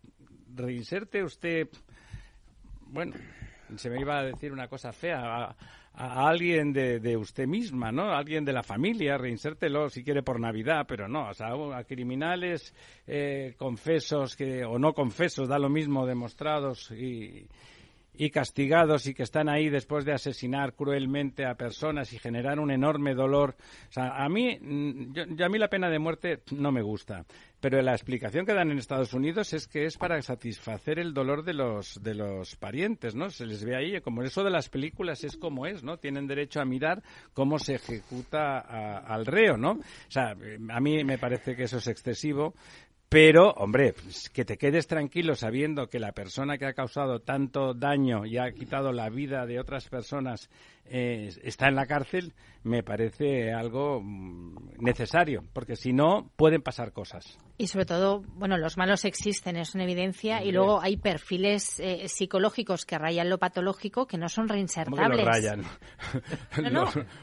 reinserte 0.56 1.24
usted, 1.24 1.68
bueno, 2.88 3.14
se 3.76 3.90
me 3.90 4.00
iba 4.00 4.20
a 4.20 4.24
decir 4.24 4.52
una 4.52 4.68
cosa 4.68 4.94
fea, 4.94 5.56
a, 5.94 6.28
alguien 6.28 6.74
de, 6.74 7.18
usted 7.18 7.48
misma, 7.48 7.92
¿no? 7.92 8.14
Alguien 8.14 8.46
de 8.46 8.54
la 8.54 8.64
familia, 8.64 9.18
reinsértelo 9.18 9.90
si 9.90 10.04
quiere 10.04 10.24
por 10.24 10.40
Navidad, 10.40 10.86
pero 10.88 11.08
no, 11.08 11.30
o 11.30 11.34
sea, 11.34 11.50
a 11.50 11.84
criminales 11.84 12.74
eh, 13.08 13.54
confesos 13.58 14.36
que, 14.36 14.64
o 14.66 14.80
no 14.80 14.94
confesos, 14.94 15.48
da 15.48 15.60
lo 15.60 15.70
mismo, 15.70 16.06
demostrados 16.06 16.92
y, 16.92 17.48
y 18.16 18.30
castigados 18.30 19.08
y 19.08 19.14
que 19.14 19.24
están 19.24 19.50
ahí 19.50 19.70
después 19.70 20.06
de 20.06 20.14
asesinar 20.14 20.74
cruelmente 20.74 21.46
a 21.46 21.56
personas 21.56 22.14
y 22.14 22.20
generar 22.20 22.60
un 22.60 22.72
enorme 22.72 23.16
dolor. 23.16 23.56
O 23.90 23.92
sea, 23.92 24.24
a 24.24 24.30
mí, 24.30 24.58
mm, 24.60 25.14
yo, 25.14 25.46
a 25.46 25.50
mí 25.50 25.58
la 25.58 25.70
pena 25.70 25.90
de 25.90 26.00
muerte 26.00 26.42
no 26.52 26.72
me 26.72 26.82
gusta, 26.82 27.26
pero 27.60 27.82
la 27.82 27.94
explicación 27.94 28.46
que 28.46 28.54
dan 28.54 28.72
en 28.72 28.78
Estados 28.78 29.14
Unidos 29.14 29.54
es 29.54 29.68
que 29.68 29.86
es 29.86 29.98
para 29.98 30.22
satisfacer 30.22 31.00
el 31.00 31.14
dolor 31.14 31.44
de 31.44 31.54
los 31.54 32.02
de 32.04 32.14
los 32.14 32.56
parientes, 32.56 33.16
¿no? 33.16 33.30
Se 33.30 33.46
les 33.46 33.64
ve 33.64 33.76
ahí 33.76 34.02
como 34.02 34.22
eso 34.24 34.44
de 34.44 34.52
las 34.52 34.70
películas 34.70 35.24
es 35.24 35.38
como 35.38 35.66
es, 35.66 35.84
¿no? 35.84 35.98
Tienen 35.98 36.28
derecho 36.28 36.60
a 36.62 36.66
mirar 36.66 37.02
cómo 37.34 37.60
se 37.60 37.76
ejecuta 37.76 38.60
al 38.60 39.26
reo, 39.26 39.58
¿no? 39.58 39.72
O 39.72 40.12
sea, 40.12 40.36
a 40.70 40.80
mí 40.80 41.04
me 41.04 41.18
parece 41.18 41.56
que 41.56 41.64
eso 41.64 41.78
es 41.78 41.88
excesivo, 41.88 42.54
pero, 43.14 43.52
hombre, 43.58 43.94
pues, 43.94 44.28
que 44.32 44.44
te 44.44 44.58
quedes 44.58 44.88
tranquilo 44.88 45.36
sabiendo 45.36 45.88
que 45.88 46.00
la 46.00 46.14
persona 46.14 46.58
que 46.58 46.66
ha 46.66 46.74
causado 46.74 47.20
tanto 47.20 47.76
daño 47.76 48.26
y 48.26 48.40
ha 48.40 48.52
quitado 48.54 48.92
la 48.92 49.08
vida 49.12 49.46
de 49.46 49.60
otras 49.60 49.88
personas 49.88 50.50
eh, 50.86 51.32
está 51.44 51.68
en 51.68 51.76
la 51.76 51.86
cárcel, 51.86 52.34
me 52.64 52.84
parece 52.84 53.54
algo 53.54 54.02
mm, 54.02 54.80
necesario, 54.80 55.44
porque 55.54 55.76
si 55.76 55.94
no, 55.94 56.30
pueden 56.36 56.62
pasar 56.62 56.92
cosas. 56.92 57.38
Y 57.58 57.68
sobre 57.68 57.86
todo, 57.86 58.24
bueno, 58.36 58.58
los 58.58 58.78
malos 58.78 59.06
existen, 59.06 59.58
es 59.58 59.76
una 59.76 59.84
evidencia, 59.84 60.44
y 60.44 60.52
luego 60.52 60.82
hay 60.82 60.98
perfiles 60.98 61.80
eh, 61.80 62.08
psicológicos 62.08 62.86
que 62.86 62.98
rayan 62.98 63.30
lo 63.30 63.38
patológico 63.38 64.08
que 64.08 64.18
no 64.18 64.28
son 64.28 64.50
reinsertables. 64.50 65.20
lo 65.20 65.26
rayan? 65.26 65.64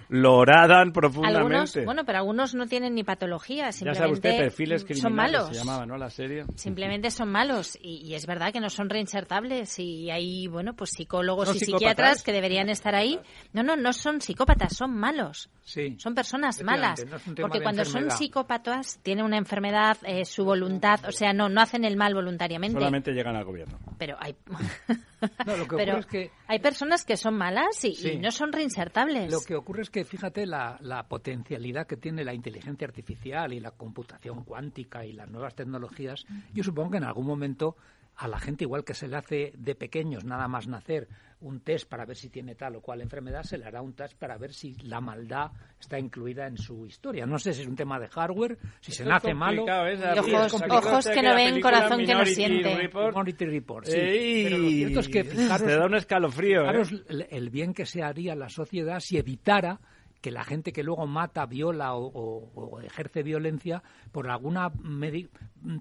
Lo, 0.08 0.36
horadan 0.36 0.92
profundamente. 0.92 1.84
bueno, 1.84 2.04
pero 2.04 2.18
algunos 2.18 2.54
no 2.54 2.66
tienen 2.66 2.94
ni 2.94 3.02
patología, 3.02 3.72
simplemente 3.72 3.98
ya 3.98 4.04
sabe 4.04 4.12
usted, 4.12 4.36
perfiles 4.36 4.86
son 5.00 5.14
malos. 5.14 5.48
Se 5.48 5.54
llamaba, 5.54 5.84
¿no? 5.84 5.96
La 5.96 6.10
serie. 6.10 6.44
Simplemente 6.54 7.10
son 7.10 7.30
malos, 7.30 7.76
y, 7.82 8.14
es 8.14 8.26
verdad 8.26 8.52
que 8.52 8.60
no 8.60 8.70
son 8.70 8.88
reinsertables, 8.88 9.78
y 9.78 10.10
hay, 10.10 10.46
bueno, 10.46 10.74
pues 10.74 10.90
psicólogos 10.90 11.54
y 11.56 11.58
psiquiatras 11.58 12.22
que 12.22 12.32
deberían 12.32 12.68
estar 12.68 12.94
ahí. 12.94 13.18
No, 13.52 13.62
no, 13.62 13.76
no 13.76 13.92
son 13.92 14.20
psicópatas, 14.20 14.76
son 14.76 14.96
malos. 14.96 15.50
Sí. 15.62 15.96
Son 15.98 16.14
personas 16.14 16.62
malas. 16.62 17.04
porque 17.40 17.60
cuando 17.62 17.84
son 17.84 18.10
psicópatas, 18.10 19.00
tienen 19.02 19.24
una 19.24 19.38
enfermedad, 19.38 19.98
eh, 20.04 20.24
su 20.24 20.44
voluntad, 20.44 21.00
o 21.06 21.12
sea, 21.12 21.32
no, 21.32 21.48
no 21.48 21.60
hacen 21.60 21.84
el 21.84 21.96
mal 21.96 22.14
voluntariamente. 22.14 22.78
Solamente 22.78 23.12
llegan 23.12 23.36
al 23.36 23.44
gobierno. 23.44 23.78
Pero 23.98 24.16
hay. 24.20 24.36
Pero 25.76 26.00
hay 26.46 26.58
personas 26.60 27.04
que 27.04 27.16
son 27.16 27.34
malas 27.34 27.84
y, 27.84 28.18
no 28.18 28.30
son 28.30 28.52
reinsertables. 28.52 29.30
Lo 29.30 29.40
que 29.40 29.54
ocurre 29.54 29.82
es 29.82 29.90
que, 29.90 30.04
fíjate, 30.04 30.46
la, 30.46 30.78
la 30.80 31.02
potencialidad 31.08 31.86
que 31.86 31.96
tiene 31.96 32.24
la 32.24 32.32
inteligencia 32.32 32.86
artificial 32.86 33.52
y 33.52 33.60
la 33.60 33.72
computación 33.72 34.44
cuántica 34.44 35.04
y 35.04 35.12
las 35.12 35.28
nuevas 35.28 35.54
tecnologías, 35.54 36.24
yo 36.54 36.64
supongo 36.64 36.92
que 36.92 36.96
en 36.98 37.04
algún 37.04 37.26
momento 37.26 37.76
a 38.20 38.28
la 38.28 38.38
gente, 38.38 38.64
igual 38.64 38.84
que 38.84 38.92
se 38.92 39.08
le 39.08 39.16
hace 39.16 39.52
de 39.56 39.74
pequeños, 39.74 40.24
nada 40.26 40.46
más 40.46 40.68
nacer, 40.68 41.08
un 41.40 41.60
test 41.60 41.88
para 41.88 42.04
ver 42.04 42.18
si 42.18 42.28
tiene 42.28 42.54
tal 42.54 42.76
o 42.76 42.82
cual 42.82 43.00
enfermedad, 43.00 43.42
se 43.44 43.56
le 43.56 43.64
hará 43.64 43.80
un 43.80 43.94
test 43.94 44.14
para 44.18 44.36
ver 44.36 44.52
si 44.52 44.74
la 44.82 45.00
maldad 45.00 45.52
está 45.80 45.98
incluida 45.98 46.46
en 46.46 46.58
su 46.58 46.84
historia. 46.84 47.24
No 47.24 47.38
sé 47.38 47.54
si 47.54 47.62
es 47.62 47.66
un 47.66 47.76
tema 47.76 47.98
de 47.98 48.08
hardware, 48.08 48.58
si 48.80 48.92
se 48.92 49.06
nace 49.06 49.32
malo. 49.32 49.64
ojos, 49.64 51.08
que 51.08 51.22
no 51.22 51.34
ven, 51.34 51.62
corazón 51.62 52.04
que 52.04 52.12
no 52.12 52.26
siente. 52.26 52.76
Report. 52.76 53.16
Report, 53.16 53.86
sí. 53.86 54.42
Pero 54.44 54.58
lo 54.58 54.68
cierto 54.68 55.00
es 55.00 55.08
que 55.08 55.24
fijaros, 55.24 55.66
da 55.66 55.86
un 55.86 55.94
escalofrío. 55.94 56.70
¿eh? 56.70 56.82
el 57.30 57.48
bien 57.48 57.72
que 57.72 57.86
se 57.86 58.02
haría 58.02 58.34
a 58.34 58.36
la 58.36 58.50
sociedad 58.50 59.00
si 59.00 59.16
evitara 59.16 59.80
que 60.20 60.30
la 60.30 60.44
gente 60.44 60.72
que 60.72 60.82
luego 60.82 61.06
mata, 61.06 61.46
viola 61.46 61.94
o, 61.94 62.80
ejerce 62.80 63.22
violencia 63.22 63.82
por 64.12 64.28
alguna 64.28 64.70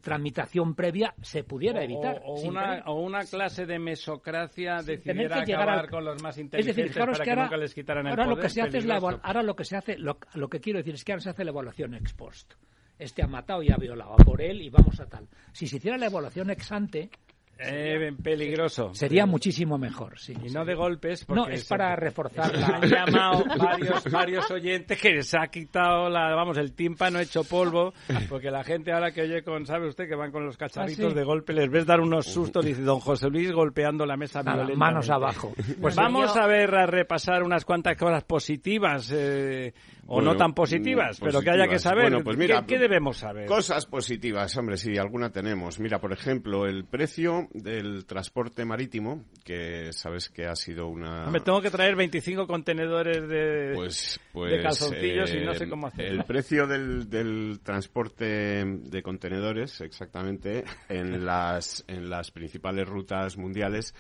tramitación 0.02 0.75
previa 0.75 1.13
se 1.21 1.43
pudiera 1.43 1.84
evitar. 1.84 2.21
O, 2.25 2.41
una, 2.41 3.23
clase 3.25 3.65
de 3.65 3.80
mesocracia 3.80 4.78
decidiera 4.78 5.41
acabar 5.41 5.89
con 5.89 6.06
los 6.06 6.21
más 6.21 6.38
inteligentes 6.38 6.97
para 6.97 7.23
que, 7.23 7.36
nunca 7.36 7.58
les 7.58 7.73
quitaran 7.73 8.08
el 8.08 8.30
Lo 8.30 8.38
que 8.38 8.49
se 8.49 8.62
hace 8.62 8.78
es 8.80 8.86
la, 8.86 8.95
ahora 8.97 9.43
lo 9.43 9.56
que 9.56 9.65
se 9.65 9.75
hace, 9.75 9.97
lo, 9.97 10.17
que 10.49 10.60
quiero 10.60 10.80
decir 10.80 10.93
es 10.93 11.04
que 11.04 11.12
ahora 11.12 11.21
se 11.21 11.30
hace 11.30 11.43
la 11.43 11.52
evaluación 11.52 11.93
ex 11.95 12.13
post. 12.13 12.54
Este 12.97 13.23
ha 13.23 13.28
matado 13.28 13.63
y 13.63 13.71
ha 13.71 13.78
violado 13.78 14.15
por 14.17 14.41
él 14.41 14.62
y 14.62 14.69
vamos 14.69 14.99
a 14.99 15.06
tal. 15.06 15.28
Si 15.54 15.67
se 15.67 15.78
hiciera 15.78 15.97
la 15.97 16.08
evaluación 16.08 16.49
ex 16.49 16.71
ante, 16.71 17.10
eh, 17.59 18.13
peligroso. 18.21 18.93
Sería 18.93 19.25
muchísimo 19.25 19.77
mejor, 19.77 20.17
sí. 20.17 20.33
Y 20.43 20.49
no 20.49 20.63
de 20.63 20.75
golpes. 20.75 21.25
Porque 21.25 21.41
no, 21.41 21.47
es 21.47 21.65
para 21.65 21.95
reforzar 21.95 22.55
la... 22.57 22.67
Han 22.67 22.89
llamado 22.89 23.43
varios, 23.57 24.03
varios 24.11 24.49
oyentes 24.51 24.99
que 24.99 25.21
se 25.23 25.37
ha 25.37 25.47
quitado 25.47 26.09
la, 26.09 26.33
vamos, 26.35 26.57
el 26.57 26.73
tímpano 26.73 27.19
hecho 27.19 27.43
polvo, 27.43 27.93
porque 28.29 28.49
la 28.49 28.63
gente 28.63 28.91
ahora 28.91 29.11
que 29.11 29.23
oye 29.23 29.43
con, 29.43 29.65
¿sabe 29.65 29.87
usted? 29.87 30.07
Que 30.07 30.15
van 30.15 30.31
con 30.31 30.45
los 30.45 30.57
cacharritos 30.57 31.11
ah, 31.11 31.15
de 31.15 31.23
golpe, 31.23 31.53
les 31.53 31.69
ves 31.69 31.85
dar 31.85 31.99
unos 31.99 32.25
sustos, 32.25 32.65
dice 32.65 32.81
don 32.81 32.99
José 32.99 33.29
Luis 33.29 33.51
golpeando 33.51 34.05
la 34.05 34.15
mesa 34.15 34.41
Manos 34.75 35.09
abajo. 35.09 35.53
Pues 35.79 35.95
vamos 35.95 36.35
a 36.37 36.47
ver, 36.47 36.73
a 36.75 36.85
repasar 36.85 37.43
unas 37.43 37.65
cuantas 37.65 37.97
cosas 37.97 38.23
positivas. 38.23 39.11
Eh, 39.13 39.73
o 40.09 40.21
no 40.21 40.35
tan 40.35 40.53
positivas, 40.53 41.19
pero 41.19 41.41
que 41.41 41.51
haya 41.51 41.67
que 41.67 41.77
saber. 41.77 42.09
Bueno, 42.09 42.23
pues 42.23 42.37
mira, 42.37 42.65
¿Qué, 42.65 42.79
debemos 42.79 43.17
saber? 43.17 43.45
Cosas 43.45 43.85
positivas, 43.85 44.55
hombre, 44.57 44.77
sí, 44.77 44.97
alguna 44.97 45.29
tenemos. 45.29 45.79
Mira, 45.79 45.99
por 45.99 46.11
ejemplo, 46.11 46.65
el 46.65 46.85
precio 46.85 47.47
del 47.53 48.05
transporte 48.05 48.65
marítimo, 48.65 49.25
que 49.43 49.93
sabes 49.93 50.29
que 50.29 50.45
ha 50.45 50.55
sido 50.55 50.87
una... 50.87 51.27
Me 51.27 51.41
tengo 51.41 51.61
que 51.61 51.69
traer 51.69 51.95
25 51.95 52.47
contenedores 52.47 53.27
de, 53.27 53.71
pues, 53.75 54.19
de 54.19 54.31
pues, 54.33 54.63
calzoncillos 54.63 55.33
y 55.33 55.41
no 55.41 55.53
sé 55.53 55.69
cómo 55.69 55.87
hacerlo. 55.87 56.21
El 56.21 56.25
precio 56.25 56.65
del, 56.65 57.09
del 57.09 57.59
transporte 57.61 58.65
de 58.65 59.03
contenedores, 59.03 59.81
exactamente, 59.81 60.63
en 60.89 61.25
las, 61.25 61.85
en 61.87 62.09
las 62.09 62.31
principales 62.31 62.87
rutas 62.87 63.37
mundiales, 63.37 63.93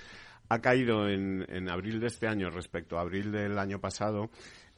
ha 0.49 0.59
caído 0.59 1.07
en, 1.07 1.45
en 1.49 1.69
abril 1.69 1.99
de 1.99 2.07
este 2.07 2.27
año 2.27 2.49
respecto 2.49 2.97
a 2.97 3.01
abril 3.01 3.31
del 3.31 3.59
año 3.59 3.79
pasado 3.79 4.31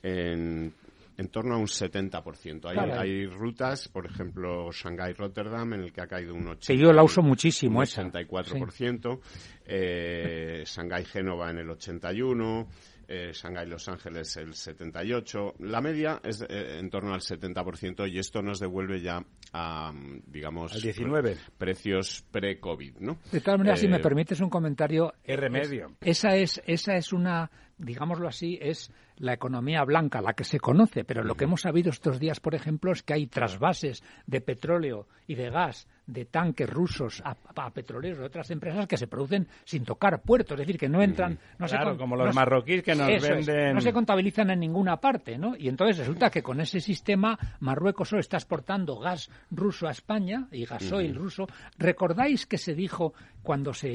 en 0.03 0.73
en 1.21 1.29
torno 1.29 1.55
a 1.55 1.57
un 1.57 1.67
70%. 1.67 2.65
Hay, 2.65 2.77
hay 2.77 3.25
rutas, 3.27 3.87
por 3.87 4.05
ejemplo, 4.05 4.71
Shanghai-Rotterdam, 4.71 5.73
en 5.73 5.81
el 5.81 5.93
que 5.93 6.01
ha 6.01 6.07
caído 6.07 6.33
un 6.33 6.47
80%. 6.47 6.75
yo 6.75 6.91
la 6.91 7.03
uso 7.03 7.21
muchísimo, 7.21 7.79
un 7.79 7.85
64%. 7.85 9.19
Eh, 9.65 10.63
Shanghai-Génova 10.65 11.51
en 11.51 11.59
el 11.59 11.69
81%. 11.69 12.67
Eh, 13.13 13.33
Shanghai 13.33 13.67
Los 13.67 13.89
Ángeles 13.89 14.37
el 14.37 14.53
78. 14.53 15.55
La 15.59 15.81
media 15.81 16.21
es 16.23 16.41
eh, 16.43 16.79
en 16.79 16.89
torno 16.89 17.13
al 17.13 17.19
70% 17.19 18.09
y 18.09 18.17
esto 18.17 18.41
nos 18.41 18.61
devuelve 18.61 19.01
ya 19.01 19.21
a, 19.51 19.91
digamos, 20.27 20.73
al 20.73 20.81
19. 20.81 21.35
precios 21.57 22.25
pre-COVID, 22.31 22.99
¿no? 22.99 23.17
De 23.29 23.41
todas 23.41 23.57
maneras, 23.59 23.81
si 23.81 23.89
me 23.89 23.97
eh, 23.97 24.01
permites 24.01 24.39
un 24.39 24.49
comentario. 24.49 25.13
¿Qué 25.25 25.35
remedio? 25.35 25.91
esa 25.99 26.37
es, 26.37 26.61
esa 26.65 26.95
es 26.95 27.11
una, 27.11 27.51
digámoslo 27.77 28.29
así, 28.29 28.57
es 28.61 28.89
la 29.21 29.33
economía 29.33 29.83
blanca, 29.83 30.19
la 30.19 30.33
que 30.33 30.43
se 30.43 30.59
conoce, 30.59 31.03
pero 31.03 31.23
lo 31.23 31.35
que 31.35 31.43
hemos 31.43 31.61
sabido 31.61 31.91
estos 31.91 32.19
días, 32.19 32.39
por 32.39 32.55
ejemplo, 32.55 32.91
es 32.91 33.03
que 33.03 33.13
hay 33.13 33.27
trasvases 33.27 34.03
de 34.25 34.41
petróleo 34.41 35.07
y 35.27 35.35
de 35.35 35.51
gas 35.51 35.87
de 36.07 36.25
tanques 36.25 36.69
rusos 36.69 37.21
a, 37.23 37.69
petroleros 37.69 38.19
de 38.19 38.25
otras 38.25 38.49
empresas 38.49 38.87
que 38.87 38.97
se 38.97 39.07
producen 39.07 39.47
sin 39.63 39.85
tocar 39.85 40.21
puertos, 40.23 40.59
es 40.59 40.65
decir, 40.65 40.77
que 40.77 40.89
no 40.89 41.01
entran... 41.01 41.37
No 41.59 41.67
claro, 41.67 41.95
como 41.97 42.15
los 42.15 42.35
marroquíes 42.35 42.83
que 42.83 42.95
nos 42.95 43.07
venden... 43.21 43.75
no 43.75 43.81
se 43.81 43.93
contabilizan 43.93 44.49
en 44.49 44.59
ninguna 44.59 44.97
parte, 44.97 45.37
¿no? 45.37 45.55
Y 45.55 45.69
entonces 45.69 45.99
resulta 45.99 46.29
que 46.29 46.41
con 46.41 46.59
ese 46.59 46.81
sistema 46.81 47.37
Marruecos 47.59 48.09
solo 48.09 48.19
está 48.19 48.37
exportando 48.37 48.97
gas 48.99 49.29
ruso 49.51 49.87
a 49.87 49.91
España 49.91 50.47
y 50.51 50.65
gasoil 50.65 51.15
ruso. 51.15 51.47
¿Recordáis 51.77 52.45
que 52.47 52.57
se 52.57 52.73
dijo 52.73 53.13
cuando 53.43 53.73
se 53.73 53.89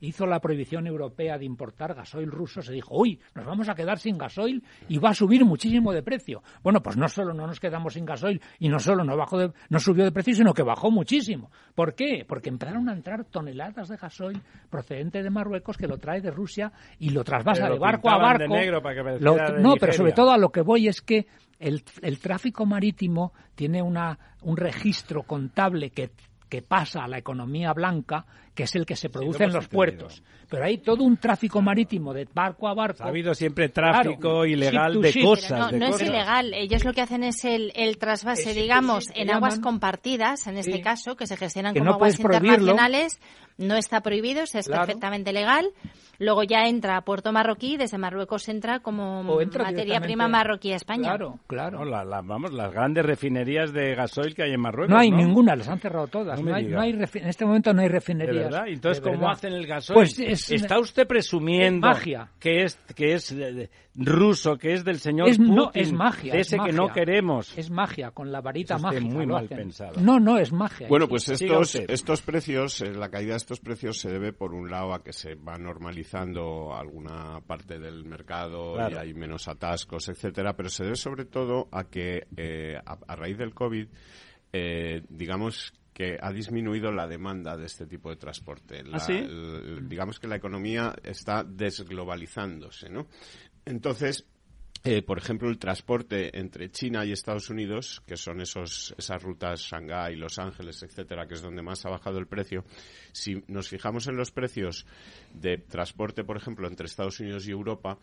hizo 0.00 0.26
la 0.26 0.40
prohibición 0.40 0.86
europea 0.86 1.38
de 1.38 1.44
importar 1.44 1.94
gasoil 1.94 2.30
ruso, 2.30 2.60
se 2.60 2.72
dijo, 2.72 2.96
uy, 2.96 3.18
nos 3.34 3.46
vamos 3.46 3.68
a 3.68 3.74
quedar 3.74 3.98
sin 3.98 4.18
gasoil 4.18 4.47
y 4.88 4.98
va 4.98 5.10
a 5.10 5.14
subir 5.14 5.44
muchísimo 5.44 5.92
de 5.92 6.02
precio. 6.02 6.42
Bueno, 6.62 6.82
pues 6.82 6.96
no 6.96 7.08
solo 7.08 7.32
no 7.32 7.46
nos 7.46 7.60
quedamos 7.60 7.94
sin 7.94 8.04
gasoil 8.04 8.40
y 8.58 8.68
no 8.68 8.78
solo 8.78 9.04
no, 9.04 9.16
bajó 9.16 9.52
no 9.68 9.78
subió 9.78 10.04
de 10.04 10.12
precio, 10.12 10.34
sino 10.34 10.52
que 10.52 10.62
bajó 10.62 10.90
muchísimo. 10.90 11.50
¿Por 11.74 11.94
qué? 11.94 12.24
Porque 12.26 12.48
empezaron 12.48 12.88
a 12.88 12.92
entrar 12.92 13.24
toneladas 13.24 13.88
de 13.88 13.96
gasoil 13.96 14.40
procedente 14.70 15.22
de 15.22 15.30
Marruecos 15.30 15.76
que 15.76 15.86
lo 15.86 15.98
trae 15.98 16.20
de 16.20 16.30
Rusia 16.30 16.72
y 16.98 17.10
lo 17.10 17.24
trasvasa 17.24 17.68
de 17.68 17.78
barco 17.78 18.10
a 18.10 18.18
barco. 18.18 18.54
no, 19.60 19.74
pero 19.78 19.92
sobre 19.92 20.12
todo 20.12 20.32
a 20.32 20.38
lo 20.38 20.50
que 20.50 20.62
voy 20.62 20.88
es 20.88 21.00
que 21.02 21.26
el, 21.58 21.82
el 22.02 22.18
tráfico 22.20 22.66
marítimo 22.66 23.32
tiene 23.54 23.82
una, 23.82 24.18
un 24.42 24.56
registro 24.56 25.22
contable 25.24 25.90
que 25.90 26.10
que 26.48 26.62
pasa 26.62 27.04
a 27.04 27.08
la 27.08 27.18
economía 27.18 27.72
blanca 27.72 28.24
que 28.58 28.64
es 28.64 28.74
el 28.74 28.84
que 28.84 28.96
se 28.96 29.08
produce 29.08 29.44
en 29.44 29.52
los 29.52 29.68
puertos. 29.68 30.20
Pero 30.50 30.64
hay 30.64 30.78
todo 30.78 31.04
un 31.04 31.16
tráfico 31.16 31.62
marítimo 31.62 32.12
de 32.12 32.26
barco 32.34 32.66
a 32.66 32.74
barco. 32.74 33.04
Ha 33.04 33.06
habido 33.06 33.32
siempre 33.32 33.68
tráfico 33.68 34.44
ilegal 34.44 35.00
de 35.00 35.14
cosas. 35.22 35.72
no, 35.72 35.86
es 35.86 36.02
ilegal. 36.02 36.52
Ellos 36.54 36.84
lo 36.84 36.92
que 36.92 37.02
hacen 37.02 37.22
es 37.22 37.44
el, 37.44 37.70
el 37.76 37.98
trasvase, 37.98 38.54
digamos, 38.54 39.04
en 39.14 39.30
aguas 39.30 39.60
compartidas, 39.60 40.48
en 40.48 40.56
este 40.56 40.80
caso, 40.80 41.14
que 41.14 41.28
se 41.28 41.36
gestionan 41.36 41.72
como 41.72 41.92
aguas 41.92 42.18
internacionales. 42.18 43.20
No 43.58 43.76
está 43.76 44.00
prohibido, 44.00 44.42
es 44.42 44.68
perfectamente 44.68 45.32
legal. 45.32 45.70
Luego 46.20 46.42
ya 46.42 46.66
entra 46.66 46.96
a 46.96 47.02
Puerto 47.02 47.32
Marroquí, 47.32 47.76
desde 47.76 47.96
Marruecos 47.96 48.48
entra 48.48 48.80
como 48.80 49.22
materia 49.22 50.00
prima 50.00 50.26
marroquí 50.26 50.72
a 50.72 50.76
España. 50.76 51.10
Claro, 51.10 51.38
claro. 51.46 51.80
vamos, 52.24 52.52
las 52.52 52.72
grandes 52.72 53.06
refinerías 53.06 53.72
de 53.72 53.94
gasoil 53.94 54.34
que 54.34 54.42
hay 54.42 54.52
en 54.52 54.60
Marruecos. 54.60 54.90
No 54.90 54.98
hay 54.98 55.12
ninguna, 55.12 55.54
las 55.54 55.68
han 55.68 55.78
cerrado 55.78 56.08
todas. 56.08 56.42
No, 56.42 56.54
hay, 56.54 56.90
en 56.90 57.28
este 57.28 57.44
momento 57.44 57.72
no 57.72 57.82
hay 57.82 57.88
refinerías. 57.88 58.47
Verdad? 58.50 58.68
Entonces, 58.68 59.02
¿cómo 59.02 59.30
hacen 59.30 59.52
el 59.52 59.66
gasoil? 59.66 59.94
Pues 59.94 60.50
¿Está 60.50 60.78
usted 60.78 61.06
presumiendo 61.06 61.86
magia. 61.86 62.30
que 62.38 62.62
es, 62.64 62.76
que 62.94 63.14
es 63.14 63.34
ruso, 63.94 64.56
que 64.56 64.74
es 64.74 64.84
del 64.84 64.98
señor 64.98 65.28
Putin, 65.28 65.54
no, 65.54 65.70
es 65.74 65.92
magia, 65.92 66.32
de 66.32 66.40
ese 66.40 66.58
que 66.58 66.72
no 66.72 66.88
queremos? 66.92 67.56
Es 67.56 67.70
magia, 67.70 68.10
con 68.12 68.30
la 68.30 68.40
varita 68.40 68.78
mágica. 68.78 69.04
muy 69.04 69.26
mal 69.26 69.48
pensado. 69.48 70.00
No, 70.00 70.20
no, 70.20 70.38
es 70.38 70.52
magia. 70.52 70.88
Bueno, 70.88 71.08
pues 71.08 71.28
estos, 71.28 71.74
estos 71.74 72.22
precios, 72.22 72.80
eh, 72.80 72.92
la 72.92 73.08
caída 73.08 73.32
de 73.32 73.38
estos 73.38 73.60
precios 73.60 73.98
se 73.98 74.10
debe, 74.10 74.32
por 74.32 74.54
un 74.54 74.70
lado, 74.70 74.94
a 74.94 75.02
que 75.02 75.12
se 75.12 75.34
va 75.34 75.58
normalizando 75.58 76.74
alguna 76.74 77.40
parte 77.46 77.78
del 77.78 78.04
mercado 78.04 78.76
y 78.90 78.94
hay 78.94 79.14
menos 79.14 79.48
atascos, 79.48 80.08
etcétera, 80.08 80.54
pero 80.54 80.68
se 80.68 80.84
debe 80.84 80.96
sobre 80.96 81.24
todo 81.24 81.68
a 81.72 81.84
que 81.84 82.26
eh, 82.36 82.76
a, 82.84 83.16
raíz 83.16 83.38
del 83.38 83.54
COVID, 83.54 83.88
eh, 84.52 85.02
digamos 85.08 85.72
que 85.98 86.16
ha 86.20 86.32
disminuido 86.32 86.92
la 86.92 87.08
demanda 87.08 87.56
de 87.56 87.66
este 87.66 87.84
tipo 87.84 88.08
de 88.08 88.14
transporte. 88.14 88.84
¿Ah, 88.92 89.04
digamos 89.82 90.20
que 90.20 90.28
la 90.28 90.36
economía 90.36 90.94
está 91.02 91.42
desglobalizándose, 91.42 92.88
¿no? 92.88 93.08
Entonces, 93.64 94.24
eh, 94.84 95.02
por 95.02 95.18
ejemplo, 95.18 95.48
el 95.48 95.58
transporte 95.58 96.38
entre 96.38 96.70
China 96.70 97.04
y 97.04 97.10
Estados 97.10 97.50
Unidos, 97.50 98.00
que 98.06 98.16
son 98.16 98.40
esos, 98.40 98.94
esas 98.96 99.20
rutas 99.20 99.60
Shanghái, 99.60 100.14
Los 100.14 100.38
Ángeles, 100.38 100.80
etcétera, 100.84 101.26
que 101.26 101.34
es 101.34 101.42
donde 101.42 101.62
más 101.62 101.84
ha 101.84 101.90
bajado 101.90 102.18
el 102.18 102.28
precio, 102.28 102.64
si 103.10 103.42
nos 103.48 103.68
fijamos 103.68 104.06
en 104.06 104.16
los 104.16 104.30
precios 104.30 104.86
de 105.34 105.58
transporte, 105.58 106.22
por 106.22 106.36
ejemplo, 106.36 106.68
entre 106.68 106.86
Estados 106.86 107.18
Unidos 107.18 107.48
y 107.48 107.50
Europa, 107.50 107.98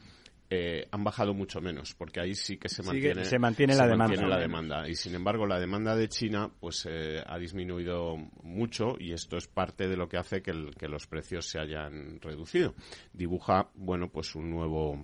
eh, 0.50 0.88
han 0.92 1.04
bajado 1.04 1.34
mucho 1.34 1.60
menos, 1.60 1.96
porque 1.96 2.20
ahí 2.20 2.36
sí 2.36 2.58
que 2.58 2.70
se 2.70 2.84
mantiene, 2.84 3.26
se 3.26 3.40
mantiene, 3.40 3.76
la, 3.76 3.88
demanda. 3.88 4.28
la 4.28 4.40
demanda. 4.40 4.88
Y 4.88 4.96
sin 4.96 5.16
embargo, 5.16 5.48
la 5.48 5.60
demanda 5.60 5.96
de 5.96 6.08
China 6.08 6.52
pues 6.60 6.88
eh, 6.90 7.24
ha 7.26 7.38
disminuido 7.40 8.16
mucho 8.44 8.96
y 9.00 9.12
esto 9.12 9.38
es 9.38 9.48
parte 9.48 9.88
de 9.88 9.98
lo 9.98 10.08
que 10.08 10.18
hace 10.18 10.42
que, 10.42 10.72
que 10.78 10.88
los 10.88 11.08
precios 11.08 11.48
se 11.48 11.60
hayan 11.60 12.20
reducido. 12.22 12.76
Dibuja, 13.12 13.70
bueno, 13.76 14.10
pues 14.10 14.36
un 14.36 14.52
nuevo 14.52 15.04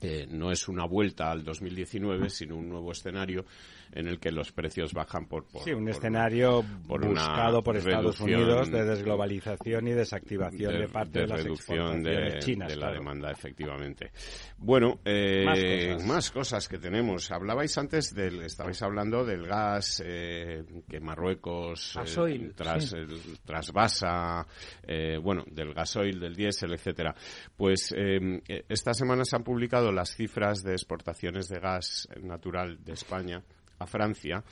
eh, 0.00 0.26
no 0.30 0.50
es 0.50 0.66
una 0.68 0.86
vuelta 0.86 1.30
al 1.30 1.44
2019, 1.44 2.30
sino 2.30 2.56
un 2.56 2.68
nuevo 2.68 2.92
escenario 2.92 3.44
en 3.92 4.08
el 4.08 4.18
que 4.18 4.30
los 4.30 4.52
precios 4.52 4.92
bajan 4.92 5.26
por, 5.26 5.46
por 5.46 5.62
sí 5.62 5.72
un 5.72 5.88
escenario 5.88 6.62
buscado 6.86 7.62
por 7.62 7.76
Estados 7.76 8.20
Unidos 8.20 8.70
de 8.70 8.84
desglobalización 8.84 9.88
y 9.88 9.92
desactivación 9.92 10.78
de, 10.78 10.88
parte 10.88 11.20
de, 11.20 11.26
las 11.26 11.42
reducción 11.42 12.02
de, 12.02 12.38
chinas 12.40 12.68
de 12.68 12.76
la 12.76 12.92
demanda 12.92 13.30
efectivamente. 13.30 14.12
Bueno 14.58 15.00
eh, 15.04 15.96
más, 16.06 16.30
cosas. 16.30 16.68
que 16.68 16.78
tenemos. 16.78 17.30
Hablabais 17.30 17.76
antes 17.78 18.14
del 18.14 18.42
estabais 18.42 18.80
hablando 18.82 19.24
del 19.24 19.46
gas 19.46 20.02
eh, 20.04 20.64
que 20.88 21.00
Marruecos 21.00 21.96
eh, 21.96 22.52
tras 22.54 22.94
trasvasa 23.44 24.46
eh, 24.82 25.18
bueno 25.18 25.44
del 25.50 25.74
gasoil 25.74 26.20
del 26.20 26.34
diésel 26.34 26.74
etcétera. 26.74 27.14
Pues 27.56 27.94
esta 27.96 28.94
semana 28.94 29.24
se 29.24 29.36
han 29.36 29.44
publicado 29.44 29.92
las 29.92 30.14
cifras 30.14 30.62
de 30.62 30.72
exportaciones 30.72 31.48
de 31.48 31.58
gas 31.58 32.08
natural 32.22 32.82
de 32.84 32.92
España 32.92 33.42
a 33.80 33.86
Francia 33.86 34.44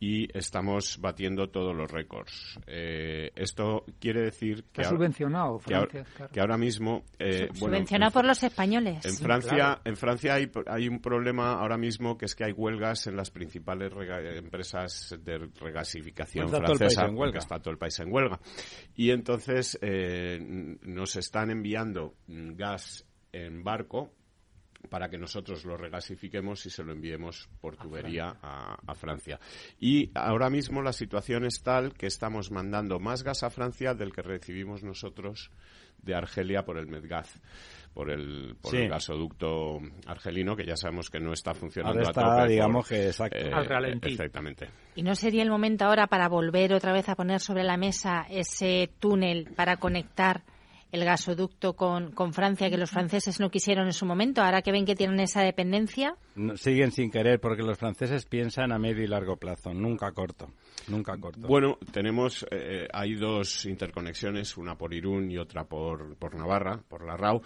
y 0.00 0.28
estamos 0.36 0.98
batiendo 1.00 1.48
todos 1.48 1.74
los 1.74 1.90
récords. 1.90 2.58
Eh, 2.66 3.30
esto 3.36 3.84
quiere 3.98 4.22
decir 4.22 4.64
que, 4.72 4.82
ha 4.82 4.84
subvencionado 4.84 5.58
Francia, 5.58 6.04
que, 6.30 6.40
ahora 6.40 6.58
mismo 6.58 7.04
eh, 7.18 7.48
subvencionado 7.54 8.12
por 8.12 8.26
los 8.26 8.42
españoles. 8.42 9.04
En 9.06 9.16
Francia, 9.16 9.80
en 9.84 9.96
Francia 9.96 10.34
hay, 10.34 10.50
hay 10.66 10.88
un 10.88 11.00
problema 11.00 11.54
ahora 11.54 11.78
mismo 11.78 12.18
que 12.18 12.26
es 12.26 12.34
que 12.34 12.44
hay 12.44 12.52
huelgas 12.52 13.06
en 13.06 13.16
las 13.16 13.30
principales 13.30 13.92
empresas 14.36 15.16
de 15.22 15.48
regasificación 15.60 16.48
francesa, 16.48 17.06
porque 17.14 17.38
está 17.38 17.58
todo 17.60 17.70
el 17.70 17.78
país 17.78 17.98
en 18.00 18.12
huelga. 18.12 18.40
Y 18.94 19.10
entonces 19.10 19.78
eh, 19.80 20.38
nos 20.82 21.16
están 21.16 21.50
enviando 21.50 22.14
gas 22.26 23.06
en 23.32 23.62
barco 23.64 24.12
para 24.88 25.08
que 25.08 25.18
nosotros 25.18 25.64
lo 25.64 25.76
regasifiquemos 25.76 26.64
y 26.66 26.70
se 26.70 26.82
lo 26.82 26.92
enviemos 26.92 27.48
por 27.60 27.76
tubería 27.76 28.36
a, 28.42 28.94
Francia. 28.94 29.40
Y 29.80 30.10
ahora 30.14 30.50
mismo 30.50 30.80
la 30.80 30.92
situación 30.92 31.44
es 31.44 31.62
tal 31.62 31.94
que 31.94 32.06
estamos 32.06 32.50
mandando 32.50 33.00
más 33.00 33.22
gas 33.22 33.42
a 33.42 33.50
Francia 33.50 33.94
del 33.94 34.12
que 34.12 34.22
recibimos 34.22 34.82
nosotros 34.82 35.50
de 36.02 36.14
Argelia 36.14 36.64
por 36.64 36.78
el 36.78 36.86
Medgaz 36.86 37.40
por 37.94 38.10
el, 38.10 38.56
por 38.60 38.74
el 38.74 38.88
gasoducto 38.88 39.78
argelino, 40.06 40.56
que 40.56 40.66
ya 40.66 40.76
sabemos 40.76 41.08
que 41.08 41.20
no 41.20 41.32
está 41.32 41.54
funcionando 41.54 42.02
a 42.14 42.46
digamos 42.46 42.88
que 42.88 43.06
exacto. 43.06 43.38
Eh, 43.38 43.52
Al 43.52 43.66
ralentí. 43.66 44.10
Exactamente. 44.10 44.68
¿Y 44.96 45.02
no 45.04 45.14
sería 45.14 45.44
el 45.44 45.50
momento 45.50 45.84
ahora 45.84 46.08
para 46.08 46.28
volver 46.28 46.74
otra 46.74 46.92
vez 46.92 47.08
a 47.08 47.14
poner 47.14 47.38
sobre 47.38 47.62
la 47.62 47.76
mesa 47.76 48.26
ese 48.28 48.90
túnel 48.98 49.52
para 49.54 49.76
conectar 49.76 50.42
el 50.94 51.04
gasoducto 51.04 51.74
con, 51.74 52.12
con 52.12 52.32
Francia 52.32 52.70
que 52.70 52.78
los 52.78 52.90
franceses 52.90 53.40
no 53.40 53.50
quisieron 53.50 53.86
en 53.86 53.92
su 53.92 54.06
momento, 54.06 54.42
ahora 54.42 54.62
que 54.62 54.70
ven 54.70 54.86
que 54.86 54.94
tienen 54.94 55.18
esa 55.18 55.42
dependencia? 55.42 56.16
siguen 56.56 56.92
sin 56.92 57.10
querer 57.10 57.40
porque 57.40 57.62
los 57.62 57.78
franceses 57.78 58.26
piensan 58.26 58.72
a 58.72 58.78
medio 58.78 59.02
y 59.02 59.08
largo 59.08 59.36
plazo, 59.36 59.74
nunca 59.74 60.12
corto. 60.12 60.50
Nunca 60.86 61.16
corto. 61.18 61.48
Bueno, 61.48 61.78
tenemos, 61.92 62.46
eh, 62.50 62.86
hay 62.92 63.14
dos 63.14 63.66
interconexiones, 63.66 64.56
una 64.56 64.76
por 64.76 64.94
Irún 64.94 65.30
y 65.30 65.38
otra 65.38 65.64
por, 65.64 66.16
por 66.16 66.36
Navarra, 66.36 66.80
por 66.88 67.04
la 67.04 67.16
RAU, 67.16 67.42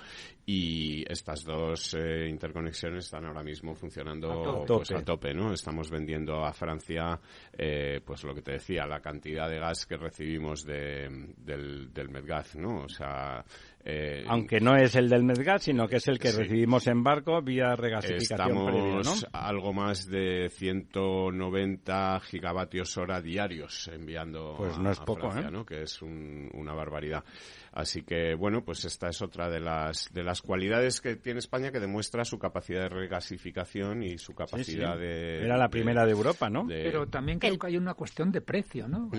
y 0.51 1.05
estas 1.07 1.44
dos 1.44 1.92
eh, 1.92 2.26
interconexiones 2.26 3.05
están 3.05 3.26
ahora 3.26 3.42
mismo 3.42 3.74
funcionando 3.74 4.62
a 4.62 4.64
tope, 4.64 4.86
pues, 4.86 4.92
a 4.92 5.05
tope 5.05 5.34
¿no? 5.34 5.53
Estamos 5.53 5.90
vendiendo 5.90 6.42
a 6.42 6.55
Francia, 6.55 7.20
eh, 7.53 8.01
pues 8.03 8.24
lo 8.24 8.34
que 8.34 8.40
te 8.40 8.53
decía, 8.53 8.86
la 8.86 9.01
cantidad 9.01 9.46
de 9.46 9.59
gas 9.59 9.84
que 9.84 9.99
recibimos 9.99 10.64
de, 10.64 11.34
del, 11.36 11.92
del 11.92 12.09
Medgaz, 12.09 12.57
¿no? 12.57 12.84
O 12.84 12.88
sea, 12.88 13.44
eh, 13.91 14.22
Aunque 14.28 14.61
no 14.61 14.76
es 14.76 14.95
el 14.97 15.09
del 15.09 15.24
Medgas, 15.24 15.62
sino 15.62 15.89
que 15.89 15.97
es 15.97 16.07
el 16.09 16.18
que 16.18 16.30
recibimos 16.30 16.86
en 16.89 17.03
barco 17.03 17.41
vía 17.41 17.74
regasificación 17.74 18.59
Estamos 18.59 19.26
algo 19.32 19.72
más 19.72 20.07
de 20.07 20.51
190 20.51 22.20
gigavatios 22.20 22.99
hora 22.99 23.22
diarios 23.22 23.89
enviando 23.89 24.57
pues 24.59 24.76
no 24.78 24.91
es 24.91 25.01
poco, 25.01 25.30
Francia, 25.30 25.59
¿eh? 25.59 25.64
que 25.66 25.82
es 25.84 26.03
una 26.03 26.74
barbaridad. 26.74 27.24
Así 27.72 28.03
que, 28.03 28.34
bueno, 28.34 28.62
pues 28.62 28.84
esta 28.84 29.09
es 29.09 29.22
otra 29.22 29.49
de 29.49 29.61
las, 29.61 30.12
de 30.12 30.22
las 30.22 30.43
cualidades 30.43 31.01
que 31.01 31.16
tiene 31.16 31.39
España 31.39 31.70
que 31.70 31.80
demuestra 31.80 32.26
su 32.26 32.39
capacidad 32.39 32.82
de 32.82 32.89
regasificación 32.91 34.03
y 34.03 34.18
su 34.18 34.34
capacidad 34.34 34.99
de... 34.99 35.45
Era 35.45 35.57
la 35.57 35.70
primera 35.70 36.05
de, 36.05 36.12
Europa, 36.12 36.51
¿no? 36.51 36.66
Pero 36.66 37.07
también 37.07 37.39
creo 37.39 37.59
que 37.59 37.68
hay 37.68 37.78
una 37.78 37.95
cuestión 37.95 38.32
de 38.32 38.43
precio, 38.43 38.86
¿no? 38.86 39.11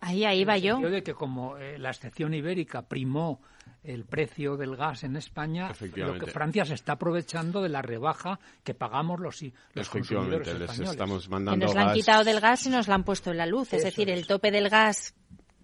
Ahí, 0.00 0.24
ahí 0.24 0.44
va 0.44 0.58
yo. 0.58 0.78
de 0.80 1.02
que 1.02 1.14
como 1.14 1.56
eh, 1.56 1.78
la 1.78 1.90
excepción 1.90 2.34
ibérica 2.34 2.82
primó 2.82 3.40
el 3.88 4.04
precio 4.04 4.56
del 4.56 4.76
gas 4.76 5.02
en 5.02 5.16
España, 5.16 5.72
lo 5.96 6.18
que 6.18 6.26
Francia 6.26 6.66
se 6.66 6.74
está 6.74 6.92
aprovechando 6.92 7.62
de 7.62 7.70
la 7.70 7.80
rebaja 7.80 8.38
que 8.62 8.74
pagamos 8.74 9.18
los, 9.18 9.42
los 9.72 9.88
consumidores 9.88 10.46
españoles. 10.46 10.90
Estamos 10.90 11.28
mandando 11.30 11.66
que 11.66 11.66
nos 11.66 11.74
la 11.74 11.90
han 11.90 11.94
quitado 11.94 12.22
del 12.22 12.40
gas 12.40 12.66
y 12.66 12.68
nos 12.68 12.86
la 12.86 12.96
han 12.96 13.04
puesto 13.04 13.30
en 13.30 13.38
la 13.38 13.46
luz. 13.46 13.72
Es 13.72 13.84
decir, 13.84 14.10
el 14.10 14.26
tope 14.26 14.50
del 14.50 14.68
gas 14.68 15.14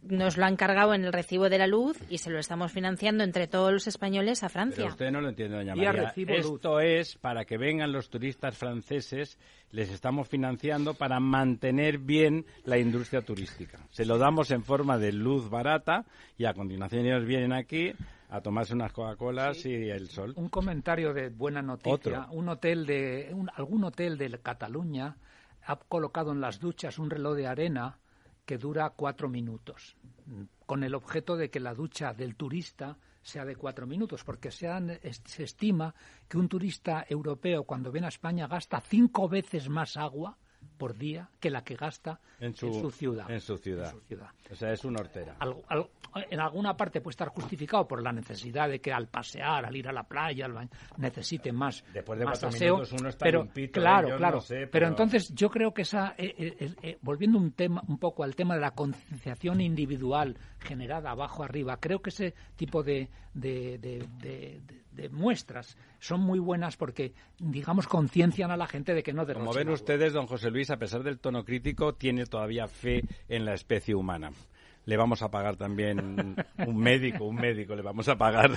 nos 0.09 0.37
lo 0.37 0.45
han 0.45 0.57
cargado 0.57 0.95
en 0.95 1.05
el 1.05 1.13
recibo 1.13 1.49
de 1.49 1.59
la 1.59 1.67
luz 1.67 1.99
y 2.09 2.19
se 2.19 2.31
lo 2.31 2.39
estamos 2.39 2.73
financiando 2.73 3.25
entre 3.25 3.47
todos 3.47 3.73
los 3.73 3.87
españoles 3.87 4.43
a 4.43 4.49
Francia. 4.49 4.87
usted 4.87 5.11
no 5.11 5.21
lo 5.21 5.29
entiende, 5.29 5.57
doña 5.57 5.75
María. 5.75 6.13
Esto 6.29 6.81
es 6.81 7.17
para 7.17 7.45
que 7.45 7.59
vengan 7.59 7.93
los 7.93 8.11
turistas 8.11 8.57
franceses, 8.57 9.39
les 9.71 9.91
estamos 9.91 10.29
financiando 10.29 10.95
para 10.95 11.21
mantener 11.21 11.99
bien 11.99 12.45
la 12.65 12.79
industria 12.79 13.23
turística. 13.23 13.79
Se 13.91 14.05
lo 14.05 14.19
damos 14.19 14.51
en 14.51 14.63
forma 14.63 14.99
de 14.99 15.13
luz 15.13 15.49
barata 15.49 16.05
y 16.37 16.45
a 16.45 16.55
continuación 16.55 17.07
ellos 17.07 17.25
vienen 17.25 17.53
aquí 17.53 17.93
a 18.29 18.41
tomarse 18.41 18.75
unas 18.75 18.93
Coca-Colas 18.93 19.65
y 19.65 19.91
el 19.91 20.09
sol. 20.09 20.33
Un 20.37 20.49
comentario 20.49 21.13
de 21.15 21.29
buena 21.29 21.63
noticia. 21.63 22.27
Un 22.31 22.49
hotel 22.49 22.85
de 22.87 23.35
algún 23.55 23.85
hotel 23.85 24.19
de 24.19 24.39
Cataluña 24.41 25.17
ha 25.67 25.77
colocado 25.77 26.33
en 26.33 26.41
las 26.41 26.61
duchas 26.61 26.99
un 26.99 27.11
reloj 27.11 27.37
de 27.37 27.47
arena 27.47 27.99
que 28.45 28.59
dura 28.59 28.91
cuatro 28.91 29.29
minutos, 29.29 29.97
con 30.67 30.85
el 30.85 30.95
objeto 30.95 31.37
de 31.37 31.51
que 31.51 31.61
la 31.61 31.75
ducha 31.75 32.13
del 32.13 32.37
turista 32.37 32.99
sea 33.23 33.45
de 33.45 33.57
cuatro 33.57 33.87
minutos, 33.87 34.23
porque 34.23 34.51
se, 34.51 34.69
se 35.25 35.43
estima 35.43 35.95
que 36.29 36.37
un 36.37 36.49
turista 36.49 37.07
europeo 37.09 37.65
cuando 37.65 37.91
viene 37.91 38.07
a 38.07 38.09
España 38.09 38.47
gasta 38.47 38.81
cinco 38.81 39.29
veces 39.29 39.69
más 39.69 39.97
agua 39.97 40.37
por 40.77 40.97
día 40.97 41.29
que 41.41 41.51
la 41.51 41.63
que 41.63 41.77
gasta 41.77 42.21
en 42.41 42.55
su, 42.55 42.91
ciudad. 42.91 43.31
En 43.31 43.41
su 43.41 43.57
ciudad. 43.57 43.95
O 44.51 44.55
sea, 44.55 44.73
es 44.73 44.85
una 44.85 45.01
hortera. 45.01 45.37
en 46.31 46.41
alguna 46.41 46.77
parte 46.77 47.01
puede 47.01 47.13
estar 47.13 47.29
justificado 47.29 47.87
por 47.87 48.03
la 48.03 48.13
necesidad 48.13 48.69
de 48.69 48.81
que 48.81 48.93
al 48.93 49.09
pasear, 49.09 49.65
al 49.65 49.75
ir 49.77 49.89
a 49.89 49.93
la 49.93 50.03
playa, 50.03 50.47
al 50.47 50.69
necesite 50.99 51.53
más, 51.53 51.85
Después 51.93 52.19
de 52.19 52.25
más 52.25 52.41
paseo. 52.41 52.83
Uno 52.99 53.09
está 53.09 53.25
pero 53.25 53.49
¿eh? 53.55 53.71
claro, 53.71 54.17
claro. 54.17 54.41
pero... 54.71 54.89
entonces 54.89 55.33
yo 55.35 55.49
creo 55.51 55.73
que 55.73 55.83
esa, 55.83 56.15
eh, 56.19 56.75
eh, 56.83 56.99
volviendo 57.03 57.39
un 57.39 57.53
tema, 57.53 57.83
un 57.89 57.99
poco 57.99 58.25
al 58.25 58.35
tema 58.35 58.55
de 58.55 58.61
la 58.61 58.73
concienciación 58.73 59.61
individual 59.61 60.37
generada 60.59 61.11
abajo 61.11 61.43
arriba, 61.43 61.79
creo 61.79 62.01
que 62.01 62.11
ese 62.11 62.35
tipo 62.57 62.83
de, 62.83 63.09
de, 63.33 63.79
de 63.79 64.84
muestras 65.11 65.77
son 65.99 66.21
muy 66.21 66.39
buenas 66.39 66.77
porque, 66.77 67.13
digamos, 67.39 67.87
conciencian 67.87 68.51
a 68.51 68.57
la 68.57 68.67
gente 68.67 68.95
de 68.95 69.03
que 69.03 69.13
no 69.13 69.27
Como 69.27 69.53
ven 69.53 69.69
ustedes, 69.71 70.13
don 70.13 70.27
José 70.27 70.51
Luis, 70.51 70.71
a 70.71 70.77
pesar 70.77 71.03
del 71.03 71.19
tono 71.19 71.45
crítico, 71.45 71.95
tiene 71.95 72.27
todavía 72.27 72.69
fe 72.69 73.03
en 73.29 73.45
la 73.45 73.55
especie 73.55 73.95
humana. 73.95 74.31
Le 74.87 74.97
vamos 74.97 75.23
a 75.23 75.31
pagar 75.31 75.57
también 75.57 76.37
un 76.67 76.77
médico, 76.77 77.25
un 77.25 77.37
médico, 77.37 77.75
le 77.75 77.83
vamos 77.83 78.09
a 78.09 78.17
pagar. 78.17 78.51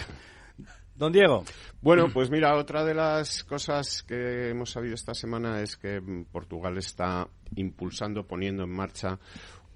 Don 0.95 1.11
Diego. 1.11 1.43
Bueno, 1.81 2.09
pues 2.11 2.31
mira, 2.31 2.55
otra 2.55 2.83
de 2.83 2.95
las 2.95 3.43
cosas 3.43 4.01
que 4.01 4.49
hemos 4.49 4.71
sabido 4.71 4.95
esta 4.95 5.13
semana 5.13 5.61
es 5.61 5.77
que 5.77 6.01
Portugal 6.31 6.77
está 6.77 7.27
impulsando, 7.55 8.25
poniendo 8.25 8.63
en 8.63 8.71
marcha 8.71 9.19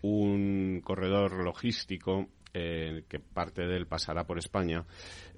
un 0.01 0.82
corredor 0.84 1.43
logístico 1.43 2.28
eh, 2.53 3.05
que 3.07 3.20
parte 3.20 3.62
de 3.62 3.78
él 3.78 3.88
pasará 3.88 4.26
por 4.26 4.38
España, 4.38 4.84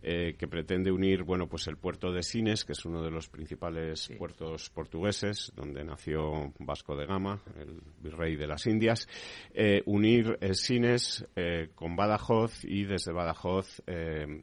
eh, 0.06 0.36
que 0.38 0.50
pretende 0.50 0.92
unir, 0.92 1.24
bueno, 1.24 1.48
pues 1.48 1.66
el 1.68 1.78
puerto 1.78 2.12
de 2.12 2.24
Sines, 2.24 2.66
que 2.66 2.74
es 2.74 2.84
uno 2.84 3.02
de 3.02 3.10
los 3.10 3.30
principales 3.30 4.12
puertos 4.18 4.70
portugueses, 4.70 5.54
donde 5.56 5.84
nació 5.86 6.52
Vasco 6.60 6.98
de 6.98 7.06
Gama, 7.06 7.42
el 7.58 7.80
virrey 8.02 8.36
de 8.36 8.46
las 8.46 8.68
Indias, 8.68 9.08
eh, 9.54 9.82
unir 9.86 10.38
Sines 10.52 11.26
con 11.74 11.96
Badajoz 11.96 12.66
y 12.66 12.84
desde 12.84 13.14
Badajoz, 13.14 13.82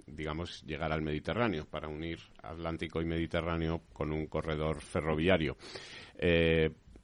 digamos, 0.07 0.63
llegar 0.65 0.93
al 0.93 1.03
Mediterráneo 1.03 1.67
para 1.67 1.89
unir 1.89 2.19
Atlántico 2.43 3.03
y 3.03 3.05
Mediterráneo 3.05 3.83
con 3.93 4.13
un 4.13 4.27
corredor 4.27 4.81
ferroviario. 4.81 5.57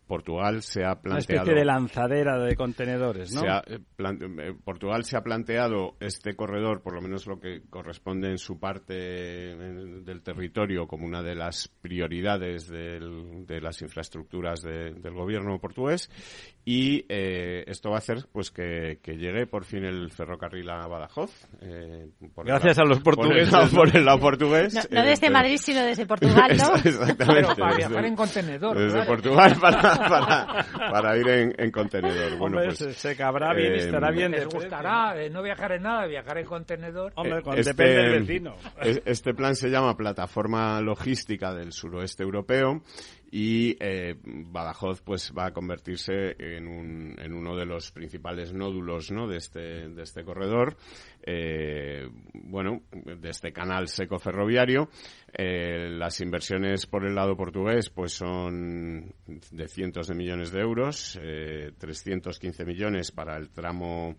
Portugal 0.07 0.63
se 0.63 0.85
ha 0.85 0.95
planteado... 0.95 1.15
Una 1.15 1.19
especie 1.19 1.55
de 1.55 1.65
lanzadera 1.65 2.39
de 2.39 2.55
contenedores, 2.55 3.35
¿no? 3.35 3.43
Eh, 3.45 3.81
eh, 3.99 4.55
Portugal 4.65 5.05
se 5.05 5.17
ha 5.17 5.23
planteado 5.23 5.97
este 6.01 6.35
corredor, 6.35 6.83
por 6.83 6.95
lo 6.95 7.01
menos 7.01 7.27
lo 7.27 7.41
que 7.41 7.63
corresponde 7.69 8.31
en 8.31 8.39
su 8.39 8.59
parte 8.59 8.95
del 8.95 10.23
territorio, 10.23 10.87
como 10.87 11.07
una 11.07 11.23
de 11.23 11.35
las 11.35 11.69
prioridades 11.69 12.69
de 12.69 13.61
las 13.61 13.83
infraestructuras 13.83 14.63
del 14.63 15.15
gobierno 15.15 15.59
portugués. 15.59 16.11
Y 16.65 17.05
eh, 17.09 17.63
esto 17.69 17.91
va 17.91 17.97
a 17.97 17.99
hacer 17.99 18.27
pues 18.33 18.51
que, 18.51 18.99
llegue 19.07 19.47
por 19.47 19.65
fin 19.65 19.85
el 19.85 20.11
ferrocarril 20.11 20.69
a 20.69 20.87
Badajoz. 20.89 21.31
Gracias 22.45 22.79
a 22.79 22.85
los 22.85 23.01
portugueses. 23.01 23.55
Por 23.73 23.97
el 23.97 24.05
lado, 24.05 24.19
portugués. 24.19 24.75
No, 24.91 25.03
desde 25.03 25.31
Madrid, 25.31 25.59
sino 25.59 25.83
desde 25.83 26.07
Portugal, 26.07 26.57
¿no? 26.59 26.75
Exactamente. 26.75 27.55
para 27.55 27.77
viajar 27.77 28.05
en 28.05 28.17
contenedor. 28.17 28.77
Desde 28.77 29.05
Portugal 29.05 29.57
para 29.61 29.96
para, 30.91 31.17
ir 31.17 31.29
en, 31.29 31.71
contenedor. 31.71 32.37
Bueno, 32.39 32.59
pues, 32.65 32.79
se, 32.79 33.17
cabrá 33.17 33.53
bien 33.55 33.75
y 33.75 33.79
estará 33.79 34.11
bien. 34.11 34.33
Les 34.33 34.47
gustará 34.47 35.21
eh, 35.21 35.31
no 35.31 35.43
viajar 35.43 35.73
en 35.73 35.83
nada, 35.83 36.07
viajar 36.07 36.39
en 36.39 36.47
contenedor. 36.47 37.13
Hombre, 37.17 37.43
este, 37.57 37.73
depende 37.73 38.03
del 38.03 38.21
vecino. 38.21 38.57
Este 39.05 39.35
plan 39.35 39.55
se 39.57 39.69
llama 39.69 39.97
Plataforma 39.97 40.81
Logística 40.81 41.55
del 41.55 41.73
Suroeste 41.73 42.23
Europeo 42.23 42.83
y 43.31 43.77
eh, 43.81 44.15
Badajoz 44.25 45.03
pues 45.03 45.33
va 45.37 45.47
a 45.47 45.53
convertirse 45.53 46.37
en, 46.39 46.67
un, 46.67 47.15
en 47.19 47.33
uno 47.33 47.57
de 47.57 47.67
los 47.67 47.91
principales 47.91 48.53
nódulos 48.53 49.13
este, 49.35 49.89
de 49.89 50.03
este 50.03 50.25
corredor, 50.25 50.77
eh, 51.23 52.09
bueno, 52.35 52.83
de 52.93 53.29
este 53.29 53.53
canal 53.53 53.89
seco 53.89 54.19
ferroviario. 54.19 54.89
Eh, 55.33 55.89
las 55.91 56.21
inversiones 56.21 56.87
por 56.87 57.05
el 57.05 57.15
lado 57.15 57.37
portugués 57.37 57.91
pues 57.91 58.13
son 58.13 59.13
de 59.27 59.69
cientos 59.69 60.09
de 60.09 60.15
millones 60.15 60.53
de 60.53 60.61
euros, 60.61 61.19
315 61.79 62.65
millones 62.65 63.11
para 63.11 63.37
el 63.37 63.51
tramo 63.51 64.17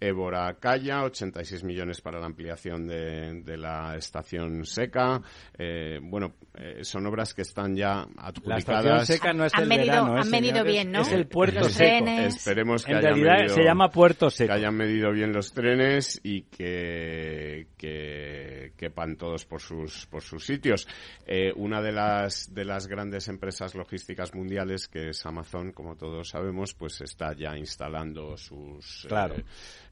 Évora 0.00 0.54
Calla, 0.60 1.02
86 1.04 1.64
millones 1.64 2.00
para 2.00 2.20
la 2.20 2.26
ampliación 2.26 2.86
de, 2.86 3.56
la 3.56 3.96
estación 3.96 4.64
seca. 4.64 5.20
Eh, 5.56 5.98
bueno, 6.00 6.34
eh, 6.54 6.84
son 6.84 7.06
obras 7.06 7.34
que 7.34 7.42
están 7.42 7.74
ya 7.74 8.06
adjudicadas. 8.16 8.46
La 8.46 8.58
estación 8.58 9.06
seca 9.06 9.32
no 9.32 9.44
es 9.44 9.54
han 9.54 9.62
el 9.62 9.68
medido, 9.68 9.86
verano, 9.86 10.16
Han 10.16 10.30
medido 10.30 10.64
bien, 10.64 10.92
¿no? 10.92 11.00
Es 11.00 11.12
el 11.12 11.26
puerto 11.26 11.68
seco. 11.68 12.06
Esperemos 12.08 12.84
que 12.84 12.92
en 12.92 13.02
realidad 13.02 13.48
se 13.48 13.64
llama 13.64 13.90
puerto 13.90 14.30
seco. 14.30 14.52
Que 14.52 14.58
hayan 14.58 14.76
medido 14.76 15.10
bien 15.12 15.32
los 15.32 15.52
trenes 15.52 16.20
y 16.22 16.42
que, 16.42 17.68
que 17.76 18.72
quepan 18.76 19.16
todos 19.16 19.44
por 19.46 19.60
sus, 19.60 20.06
por 20.06 20.22
sus 20.22 20.44
sitios. 20.44 20.86
Eh, 21.26 21.52
una 21.56 21.82
de 21.82 21.92
las, 21.92 22.54
de 22.54 22.64
las 22.64 22.86
grandes 22.86 23.26
empresas 23.28 23.74
logísticas 23.74 24.34
mundiales, 24.34 24.86
que 24.86 25.10
es 25.10 25.26
Amazon, 25.26 25.72
como 25.72 25.96
todos 25.96 26.28
sabemos, 26.28 26.74
pues 26.74 27.00
está 27.00 27.34
ya 27.34 27.56
instalando 27.56 28.36
sus... 28.36 29.06
Claro 29.08 29.34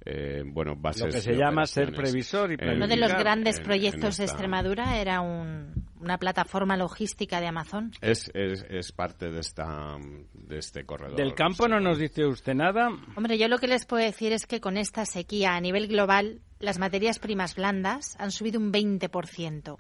eh, 0.05 0.43
bueno, 0.45 0.77
bases. 0.77 1.03
Lo 1.03 1.11
que 1.11 1.21
se 1.21 1.35
llama 1.35 1.67
ser 1.67 1.93
previsor 1.93 2.53
y 2.53 2.57
Uno 2.63 2.87
de 2.87 2.97
los 2.97 3.13
grandes 3.13 3.61
proyectos 3.61 4.19
de 4.19 4.25
Extremadura 4.25 4.99
era 4.99 5.21
una 5.21 6.19
plataforma 6.19 6.77
logística 6.77 7.41
de 7.41 7.49
Amazon. 7.49 7.91
Es, 8.01 8.31
es, 8.35 8.93
parte 8.93 9.31
de, 9.31 9.41
esta, 9.41 9.97
de 10.33 10.59
este 10.59 10.85
corredor. 10.85 11.17
¿Del 11.17 11.35
campo 11.35 11.67
no 11.67 11.81
nos 11.81 11.99
dice 11.99 12.25
usted 12.25 12.55
nada? 12.55 12.89
Hombre, 13.17 13.37
yo 13.37 13.49
lo 13.49 13.59
que 13.59 13.67
les 13.67 13.85
puedo 13.85 14.05
decir 14.05 14.33
es 14.33 14.47
que 14.47 14.61
con 14.61 14.77
esta 14.77 15.05
sequía 15.07 15.57
a 15.57 15.61
nivel 15.61 15.89
global, 15.89 16.41
las 16.61 16.79
materias 16.79 17.19
primas 17.19 17.57
blandas 17.57 18.17
han 18.21 18.31
subido 18.31 18.61
un 18.61 18.73
20%. 18.73 19.77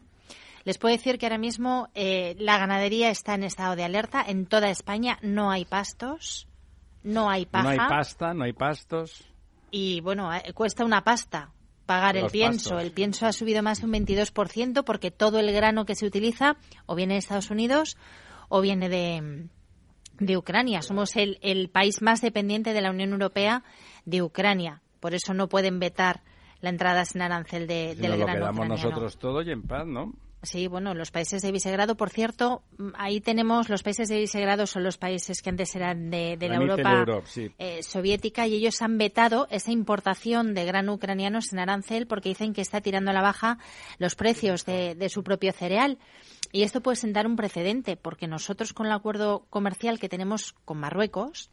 Les 0.64 0.78
puedo 0.78 0.92
decir 0.92 1.18
que 1.18 1.26
ahora 1.26 1.38
mismo 1.38 1.88
eh, 1.94 2.34
la 2.40 2.58
ganadería 2.58 3.10
está 3.10 3.34
en 3.34 3.44
estado 3.44 3.76
de 3.76 3.84
alerta. 3.84 4.24
En 4.26 4.46
toda 4.46 4.70
España 4.70 5.18
no 5.22 5.52
hay 5.52 5.64
pastos, 5.64 6.48
no 7.04 7.30
hay 7.30 7.46
paja. 7.46 7.62
No 7.62 7.70
hay 7.70 7.88
pasta, 7.88 8.34
no 8.34 8.42
hay 8.42 8.52
pastos 8.52 9.24
y 9.76 10.00
bueno, 10.00 10.32
eh, 10.32 10.54
cuesta 10.54 10.86
una 10.86 11.04
pasta 11.04 11.52
pagar 11.84 12.16
el 12.16 12.30
pienso. 12.30 12.78
El 12.80 12.92
pienso 12.92 13.26
ha 13.26 13.32
subido 13.32 13.62
más 13.62 13.80
de 13.80 13.86
un 13.86 13.92
22% 13.92 14.84
porque 14.84 15.10
todo 15.10 15.38
el 15.38 15.52
grano 15.52 15.84
que 15.84 15.94
se 15.94 16.06
utiliza 16.06 16.56
o 16.86 16.94
viene 16.94 17.12
de 17.12 17.18
Estados 17.18 17.50
Unidos 17.50 17.98
o 18.48 18.62
viene 18.62 18.88
de, 18.88 19.48
de 20.18 20.36
Ucrania. 20.38 20.80
Somos 20.80 21.14
el, 21.16 21.38
el 21.42 21.68
país 21.68 22.00
más 22.00 22.22
dependiente 22.22 22.72
de 22.72 22.80
la 22.80 22.90
Unión 22.90 23.10
Europea 23.12 23.64
de 24.06 24.22
Ucrania. 24.22 24.80
Por 24.98 25.12
eso 25.12 25.34
no 25.34 25.46
pueden 25.46 25.78
vetar 25.78 26.22
la 26.62 26.70
entrada 26.70 27.04
sin 27.04 27.20
arancel 27.20 27.66
de, 27.66 27.94
del 27.96 28.12
lo 28.12 28.16
grano 28.16 28.40
quedamos 28.40 28.68
nosotros 28.68 29.18
todo 29.18 29.42
y 29.42 29.50
en 29.50 29.60
paz, 29.60 29.86
¿no? 29.86 30.14
Sí, 30.46 30.68
bueno, 30.68 30.94
los 30.94 31.10
países 31.10 31.42
de 31.42 31.50
Visegrado, 31.50 31.96
por 31.96 32.10
cierto, 32.10 32.62
mm, 32.78 32.90
ahí 32.96 33.20
tenemos, 33.20 33.68
los 33.68 33.82
países 33.82 34.08
de 34.08 34.18
Visegrado 34.18 34.66
son 34.66 34.84
los 34.84 34.96
países 34.96 35.42
que 35.42 35.50
antes 35.50 35.74
eran 35.74 36.10
de, 36.10 36.38
la, 36.40 36.54
Europa 36.54 37.04
eh, 37.58 37.82
soviética 37.82 38.46
y 38.46 38.54
ellos 38.54 38.80
han 38.80 38.96
vetado 38.96 39.48
esa 39.50 39.72
importación 39.72 40.54
de 40.54 40.64
grano 40.64 40.94
ucraniano 40.94 41.42
sin 41.42 41.58
arancel 41.58 42.06
porque 42.06 42.28
dicen 42.28 42.54
que 42.54 42.60
está 42.60 42.80
tirando 42.80 43.10
a 43.10 43.14
la 43.14 43.22
baja 43.22 43.58
los 43.98 44.14
precios 44.14 44.64
de, 44.64 45.08
su 45.08 45.24
propio 45.24 45.52
cereal. 45.52 45.98
Y 46.52 46.62
esto 46.62 46.80
puede 46.80 46.96
sentar 46.96 47.26
un 47.26 47.36
precedente 47.36 47.96
porque 47.96 48.28
nosotros 48.28 48.72
con 48.72 48.86
el 48.86 48.92
acuerdo 48.92 49.46
comercial 49.50 49.98
que 49.98 50.08
tenemos 50.08 50.54
con 50.64 50.78
Marruecos, 50.78 51.50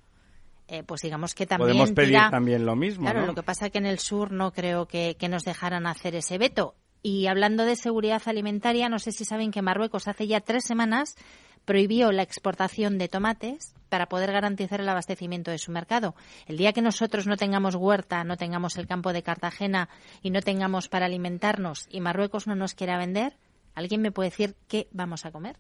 eh, 0.67 0.83
pues 0.83 1.01
digamos 1.01 1.33
que 1.33 1.47
también 1.47 1.71
podemos 1.71 1.91
pedir 1.91 2.19
también 2.29 2.65
lo 2.65 2.75
mismo. 2.75 3.09
Claro, 3.09 3.25
lo 3.25 3.33
que 3.33 3.43
pasa 3.43 3.71
que 3.71 3.79
en 3.79 3.87
el 3.87 3.97
sur 3.97 4.31
no 4.31 4.53
creo 4.53 4.87
que, 4.87 5.17
que, 5.17 5.29
nos 5.29 5.43
dejaran 5.43 5.87
hacer 5.87 6.15
ese 6.15 6.37
veto. 6.37 6.75
Y 7.05 7.27
hablando 7.27 7.65
de 7.65 7.75
seguridad 7.75 8.21
alimentaria, 8.25 8.87
no 8.87 8.97
sé 8.97 9.11
si 9.11 9.25
saben 9.25 9.51
que 9.51 9.61
Marruecos 9.61 10.07
hace 10.07 10.25
ya 10.25 10.39
tres 10.39 10.63
semanas 10.63 11.17
prohibió 11.65 12.13
la 12.13 12.23
exportación 12.23 12.97
de 12.97 13.09
tomates 13.09 13.75
para 13.89 14.07
poder 14.07 14.31
garantizar 14.31 14.79
el 14.79 14.87
abastecimiento 14.87 15.51
de 15.51 15.57
su 15.57 15.71
mercado. 15.71 16.15
El 16.47 16.57
día 16.57 16.71
que 16.71 16.81
nosotros 16.81 17.27
no 17.27 17.35
tengamos 17.35 17.75
huerta, 17.75 18.23
no 18.23 18.37
tengamos 18.37 18.77
el 18.77 18.87
campo 18.87 19.11
de 19.11 19.21
Cartagena 19.21 19.89
y 20.21 20.31
no 20.31 20.41
tengamos 20.41 20.87
para 20.87 21.05
alimentarnos 21.05 21.87
y 21.89 21.99
Marruecos 21.99 22.47
no 22.47 22.55
nos 22.55 22.73
quiera 22.73 22.97
vender, 22.97 23.37
¿alguien 23.75 24.01
me 24.01 24.11
puede 24.11 24.29
decir 24.29 24.55
qué 24.67 24.87
vamos 24.91 25.25
a 25.25 25.31
comer? 25.31 25.57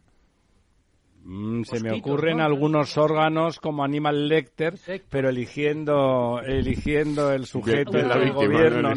Mm, 1.25 1.63
se 1.63 1.79
me 1.79 1.91
ocurren 1.91 2.41
algunos 2.41 2.97
órganos 2.97 3.59
como 3.59 3.83
Animal 3.83 4.27
Lecter, 4.27 4.75
pero 5.09 5.29
eligiendo 5.29 6.41
eligiendo 6.45 7.31
el 7.31 7.45
sujeto 7.45 7.91
del 7.97 8.33
gobierno. 8.33 8.91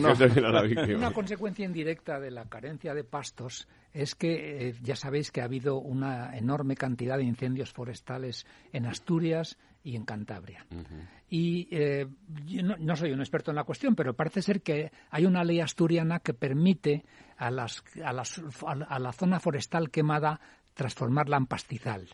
Una 0.97 1.13
consecuencia 1.13 1.65
indirecta 1.65 2.19
de 2.19 2.33
la 2.33 2.47
carencia 2.47 2.95
de 2.95 3.05
pastos 3.05 3.69
es 3.93 4.15
que 4.15 4.69
eh, 4.69 4.75
ya 4.83 4.97
sabéis 4.97 5.31
que 5.31 5.41
ha 5.41 5.45
habido 5.45 5.79
una 5.79 6.37
enorme 6.37 6.75
cantidad 6.75 7.17
de 7.17 7.25
incendios 7.25 7.73
forestales 7.73 8.45
en 8.73 8.87
Asturias 8.87 9.57
y 9.85 9.95
en 9.95 10.05
Cantabria. 10.05 10.67
Y 11.31 11.69
eh, 11.71 12.09
yo 12.45 12.63
no, 12.63 12.97
soy 12.97 13.13
un 13.13 13.21
experto 13.21 13.53
en 13.53 13.57
la 13.57 13.63
cuestión, 13.63 13.95
pero 13.95 14.15
parece 14.15 14.43
ser 14.43 14.63
que 14.63 14.91
hay 15.11 15.27
una 15.27 15.45
ley 15.45 15.61
asturiana 15.61 16.19
que 16.19 16.35
permite 16.35 17.05
a, 17.37 17.53
las, 17.53 17.85
a, 18.05 18.13
las, 18.13 18.43
a 18.67 18.99
la 18.99 19.13
zona 19.13 19.39
forestal 19.39 19.91
quemada 19.91 20.41
transformarla 20.77 21.39
en 21.39 21.47
pastizal. 21.47 22.07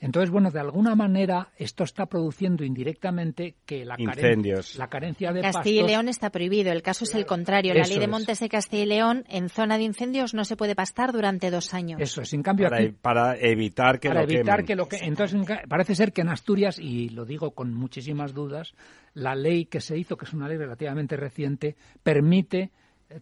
Entonces, 0.00 0.30
bueno, 0.30 0.52
de 0.52 0.60
alguna 0.60 0.94
manera 0.94 1.48
esto 1.56 1.82
está 1.82 2.06
produciendo 2.06 2.64
indirectamente 2.64 3.56
que 3.66 3.84
la, 3.84 3.96
Incendios. 3.98 4.76
la 4.76 4.86
carencia 4.86 5.32
de 5.32 5.42
Castilla 5.42 5.82
y 5.82 5.86
León 5.88 6.08
está 6.08 6.30
prohibido. 6.30 6.70
El 6.70 6.82
caso 6.82 7.04
es 7.04 7.14
el 7.16 7.26
contrario. 7.26 7.74
La 7.74 7.84
ley 7.84 7.98
de 7.98 8.06
montes 8.06 8.38
de 8.38 8.48
Castilla 8.48 8.84
y 8.84 8.86
León 8.86 9.24
en 9.28 9.48
zona 9.48 9.76
de 9.76 9.82
incendios 9.82 10.34
no 10.34 10.44
se 10.44 10.56
puede 10.56 10.76
pastar 10.76 11.12
durante 11.12 11.50
dos 11.50 11.74
años. 11.74 12.00
Eso 12.00 12.22
es. 12.22 12.32
En 12.32 12.44
cambio, 12.44 12.70
para, 12.70 12.92
para 13.02 13.36
evitar 13.40 13.98
que 13.98 14.08
para 14.08 14.22
lo 14.22 14.30
evitar 14.30 14.64
que 14.64 14.76
lo 14.76 14.86
que 14.86 14.98
entonces 14.98 15.40
parece 15.68 15.96
ser 15.96 16.12
que 16.12 16.20
en 16.20 16.28
Asturias 16.28 16.78
y 16.78 17.08
lo 17.08 17.24
digo 17.24 17.50
con 17.50 17.74
muchísimas 17.74 18.32
dudas, 18.32 18.72
la 19.14 19.34
ley 19.34 19.64
que 19.66 19.80
se 19.80 19.98
hizo, 19.98 20.16
que 20.16 20.26
es 20.26 20.32
una 20.32 20.48
ley 20.48 20.58
relativamente 20.58 21.16
reciente, 21.16 21.74
permite 22.04 22.70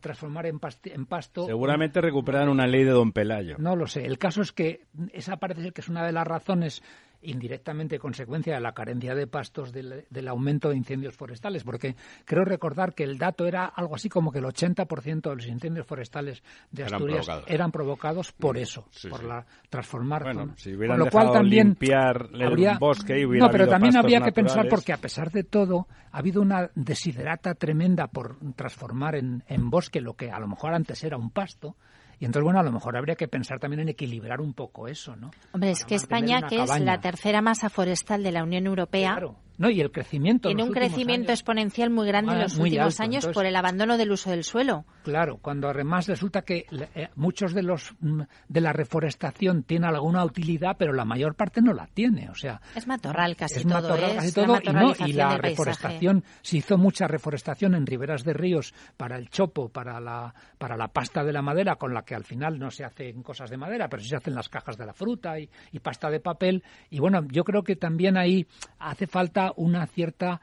transformar 0.01 0.47
en, 0.47 0.61
en, 0.85 1.07
pasto. 1.07 1.47
Seguramente 1.47 2.01
recuperan 2.01 2.49
una 2.49 2.67
ley 2.67 2.85
de 2.85 2.91
Don 2.91 3.13
Pelayo. 3.13 3.57
No 3.59 3.77
lo 3.77 3.87
sé. 3.87 4.05
El 4.07 4.19
caso 4.19 4.43
es 4.43 4.53
que 4.53 4.87
esa 5.13 5.37
parece 5.37 5.63
ser 5.63 5.73
que 5.73 5.81
es 5.81 5.89
una 5.89 6.05
de 6.05 6.13
las 6.13 6.27
razones 6.27 6.83
indirectamente 7.25 7.99
consecuencia 7.99 8.55
de 8.55 8.61
la 8.61 8.73
carencia 8.73 9.15
de 9.15 9.27
pastos 9.27 9.73
del, 9.73 10.29
aumento 10.29 10.71
de 10.71 10.77
incendios 10.77 11.17
forestales, 11.17 11.65
porque 11.65 11.97
creo 12.25 12.45
recordar 12.45 12.95
que 12.95 13.05
el 13.05 13.19
dato 13.19 13.47
era 13.47 13.67
algo 13.67 13.95
así 13.95 14.09
como 14.09 14.33
que 14.33 14.39
el 14.39 14.45
80% 14.45 15.31
de 15.31 15.37
los 15.37 15.47
incendios 15.47 15.87
forestales 15.87 16.43
de 16.71 16.85
Asturias 16.85 17.27
eran 17.47 17.71
provocados, 17.71 18.33
por 18.33 18.57
mm, 18.57 18.61
eso, 18.61 18.89
por 19.11 19.25
la 19.25 19.45
transformar. 19.69 20.25
Bueno, 20.25 20.55
si 20.57 20.75
hubieran 20.75 20.99
lo 20.99 21.11
cual 21.11 21.33
también 21.33 21.69
limpiar 21.69 22.29
el 22.33 22.79
bosque 22.79 23.27
hubiera 23.27 23.47
No, 23.47 23.53
pero 23.53 23.67
también 23.67 23.97
habría 23.97 24.21
que 24.21 24.33
pensar 24.33 24.69
porque 24.69 24.93
a 24.93 24.99
pesar 24.99 25.31
de 25.31 25.45
todo 25.45 25.87
ha 26.13 26.19
habido 26.19 26.43
una 26.43 26.71
desiderata 26.75 27.55
tremenda 27.55 28.07
por 28.07 28.37
transformar 28.55 29.17
en, 29.17 29.43
en 29.49 29.71
bosque 29.71 30.01
lo 30.01 30.15
que 30.15 30.31
a 30.31 30.39
lo 30.39 30.49
mejor 30.49 30.75
antes 30.75 31.03
era 31.05 31.17
un 31.17 31.31
pasto 31.31 31.77
y 32.25 32.27
entonces, 32.27 32.45
bueno, 32.45 32.59
a 32.59 32.63
lo 32.63 32.73
mejor 32.73 32.97
habría 32.97 33.17
que 33.17 33.29
pensar 33.29 33.61
también 33.61 33.81
en 33.81 33.91
equilibrar 33.91 34.41
un 34.41 34.55
poco 34.55 34.89
eso, 34.89 35.15
¿no? 35.15 35.31
Hombre, 35.53 35.73
es 35.73 35.85
que 35.85 35.95
España, 35.95 36.41
que 36.49 36.63
es 36.63 36.81
la 36.81 36.99
tercera 36.99 37.43
masa 37.43 37.69
forestal 37.69 38.23
de 38.23 38.33
la 38.33 38.43
Unión 38.43 38.65
Europea, 38.65 39.19
no, 39.57 39.71
y 39.71 39.81
el 39.81 39.93
crecimiento. 39.93 40.49
Tiene 40.49 40.65
un 40.65 40.73
crecimiento 40.73 41.31
exponencial 41.31 41.91
muy 41.91 42.07
grande 42.09 42.33
en 42.33 42.41
los 42.41 42.59
últimos 42.59 42.99
años 43.01 43.27
por 43.29 43.47
el 43.47 43.55
abandono 43.55 43.97
del 43.97 44.11
uso 44.11 44.31
del 44.31 44.43
suelo. 44.43 44.85
Claro, 45.05 45.39
cuando 45.41 45.69
además 45.69 46.09
resulta 46.09 46.43
que 46.43 46.67
eh, 46.95 47.09
muchos 47.15 47.55
de 47.55 47.63
los 47.63 47.95
mm, 48.01 48.23
de 48.49 48.61
la 48.61 48.73
reforestación 48.73 49.63
tiene 49.63 49.87
alguna 49.87 50.25
utilidad, 50.25 50.77
pero 50.77 50.93
la 50.93 51.05
mayor 51.05 51.35
parte 51.37 51.61
no 51.63 51.73
la 51.73 51.87
tiene. 51.87 52.29
O 52.31 52.35
sea, 52.35 52.61
es 52.75 52.87
matorral 52.87 53.37
casi 53.37 53.61
es 53.61 53.67
todo. 53.67 53.97
casi 53.97 54.33
todo 54.33 54.59
y, 55.07 55.13
la 55.13 55.37
reforestación 55.39 56.25
se 56.43 56.59
hizo 56.59 56.77
mucha 56.77 57.07
reforestación 57.07 57.75
en 57.75 57.87
riberas 57.87 58.25
de 58.25 58.33
ríos 58.33 58.75
para 58.97 59.17
el 59.17 59.29
chopo, 59.29 59.69
para 59.69 60.01
la 60.01 60.35
para 60.59 60.77
la 60.77 60.89
pasta 60.89 61.23
de 61.23 61.33
la 61.33 61.43
madera, 61.43 61.77
con 61.77 61.95
la 61.95 62.03
que 62.03 62.15
al 62.15 62.25
final 62.25 62.59
no 62.59 62.71
se 62.71 62.85
hacen 62.85 63.23
cosas 63.23 63.51
de 63.51 63.57
madera, 63.57 63.89
pero 63.89 64.03
sí 64.03 64.09
se 64.09 64.17
hacen 64.17 64.35
las 64.35 64.49
cajas 64.49 64.77
de 64.77 64.87
la 64.87 64.95
fruta 64.95 65.39
y, 65.39 65.49
y 65.71 65.79
pasta 65.79 66.11
de 66.11 66.19
papel. 66.19 66.65
Y 66.91 66.99
bueno, 66.99 67.25
yo 67.31 67.45
creo 67.45 67.63
que 67.63 67.77
también 67.77 68.17
ahí 68.17 68.47
hace 68.79 69.07
falta 69.07 69.44
una 69.57 69.87
cierta 69.87 70.41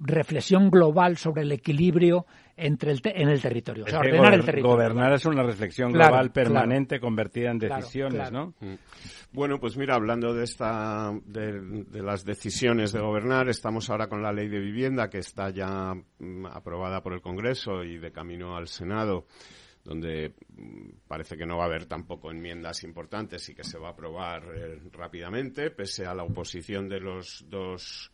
reflexión 0.00 0.70
global 0.70 1.18
sobre 1.18 1.42
el 1.42 1.52
equilibrio 1.52 2.26
entre 2.56 2.90
el 2.92 3.00
en 3.04 3.28
el 3.28 3.40
territorio. 3.40 3.84
ordenar 3.84 4.34
el 4.34 4.44
territorio. 4.44 4.76
Gobernar 4.76 5.12
es 5.12 5.24
una 5.26 5.42
reflexión 5.42 5.92
global 5.92 6.30
permanente 6.32 6.98
convertida 6.98 7.50
en 7.50 7.58
decisiones, 7.58 8.32
¿no? 8.32 8.54
Mm. 8.60 8.74
Bueno, 9.32 9.60
pues 9.60 9.76
mira, 9.76 9.94
hablando 9.94 10.34
de 10.34 10.44
esta 10.44 11.12
de, 11.24 12.02
las 12.02 12.24
decisiones 12.24 12.92
de 12.92 13.00
gobernar, 13.00 13.48
estamos 13.48 13.88
ahora 13.88 14.08
con 14.08 14.22
la 14.22 14.32
ley 14.32 14.48
de 14.48 14.58
vivienda 14.58 15.08
que 15.08 15.18
está 15.18 15.50
ya 15.50 15.94
mm, 16.18 16.46
aprobada 16.46 17.02
por 17.02 17.12
el 17.12 17.20
Congreso 17.20 17.84
y 17.84 17.98
de 17.98 18.10
camino 18.10 18.56
al 18.56 18.68
Senado 18.68 19.26
donde 19.82 20.34
mm, 20.56 20.88
parece 21.08 21.36
que 21.36 21.46
no 21.46 21.56
va 21.56 21.64
a 21.64 21.66
haber 21.66 21.86
tampoco 21.86 22.30
enmiendas 22.30 22.84
importantes 22.84 23.48
y 23.48 23.54
que 23.54 23.64
se 23.64 23.78
va 23.78 23.88
a 23.88 23.92
aprobar 23.92 24.44
eh, 24.54 24.78
rápidamente, 24.92 25.70
pese 25.70 26.04
a 26.04 26.14
la 26.14 26.24
oposición 26.24 26.88
de 26.88 27.00
los 27.00 27.46
dos 27.48 28.12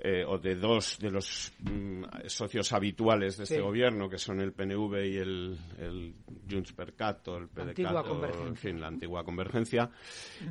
eh, 0.00 0.24
o 0.24 0.38
de 0.38 0.54
dos 0.54 0.96
de 1.00 1.10
los 1.10 1.52
mm, 1.58 2.04
socios 2.26 2.72
habituales 2.72 3.36
de 3.36 3.44
este 3.44 3.60
gobierno, 3.60 4.08
que 4.08 4.16
son 4.16 4.40
el 4.40 4.52
PNV 4.52 4.94
y 5.04 5.16
el, 5.16 5.58
el 5.78 6.14
Junts 6.48 6.72
per 6.72 6.94
Cat, 6.94 7.26
o 7.26 7.36
el 7.38 7.48
PDCAT, 7.48 8.06
en 8.46 8.56
fin, 8.56 8.80
la 8.80 8.86
antigua 8.86 9.24
convergencia, 9.24 9.90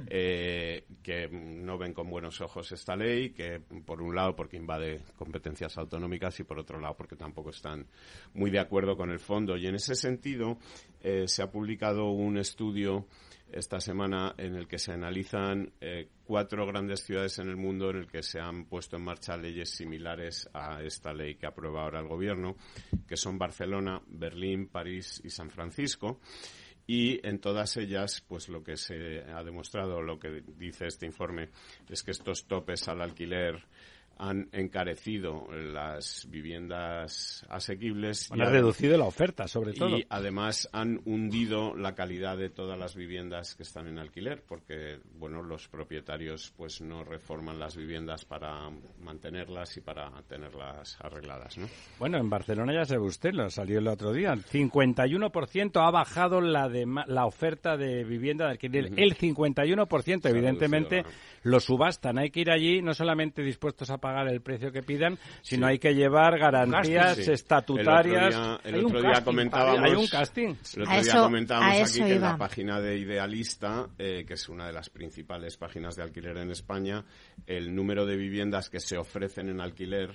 eh, 0.08 0.86
que 1.02 1.30
no 1.30 1.78
ven 1.78 1.94
con 1.94 2.10
buenos 2.10 2.42
ojos 2.42 2.72
esta 2.74 2.98
ley, 2.98 3.30
que 3.30 3.62
por 3.86 4.02
un 4.02 4.14
lado 4.14 4.36
porque 4.36 4.58
invade 4.58 5.00
competencias 5.16 5.78
autonómicas 5.78 6.38
y 6.42 6.44
por 6.44 6.60
otro 6.60 6.78
lado 6.80 6.96
porque 6.98 7.16
tampoco 7.16 7.52
están 7.52 7.88
muy 8.34 8.52
de 8.52 8.60
acuerdo 8.60 8.98
con 8.98 9.12
el 9.12 9.20
fondo. 9.20 9.56
Y 9.56 9.68
en 9.68 9.76
ese 9.76 9.96
sentido 9.96 10.58
eh, 11.02 11.24
se 11.28 11.42
ha 11.42 11.50
publicado 11.50 12.12
un 12.12 12.38
estudio 12.38 13.08
esta 13.52 13.80
semana 13.80 14.36
en 14.38 14.56
el 14.56 14.68
que 14.68 14.78
se 14.78 14.92
analizan 14.92 15.72
eh, 15.80 16.10
cuatro 16.26 16.66
grandes 16.66 17.04
ciudades 17.04 17.40
en 17.40 17.50
el 17.50 17.56
mundo 17.56 17.90
en 17.90 17.98
el 17.98 18.08
que 18.08 18.24
se 18.24 18.40
han 18.40 18.66
puesto 18.66 18.98
en 18.98 19.04
marcha 19.04 19.38
leyes 19.38 19.70
similares 19.70 20.50
a 20.54 20.82
esta 20.84 21.14
ley 21.14 21.36
que 21.36 21.48
aprueba 21.48 21.84
ahora 21.84 22.00
el 22.00 22.08
gobierno, 22.08 22.58
que 23.08 23.18
son 23.18 23.38
Barcelona, 23.38 24.02
Berlín, 24.08 24.68
París 24.68 25.22
y 25.24 25.30
San 25.30 25.50
Francisco. 25.50 26.20
Y 26.90 27.26
en 27.28 27.40
todas 27.40 27.76
ellas, 27.76 28.24
pues 28.26 28.48
lo 28.48 28.64
que 28.64 28.78
se 28.78 29.22
ha 29.24 29.44
demostrado, 29.44 30.02
lo 30.02 30.18
que 30.20 30.42
dice 30.58 30.88
este 30.88 31.06
informe, 31.06 31.50
es 31.90 32.02
que 32.02 32.12
estos 32.12 32.48
topes 32.48 32.88
al 32.88 33.02
alquiler 33.02 33.62
han 34.20 34.50
encarecido 34.52 35.48
las 35.52 36.28
viviendas 36.30 37.46
asequibles. 37.50 38.32
Han 38.32 38.40
reducido 38.40 38.98
la 38.98 39.06
oferta, 39.06 39.48
sobre 39.48 39.74
todo. 39.74 39.98
Y 39.98 40.06
además 40.10 40.70
han 40.74 41.02
hundido 41.06 41.76
la 41.76 41.96
calidad 41.96 42.38
de 42.38 42.50
todas 42.50 42.78
las 42.78 42.96
viviendas 42.96 43.56
que 43.56 43.64
están 43.64 43.88
en 43.88 44.00
alquiler, 44.00 44.44
porque, 44.48 45.00
bueno, 45.16 45.44
los 45.44 45.68
propietarios 45.68 46.54
pues 46.56 46.82
no 46.82 47.04
reforman 47.04 47.60
las 47.60 47.76
viviendas 47.76 48.26
para 48.26 48.70
mantenerlas 49.00 49.78
y 49.78 49.82
para 49.82 50.12
tenerlas 50.24 50.98
arregladas, 51.02 51.58
¿no? 51.58 51.68
Bueno, 52.00 52.18
en 52.18 52.30
Barcelona 52.30 52.74
ya 52.74 52.86
se 52.86 52.98
ve 52.98 53.06
usted, 53.06 53.34
lo 53.34 53.50
salió 53.50 53.80
el 53.80 53.88
otro 53.88 54.12
día, 54.14 54.34
el 54.34 54.46
51% 54.46 55.86
ha 55.86 55.92
bajado 55.92 56.42
la, 56.42 56.70
la 57.08 57.26
oferta 57.26 57.78
de 57.78 58.04
vivienda 58.04 58.46
de 58.46 58.52
alquiler. 58.52 58.92
El 58.98 59.16
51%, 59.16 60.30
evidentemente, 60.30 61.04
lo 61.44 61.60
subastan. 61.60 62.18
Hay 62.18 62.30
que 62.30 62.42
ir 62.42 62.52
allí 62.52 62.82
no 62.82 62.94
solamente 62.94 63.42
dispuestos 63.42 63.90
a 63.90 63.98
pagar 64.08 64.28
el 64.30 64.42
precio 64.42 64.72
que 64.72 64.84
pidan, 64.84 65.18
sino 65.42 65.68
hay 65.68 65.80
que 65.80 65.94
llevar 65.94 66.38
garantías 66.40 67.18
estatutarias. 67.18 68.60
El 68.64 68.86
otro 68.86 69.02
día, 69.02 69.22
comentábamos. 69.24 69.82
Hay 69.84 69.96
un 69.96 70.08
casting. 70.08 70.56
El 70.76 70.82
otro 70.84 71.02
día 71.02 71.14
comentábamos 71.16 71.90
aquí 71.90 72.04
que 72.04 72.16
en 72.16 72.22
la 72.22 72.38
página 72.38 72.80
de 72.80 72.98
Idealista, 72.98 73.88
eh, 73.98 74.24
que 74.26 74.36
es 74.36 74.48
una 74.48 74.68
de 74.68 74.74
las 74.74 74.90
principales 74.90 75.58
páginas 75.58 75.96
de 75.98 76.04
alquiler 76.04 76.38
en 76.38 76.52
España, 76.52 77.04
el 77.46 77.76
número 77.76 78.06
de 78.06 78.16
viviendas 78.16 78.70
que 78.70 78.80
se 78.80 78.98
ofrecen 78.98 79.50
en 79.50 79.60
alquiler 79.60 80.12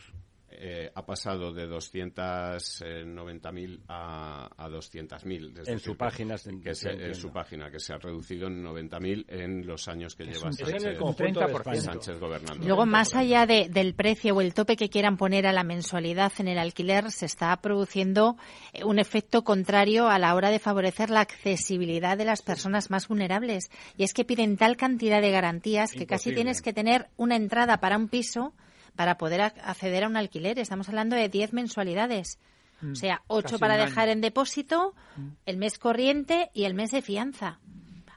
eh, 0.58 0.90
ha 0.94 1.04
pasado 1.04 1.52
de 1.52 1.68
290.000 1.68 3.80
a, 3.88 4.48
a 4.56 4.68
200.000. 4.68 5.64
En 5.66 5.78
su 5.78 5.96
página. 5.96 6.36
Que 6.36 6.72
en 6.84 7.14
su 7.14 7.32
página, 7.32 7.70
que 7.70 7.78
se 7.78 7.92
ha 7.92 7.98
reducido 7.98 8.48
en 8.48 8.64
90.000 8.64 9.26
en 9.28 9.66
los 9.66 9.88
años 9.88 10.14
que 10.14 10.24
lleva 10.24 10.52
Sánchez, 10.52 11.82
Sánchez, 11.82 12.18
gobernando. 12.18 12.66
Luego, 12.66 12.86
más 12.86 13.14
allá 13.14 13.46
de, 13.46 13.68
del 13.68 13.94
precio 13.94 14.34
o 14.34 14.40
el 14.40 14.54
tope 14.54 14.76
que 14.76 14.88
quieran 14.88 15.16
poner 15.16 15.46
a 15.46 15.52
la 15.52 15.64
mensualidad 15.64 16.32
en 16.38 16.48
el 16.48 16.58
alquiler, 16.58 17.10
se 17.10 17.26
está 17.26 17.56
produciendo 17.56 18.36
eh, 18.72 18.84
un 18.84 18.98
efecto 18.98 19.44
contrario 19.44 20.08
a 20.08 20.18
la 20.18 20.34
hora 20.34 20.50
de 20.50 20.58
favorecer 20.58 21.10
la 21.10 21.20
accesibilidad 21.20 22.16
de 22.16 22.24
las 22.24 22.42
personas 22.42 22.90
más 22.90 23.08
vulnerables. 23.08 23.70
Y 23.96 24.04
es 24.04 24.14
que 24.14 24.24
piden 24.24 24.56
tal 24.56 24.76
cantidad 24.76 25.20
de 25.20 25.30
garantías 25.30 25.92
que 25.92 26.06
casi 26.06 26.32
tienes 26.32 26.62
que 26.62 26.72
tener 26.72 27.08
una 27.16 27.36
entrada 27.36 27.78
para 27.78 27.96
un 27.96 28.08
piso 28.08 28.52
para 28.96 29.16
poder 29.16 29.40
acceder 29.40 30.04
a 30.04 30.08
un 30.08 30.16
alquiler. 30.16 30.58
Estamos 30.58 30.88
hablando 30.88 31.16
de 31.16 31.28
10 31.28 31.52
mensualidades. 31.52 32.38
o 32.82 32.94
sea, 32.94 33.22
8 33.28 33.58
para 33.58 33.76
dejar 33.76 34.08
en 34.08 34.20
depósito, 34.20 34.94
mm. 35.16 35.28
el 35.46 35.56
mes 35.56 35.78
corriente 35.78 36.50
y 36.52 36.64
el 36.64 36.74
mes 36.74 36.90
de 36.90 37.02
fianza. 37.02 37.60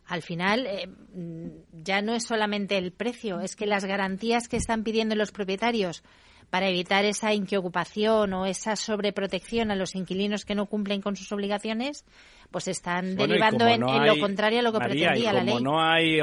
Al 0.06 0.22
final, 0.22 0.68
eh, 0.68 0.88
mm, 0.88 1.84
ya 1.84 2.02
no 2.02 2.14
es 2.14 2.24
solamente 2.24 2.78
el 2.78 2.92
precio, 2.92 3.42
es 3.42 3.56
que 3.56 3.66
las 3.66 3.86
garantías 3.86 4.48
que 4.48 4.58
están 4.58 4.84
pidiendo 4.84 5.16
los 5.16 5.32
propietarios 5.32 6.04
para 6.50 6.70
evitar 6.70 7.06
esa 7.06 7.34
inquiocupación 7.34 8.34
o 8.34 8.46
esa 8.46 8.76
sobreprotección 8.76 9.72
a 9.72 9.76
los 9.76 9.96
inquilinos 9.96 10.46
que 10.46 10.56
no 10.56 10.68
cumplen 10.68 11.02
con 11.02 11.16
sus 11.16 11.32
obligaciones, 11.32 12.06
pues 12.52 12.68
están 12.68 13.16
derivando 13.16 13.68
en, 13.68 13.82
lo 13.82 14.20
contrario 14.20 14.60
a 14.60 14.62
lo 14.62 14.72
que 14.72 14.80
pretendía 14.80 15.34
la 15.34 15.44
ley. 15.44 15.62
No 15.62 15.82
hay, 15.82 16.20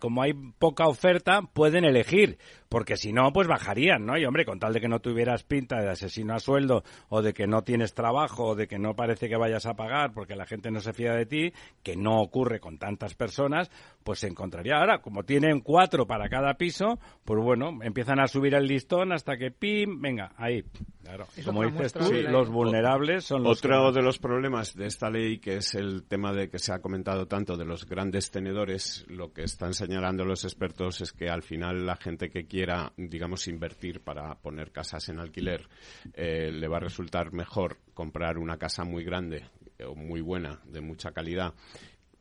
como 0.00 0.22
hay 0.22 0.32
poca 0.32 0.86
oferta, 0.86 1.42
pueden 1.42 1.84
elegir, 1.84 2.38
porque 2.68 2.96
si 2.96 3.12
no, 3.12 3.32
pues 3.32 3.46
bajarían, 3.46 4.04
¿no? 4.04 4.18
Y 4.18 4.24
hombre, 4.24 4.44
con 4.44 4.58
tal 4.58 4.72
de 4.72 4.80
que 4.80 4.88
no 4.88 5.00
tuvieras 5.00 5.44
pinta 5.44 5.80
de 5.80 5.90
asesino 5.90 6.34
a 6.34 6.40
sueldo 6.40 6.82
o 7.08 7.22
de 7.22 7.32
que 7.32 7.46
no 7.46 7.62
tienes 7.62 7.94
trabajo 7.94 8.48
o 8.48 8.54
de 8.54 8.66
que 8.66 8.78
no 8.78 8.96
parece 8.96 9.28
que 9.28 9.36
vayas 9.36 9.66
a 9.66 9.74
pagar 9.74 10.12
porque 10.12 10.34
la 10.34 10.46
gente 10.46 10.70
no 10.70 10.80
se 10.80 10.92
fía 10.92 11.12
de 11.12 11.26
ti, 11.26 11.52
que 11.82 11.96
no 11.96 12.20
ocurre 12.20 12.60
con 12.60 12.78
tantas 12.78 13.14
personas, 13.14 13.70
pues 14.02 14.20
se 14.20 14.28
encontraría. 14.28 14.78
Ahora, 14.78 15.00
como 15.00 15.22
tienen 15.22 15.60
cuatro 15.60 16.06
para 16.06 16.28
cada 16.28 16.54
piso, 16.54 16.98
pues 17.24 17.40
bueno, 17.40 17.78
empiezan 17.82 18.20
a 18.20 18.28
subir 18.28 18.54
el 18.54 18.66
listón 18.66 19.12
hasta 19.12 19.36
que 19.36 19.50
pim, 19.50 20.00
venga, 20.00 20.32
ahí. 20.36 20.64
Claro. 21.02 21.26
Como 21.44 21.64
dices 21.64 21.92
tú, 21.92 22.10
los 22.12 22.48
vulnerables 22.48 23.24
son 23.24 23.42
los 23.42 23.58
Otro 23.58 23.92
de 23.92 24.02
los 24.02 24.18
problemas 24.18 24.74
de 24.74 24.86
esta 24.86 25.10
ley, 25.10 25.23
que 25.40 25.56
es 25.56 25.74
el 25.74 26.04
tema 26.04 26.32
de 26.32 26.48
que 26.48 26.58
se 26.58 26.72
ha 26.72 26.80
comentado 26.80 27.26
tanto 27.26 27.56
de 27.56 27.64
los 27.64 27.86
grandes 27.86 28.30
tenedores, 28.30 29.04
lo 29.08 29.32
que 29.32 29.42
están 29.42 29.74
señalando 29.74 30.24
los 30.24 30.44
expertos 30.44 31.00
es 31.00 31.12
que 31.12 31.28
al 31.28 31.42
final 31.42 31.86
la 31.86 31.96
gente 31.96 32.28
que 32.28 32.46
quiera, 32.46 32.92
digamos, 32.96 33.48
invertir 33.48 34.00
para 34.00 34.34
poner 34.36 34.70
casas 34.70 35.08
en 35.08 35.18
alquiler, 35.18 35.68
eh, 36.12 36.50
le 36.52 36.68
va 36.68 36.76
a 36.76 36.80
resultar 36.80 37.32
mejor 37.32 37.78
comprar 37.94 38.38
una 38.38 38.58
casa 38.58 38.84
muy 38.84 39.04
grande 39.04 39.46
o 39.86 39.94
muy 39.94 40.20
buena, 40.20 40.60
de 40.66 40.80
mucha 40.80 41.12
calidad, 41.12 41.54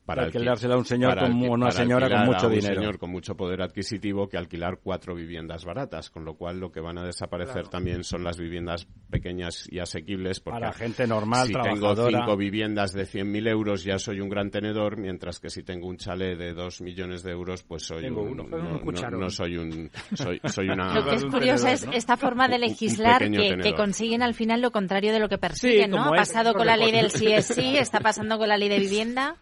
para 0.05 0.23
alquilársela 0.23 0.75
a 0.75 0.77
un 0.77 0.85
señor 0.85 1.17
con, 1.17 1.49
una 1.49 1.71
señora 1.71 2.09
con 2.09 2.25
mucho 2.25 2.49
dinero. 2.49 2.73
Un 2.73 2.75
señor 2.75 2.97
con 2.97 3.09
mucho 3.09 3.35
poder 3.35 3.61
adquisitivo 3.61 4.27
que 4.27 4.37
alquilar 4.37 4.79
cuatro 4.83 5.15
viviendas 5.15 5.63
baratas, 5.63 6.09
con 6.09 6.25
lo 6.25 6.35
cual 6.35 6.59
lo 6.59 6.71
que 6.71 6.81
van 6.81 6.97
a 6.97 7.05
desaparecer 7.05 7.69
también 7.69 8.03
son 8.03 8.23
las 8.23 8.37
viviendas 8.37 8.87
pequeñas 9.09 9.67
y 9.71 9.79
asequibles. 9.79 10.39
Porque 10.39 10.59
para 10.59 10.73
gente 10.73 11.07
normal, 11.07 11.47
si 11.47 11.53
tengo 11.53 11.95
cinco 12.07 12.35
viviendas 12.35 12.93
de 12.93 13.03
100.000 13.03 13.49
euros 13.49 13.83
ya 13.83 13.97
soy 13.97 14.19
un 14.19 14.29
gran 14.29 14.49
tenedor, 14.51 14.97
mientras 14.97 15.39
que 15.39 15.49
si 15.49 15.63
tengo 15.63 15.87
un 15.87 15.97
chalet 15.97 16.37
de 16.37 16.53
dos 16.53 16.81
millones 16.81 17.23
de 17.23 17.31
euros 17.31 17.63
pues 17.63 17.83
soy 17.83 18.05
un, 18.05 18.37
no, 18.37 19.29
soy 19.29 19.57
un 19.57 19.89
soy, 20.13 20.41
soy 20.45 20.69
una. 20.69 20.93
Lo 20.95 21.05
que 21.05 21.15
es 21.15 21.25
curioso 21.25 21.67
es 21.67 21.87
esta 21.93 22.17
forma 22.17 22.47
de 22.47 22.59
legislar 22.59 23.29
que, 23.29 23.73
consiguen 23.75 24.21
al 24.21 24.33
final 24.33 24.61
lo 24.61 24.71
contrario 24.71 25.11
de 25.13 25.19
lo 25.19 25.29
que 25.29 25.37
persiguen, 25.37 25.91
¿no? 25.91 26.03
Ha 26.03 26.11
pasado 26.11 26.53
con 26.53 26.67
la 26.67 26.77
ley 26.77 26.91
del 26.91 27.07
CSI, 27.07 27.77
está 27.77 27.99
pasando 27.99 28.37
con 28.37 28.47
la 28.47 28.57
ley 28.57 28.69
de 28.69 28.79
vivienda. 28.79 29.37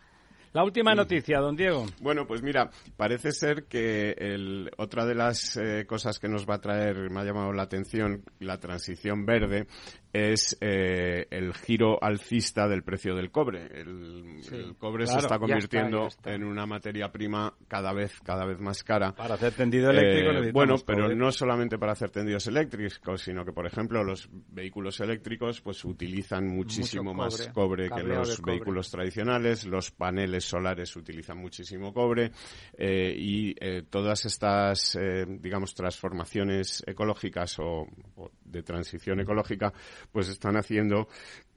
La 0.53 0.65
última 0.65 0.93
noticia, 0.93 1.39
don 1.39 1.55
Diego. 1.55 1.85
Bueno, 2.01 2.27
pues 2.27 2.43
mira, 2.43 2.69
parece 2.97 3.31
ser 3.31 3.67
que 3.69 4.11
el, 4.17 4.69
otra 4.77 5.05
de 5.05 5.15
las 5.15 5.55
eh, 5.55 5.85
cosas 5.87 6.19
que 6.19 6.27
nos 6.27 6.45
va 6.45 6.55
a 6.55 6.61
traer, 6.61 7.09
me 7.09 7.21
ha 7.21 7.23
llamado 7.23 7.53
la 7.53 7.63
atención, 7.63 8.23
la 8.39 8.59
transición 8.59 9.25
verde, 9.25 9.67
es 10.13 10.57
eh, 10.59 11.27
el 11.29 11.53
giro 11.53 12.01
alcista 12.01 12.67
del 12.67 12.83
precio 12.83 13.15
del 13.15 13.31
cobre. 13.31 13.67
El, 13.73 14.75
cobre 14.77 15.07
se 15.07 15.19
está 15.19 15.39
convirtiendo 15.39 16.09
en 16.25 16.43
una 16.43 16.65
materia 16.65 17.11
prima 17.11 17.53
cada 17.67 17.93
vez 17.93 18.19
cada 18.21 18.45
vez 18.45 18.59
más 18.59 18.83
cara. 18.83 19.13
Para 19.13 19.35
hacer 19.35 19.53
tendido 19.53 19.89
eléctrico. 19.89 20.31
Eh, 20.31 20.51
bueno, 20.51 20.75
pero 20.85 21.13
no 21.15 21.31
solamente 21.31 21.77
para 21.77 21.93
hacer 21.93 22.09
tendidos 22.09 22.47
eléctricos, 22.47 23.21
sino 23.21 23.45
que 23.45 23.53
por 23.53 23.65
ejemplo 23.65 24.03
los 24.03 24.29
vehículos 24.49 24.99
eléctricos 24.99 25.61
pues 25.61 25.83
utilizan 25.85 26.47
muchísimo 26.47 27.13
más 27.13 27.49
cobre 27.53 27.89
que 27.89 28.03
los 28.03 28.41
vehículos 28.41 28.91
tradicionales. 28.91 29.65
Los 29.65 29.91
paneles 29.91 30.43
solares 30.43 30.95
utilizan 30.95 31.37
muchísimo 31.37 31.93
cobre 31.93 32.31
eh, 32.77 33.13
y 33.17 33.55
todas 33.89 34.25
estas 34.25 34.97
digamos 35.27 35.73
transformaciones 35.73 36.83
ecológicas 36.85 37.59
o, 37.59 37.87
o 38.15 38.31
de 38.43 38.63
transición 38.63 39.19
ecológica 39.19 39.73
pues 40.11 40.29
están 40.29 40.55
haciendo 40.57 41.07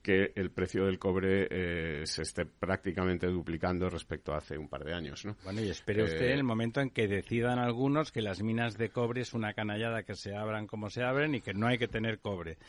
que 0.05 0.33
el 0.35 0.51
precio 0.51 0.85
del 0.85 0.99
cobre 0.99 1.47
eh, 1.49 2.05
se 2.05 2.21
esté 2.21 2.45
prácticamente 2.45 3.25
duplicando 3.25 3.89
respecto 3.89 4.33
a 4.33 4.37
hace 4.37 4.55
un 4.55 4.69
par 4.69 4.83
de 4.83 4.93
años, 4.93 5.25
¿no? 5.25 5.35
Bueno, 5.43 5.61
y 5.61 5.69
espere 5.71 6.03
usted 6.03 6.27
en 6.27 6.33
el 6.33 6.39
eh, 6.41 6.43
momento 6.43 6.79
en 6.79 6.91
que 6.91 7.07
decidan 7.07 7.57
algunos 7.57 8.11
que 8.11 8.21
las 8.21 8.43
minas 8.43 8.77
de 8.77 8.89
cobre 8.89 9.21
es 9.21 9.33
una 9.33 9.55
canallada 9.55 10.03
que 10.03 10.13
se 10.13 10.35
abran 10.35 10.67
como 10.67 10.91
se 10.91 11.01
abren 11.01 11.33
y 11.33 11.41
que 11.41 11.55
no 11.55 11.65
hay 11.65 11.79
que 11.79 11.87
tener 11.87 12.19
cobre. 12.19 12.59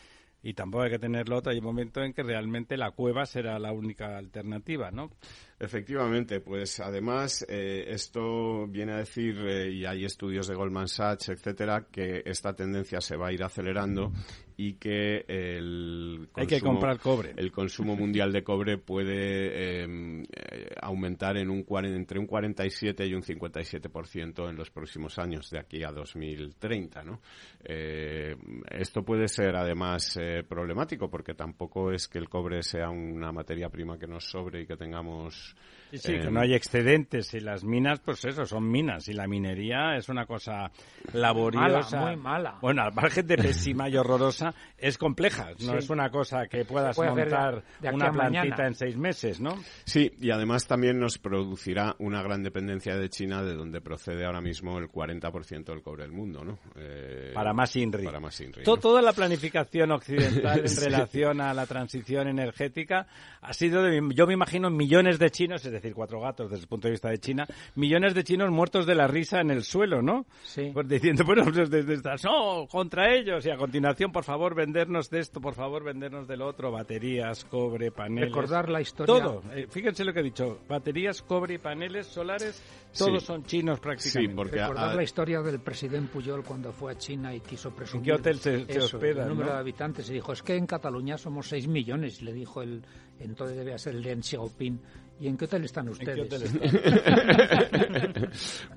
Y 0.41 0.53
tampoco 0.55 0.85
hay 0.85 0.91
que 0.91 0.99
tenerlo 0.99 1.37
otro. 1.37 1.51
Hay 1.51 1.59
un 1.59 1.65
momento 1.65 2.01
en 2.01 2.13
que 2.13 2.23
realmente 2.23 2.75
la 2.75 2.91
cueva 2.91 3.27
será 3.27 3.59
la 3.59 3.71
única 3.71 4.17
alternativa, 4.17 4.89
¿no? 4.89 5.11
Efectivamente, 5.59 6.39
pues 6.39 6.79
además 6.79 7.45
eh, 7.47 7.85
esto 7.89 8.65
viene 8.67 8.93
a 8.93 8.97
decir, 8.97 9.35
y 9.71 9.85
hay 9.85 10.05
estudios 10.05 10.47
de 10.47 10.55
Goldman 10.55 10.87
Sachs, 10.87 11.29
etcétera, 11.29 11.85
que 11.91 12.23
esta 12.25 12.55
tendencia 12.55 12.99
se 12.99 13.15
va 13.15 13.27
a 13.27 13.31
ir 13.31 13.43
acelerando 13.43 14.11
y 14.59 14.73
que 14.73 15.23
el 15.27 16.29
consumo, 16.31 16.41
Hay 16.41 16.47
que 16.47 16.61
comprar 16.61 16.99
cobre. 16.99 17.33
el 17.37 17.51
consumo 17.51 17.95
mundial 17.95 18.33
de 18.33 18.43
cobre 18.43 18.79
puede 18.79 19.83
em, 19.83 20.23
eh, 20.23 20.73
aumentar 20.81 21.37
en 21.37 21.51
un 21.51 21.63
entre 21.85 22.19
un 22.19 22.25
47 22.25 23.05
y 23.05 23.13
un 23.13 23.21
57% 23.21 24.49
en 24.49 24.55
los 24.55 24.71
próximos 24.71 25.19
años 25.19 25.51
de 25.51 25.59
aquí 25.59 25.83
a 25.83 25.91
2030 25.91 27.03
¿no? 27.03 27.21
Eh, 27.63 28.35
esto 28.71 29.03
puede 29.03 29.27
ser 29.27 29.55
además 29.55 30.17
eh, 30.19 30.43
problemático 30.47 31.07
porque 31.07 31.35
tampoco 31.35 31.91
es 31.91 32.07
que 32.07 32.17
el 32.17 32.27
cobre 32.27 32.63
sea 32.63 32.89
una 32.89 33.31
materia 33.31 33.69
prima 33.69 33.99
que 33.99 34.07
nos 34.07 34.25
sobre 34.25 34.61
y 34.61 34.65
que 34.65 34.75
tengamos 34.75 35.55
Sí, 35.91 36.13
que 36.13 36.29
no 36.29 36.41
hay 36.41 36.53
excedentes 36.53 37.33
y 37.33 37.39
las 37.39 37.63
minas, 37.63 37.99
pues 37.99 38.23
eso, 38.25 38.45
son 38.45 38.69
minas 38.69 39.07
y 39.07 39.13
la 39.13 39.27
minería 39.27 39.95
es 39.95 40.09
una 40.09 40.25
cosa 40.25 40.71
laboriosa. 41.13 42.01
muy 42.01 42.15
mala. 42.15 42.57
Bueno, 42.61 42.81
al 42.83 42.93
margen 42.93 43.25
de 43.27 43.37
pésima 43.37 43.89
y 43.89 43.95
horrorosa, 43.95 44.53
es 44.77 44.97
compleja. 44.97 45.51
No 45.65 45.77
es 45.77 45.89
una 45.89 46.09
cosa 46.09 46.47
que 46.47 46.65
puedas 46.65 46.97
montar 46.97 47.63
una 47.81 48.11
plantita 48.11 48.67
en 48.67 48.75
seis 48.75 48.97
meses, 48.97 49.39
¿no? 49.39 49.57
Sí, 49.85 50.11
y 50.19 50.31
además 50.31 50.67
también 50.67 50.99
nos 50.99 51.17
producirá 51.17 51.95
una 51.99 52.21
gran 52.21 52.43
dependencia 52.43 52.95
de 52.95 53.09
China, 53.09 53.43
de 53.43 53.55
donde 53.55 53.81
procede 53.81 54.25
ahora 54.25 54.41
mismo 54.41 54.77
el 54.77 54.89
40% 54.89 55.65
del 55.65 55.81
cobre 55.81 56.03
del 56.03 56.11
mundo, 56.11 56.43
¿no? 56.43 56.59
Eh, 56.75 57.31
para 57.33 57.53
más 57.53 57.75
INRI. 57.75 58.05
Para 58.05 58.19
más 58.19 58.39
INRI. 58.41 58.63
Toda 58.63 59.01
la 59.01 59.13
planificación 59.13 59.91
occidental 59.91 60.59
en 60.65 60.75
relación 60.75 61.41
a 61.41 61.53
la 61.53 61.65
transición 61.65 62.27
energética 62.27 63.07
ha 63.41 63.53
sido, 63.53 63.83
de, 63.83 64.01
yo 64.13 64.27
me 64.27 64.33
imagino, 64.33 64.69
millones 64.69 65.19
de 65.19 65.29
chinos, 65.29 65.65
es 65.65 65.71
decir, 65.81 65.93
cuatro 65.93 66.21
gatos 66.21 66.49
desde 66.49 66.63
el 66.63 66.67
punto 66.67 66.87
de 66.87 66.91
vista 66.91 67.09
de 67.09 67.19
China, 67.19 67.45
millones 67.75 68.13
de 68.13 68.23
chinos 68.23 68.51
muertos 68.51 68.85
de 68.85 68.95
la 68.95 69.07
risa 69.07 69.41
en 69.41 69.51
el 69.51 69.63
suelo, 69.63 70.01
¿no? 70.01 70.25
Sí. 70.43 70.71
Pues 70.73 70.87
diciendo, 70.87 71.23
bueno, 71.25 71.43
pues 71.43 71.69
desde 71.69 71.93
estas, 71.93 72.23
no, 72.23 72.67
contra 72.67 73.13
ellos, 73.13 73.45
y 73.45 73.49
a 73.49 73.57
continuación, 73.57 74.11
por 74.11 74.23
favor, 74.23 74.55
vendernos 74.55 75.09
de 75.09 75.19
esto, 75.19 75.41
por 75.41 75.53
favor, 75.53 75.83
vendernos 75.83 76.27
del 76.27 76.41
otro, 76.41 76.71
baterías, 76.71 77.45
cobre, 77.45 77.91
paneles. 77.91 78.29
Recordar 78.29 78.69
la 78.69 78.81
historia. 78.81 79.13
Todo. 79.13 79.43
Eh, 79.53 79.67
fíjense 79.69 80.03
lo 80.03 80.13
que 80.13 80.19
he 80.19 80.23
dicho, 80.23 80.59
baterías, 80.67 81.21
cobre 81.21 81.55
y 81.55 81.57
paneles 81.57 82.07
solares, 82.07 82.61
todos 82.97 83.23
son 83.23 83.43
chinos 83.43 83.79
prácticamente. 83.79 84.31
Sí, 84.31 84.35
porque 84.35 84.57
Recordar 84.57 84.95
la 84.95 85.03
historia 85.03 85.41
del 85.41 85.59
presidente 85.59 86.11
Puyol 86.11 86.43
cuando 86.43 86.71
fue 86.71 86.93
a 86.93 86.97
China 86.97 87.33
y 87.33 87.39
quiso 87.41 87.71
presumir. 87.71 88.09
¿En 88.09 88.15
qué 88.15 88.21
hotel 88.21 88.39
se, 88.39 88.79
hospeda? 88.79 89.23
El 89.23 89.29
número 89.29 89.51
de 89.51 89.59
habitantes 89.59 90.09
y 90.09 90.13
dijo, 90.13 90.33
es 90.33 90.41
que 90.41 90.55
en 90.55 90.65
Cataluña 90.65 91.17
somos 91.17 91.47
6 91.47 91.67
millones, 91.67 92.21
le 92.21 92.33
dijo 92.33 92.61
el, 92.61 92.83
entonces 93.19 93.57
debe 93.57 93.77
ser 93.77 93.95
el 93.95 94.03
Deng 94.03 94.23
Xiaoping 94.23 94.79
¿Y 95.19 95.27
en 95.27 95.35
qué 95.35 95.45
hotel 95.45 95.65
están 95.65 95.89
ustedes? 95.89 96.29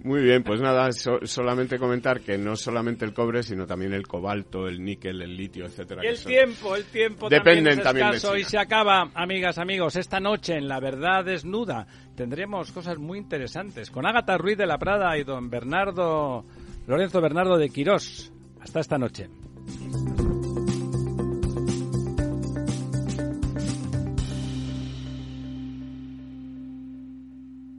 Muy 0.04 0.22
bien, 0.22 0.42
pues 0.42 0.58
nada, 0.60 0.90
solamente 0.92 1.78
comentar 1.78 2.20
que 2.20 2.38
no 2.38 2.56
solamente 2.56 3.04
el 3.04 3.12
cobre, 3.12 3.42
sino 3.42 3.66
también 3.66 3.92
el 3.92 4.06
cobalto, 4.06 4.66
el 4.66 4.82
níquel, 4.82 5.20
el 5.20 5.36
litio, 5.36 5.66
etcétera. 5.66 6.02
Y 6.02 6.06
el 6.08 6.18
tiempo, 6.18 6.76
el 6.76 6.84
tiempo 6.84 7.28
Dependen 7.28 7.82
también, 7.82 8.14
es 8.14 8.26
y 8.38 8.44
se 8.44 8.56
acaba, 8.58 9.10
amigas, 9.14 9.58
amigos, 9.58 9.96
esta 9.96 10.18
noche 10.18 10.54
en 10.54 10.66
La 10.66 10.80
Verdad 10.80 11.26
Desnuda 11.26 11.86
tendremos 12.14 12.72
cosas 12.72 12.96
muy 12.98 13.18
interesantes 13.18 13.90
con 13.90 14.06
Ágata 14.06 14.38
Ruiz 14.38 14.56
de 14.56 14.66
la 14.66 14.78
Prada 14.78 15.18
y 15.18 15.24
don 15.24 15.50
Bernardo, 15.50 16.46
Lorenzo 16.86 17.20
Bernardo 17.20 17.58
de 17.58 17.68
Quirós. 17.68 18.32
Hasta 18.60 18.80
esta 18.80 18.96
noche. 18.98 19.28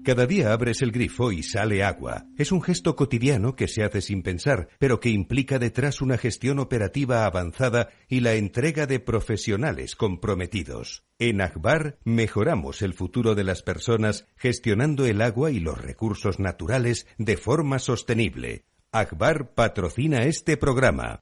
Cada 0.03 0.25
día 0.25 0.51
abres 0.51 0.81
el 0.81 0.91
grifo 0.91 1.31
y 1.31 1.43
sale 1.43 1.83
agua. 1.83 2.25
Es 2.35 2.51
un 2.51 2.63
gesto 2.63 2.95
cotidiano 2.95 3.55
que 3.55 3.67
se 3.67 3.83
hace 3.83 4.01
sin 4.01 4.23
pensar, 4.23 4.69
pero 4.79 4.99
que 4.99 5.09
implica 5.09 5.59
detrás 5.59 6.01
una 6.01 6.17
gestión 6.17 6.57
operativa 6.57 7.25
avanzada 7.25 7.89
y 8.07 8.21
la 8.21 8.33
entrega 8.33 8.87
de 8.87 8.99
profesionales 8.99 9.95
comprometidos. 9.95 11.03
En 11.19 11.39
Akbar 11.39 11.99
mejoramos 12.03 12.81
el 12.81 12.95
futuro 12.95 13.35
de 13.35 13.43
las 13.43 13.61
personas 13.61 14.25
gestionando 14.37 15.05
el 15.05 15.21
agua 15.21 15.51
y 15.51 15.59
los 15.59 15.79
recursos 15.79 16.39
naturales 16.39 17.05
de 17.19 17.37
forma 17.37 17.77
sostenible. 17.77 18.65
Akbar 18.91 19.53
patrocina 19.53 20.23
este 20.23 20.57
programa. 20.57 21.19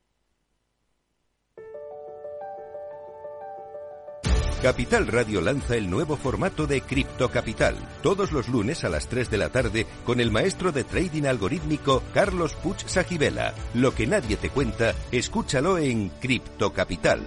Capital 4.62 5.08
Radio 5.08 5.40
lanza 5.40 5.78
el 5.78 5.90
nuevo 5.90 6.18
formato 6.18 6.68
de 6.68 6.82
Cripto 6.82 7.32
Capital, 7.32 7.78
todos 8.04 8.34
los 8.34 8.50
lunes 8.50 8.84
a 8.84 8.90
las 8.90 9.08
3 9.08 9.32
de 9.32 9.38
la 9.38 9.48
tarde 9.48 9.88
con 10.04 10.20
el 10.20 10.32
maestro 10.32 10.74
de 10.74 10.84
trading 10.84 11.24
algorítmico 11.24 12.04
Carlos 12.14 12.56
Puch 12.56 12.86
Sajibela. 12.86 13.54
Lo 13.74 13.96
que 13.96 14.06
nadie 14.06 14.36
te 14.36 14.50
cuenta, 14.50 14.94
escúchalo 15.14 15.78
en 15.78 16.10
Cripto 16.10 16.74
Capital. 16.74 17.22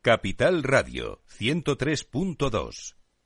Capital 0.00 0.62
Radio 0.62 1.20
103.2 1.38 2.97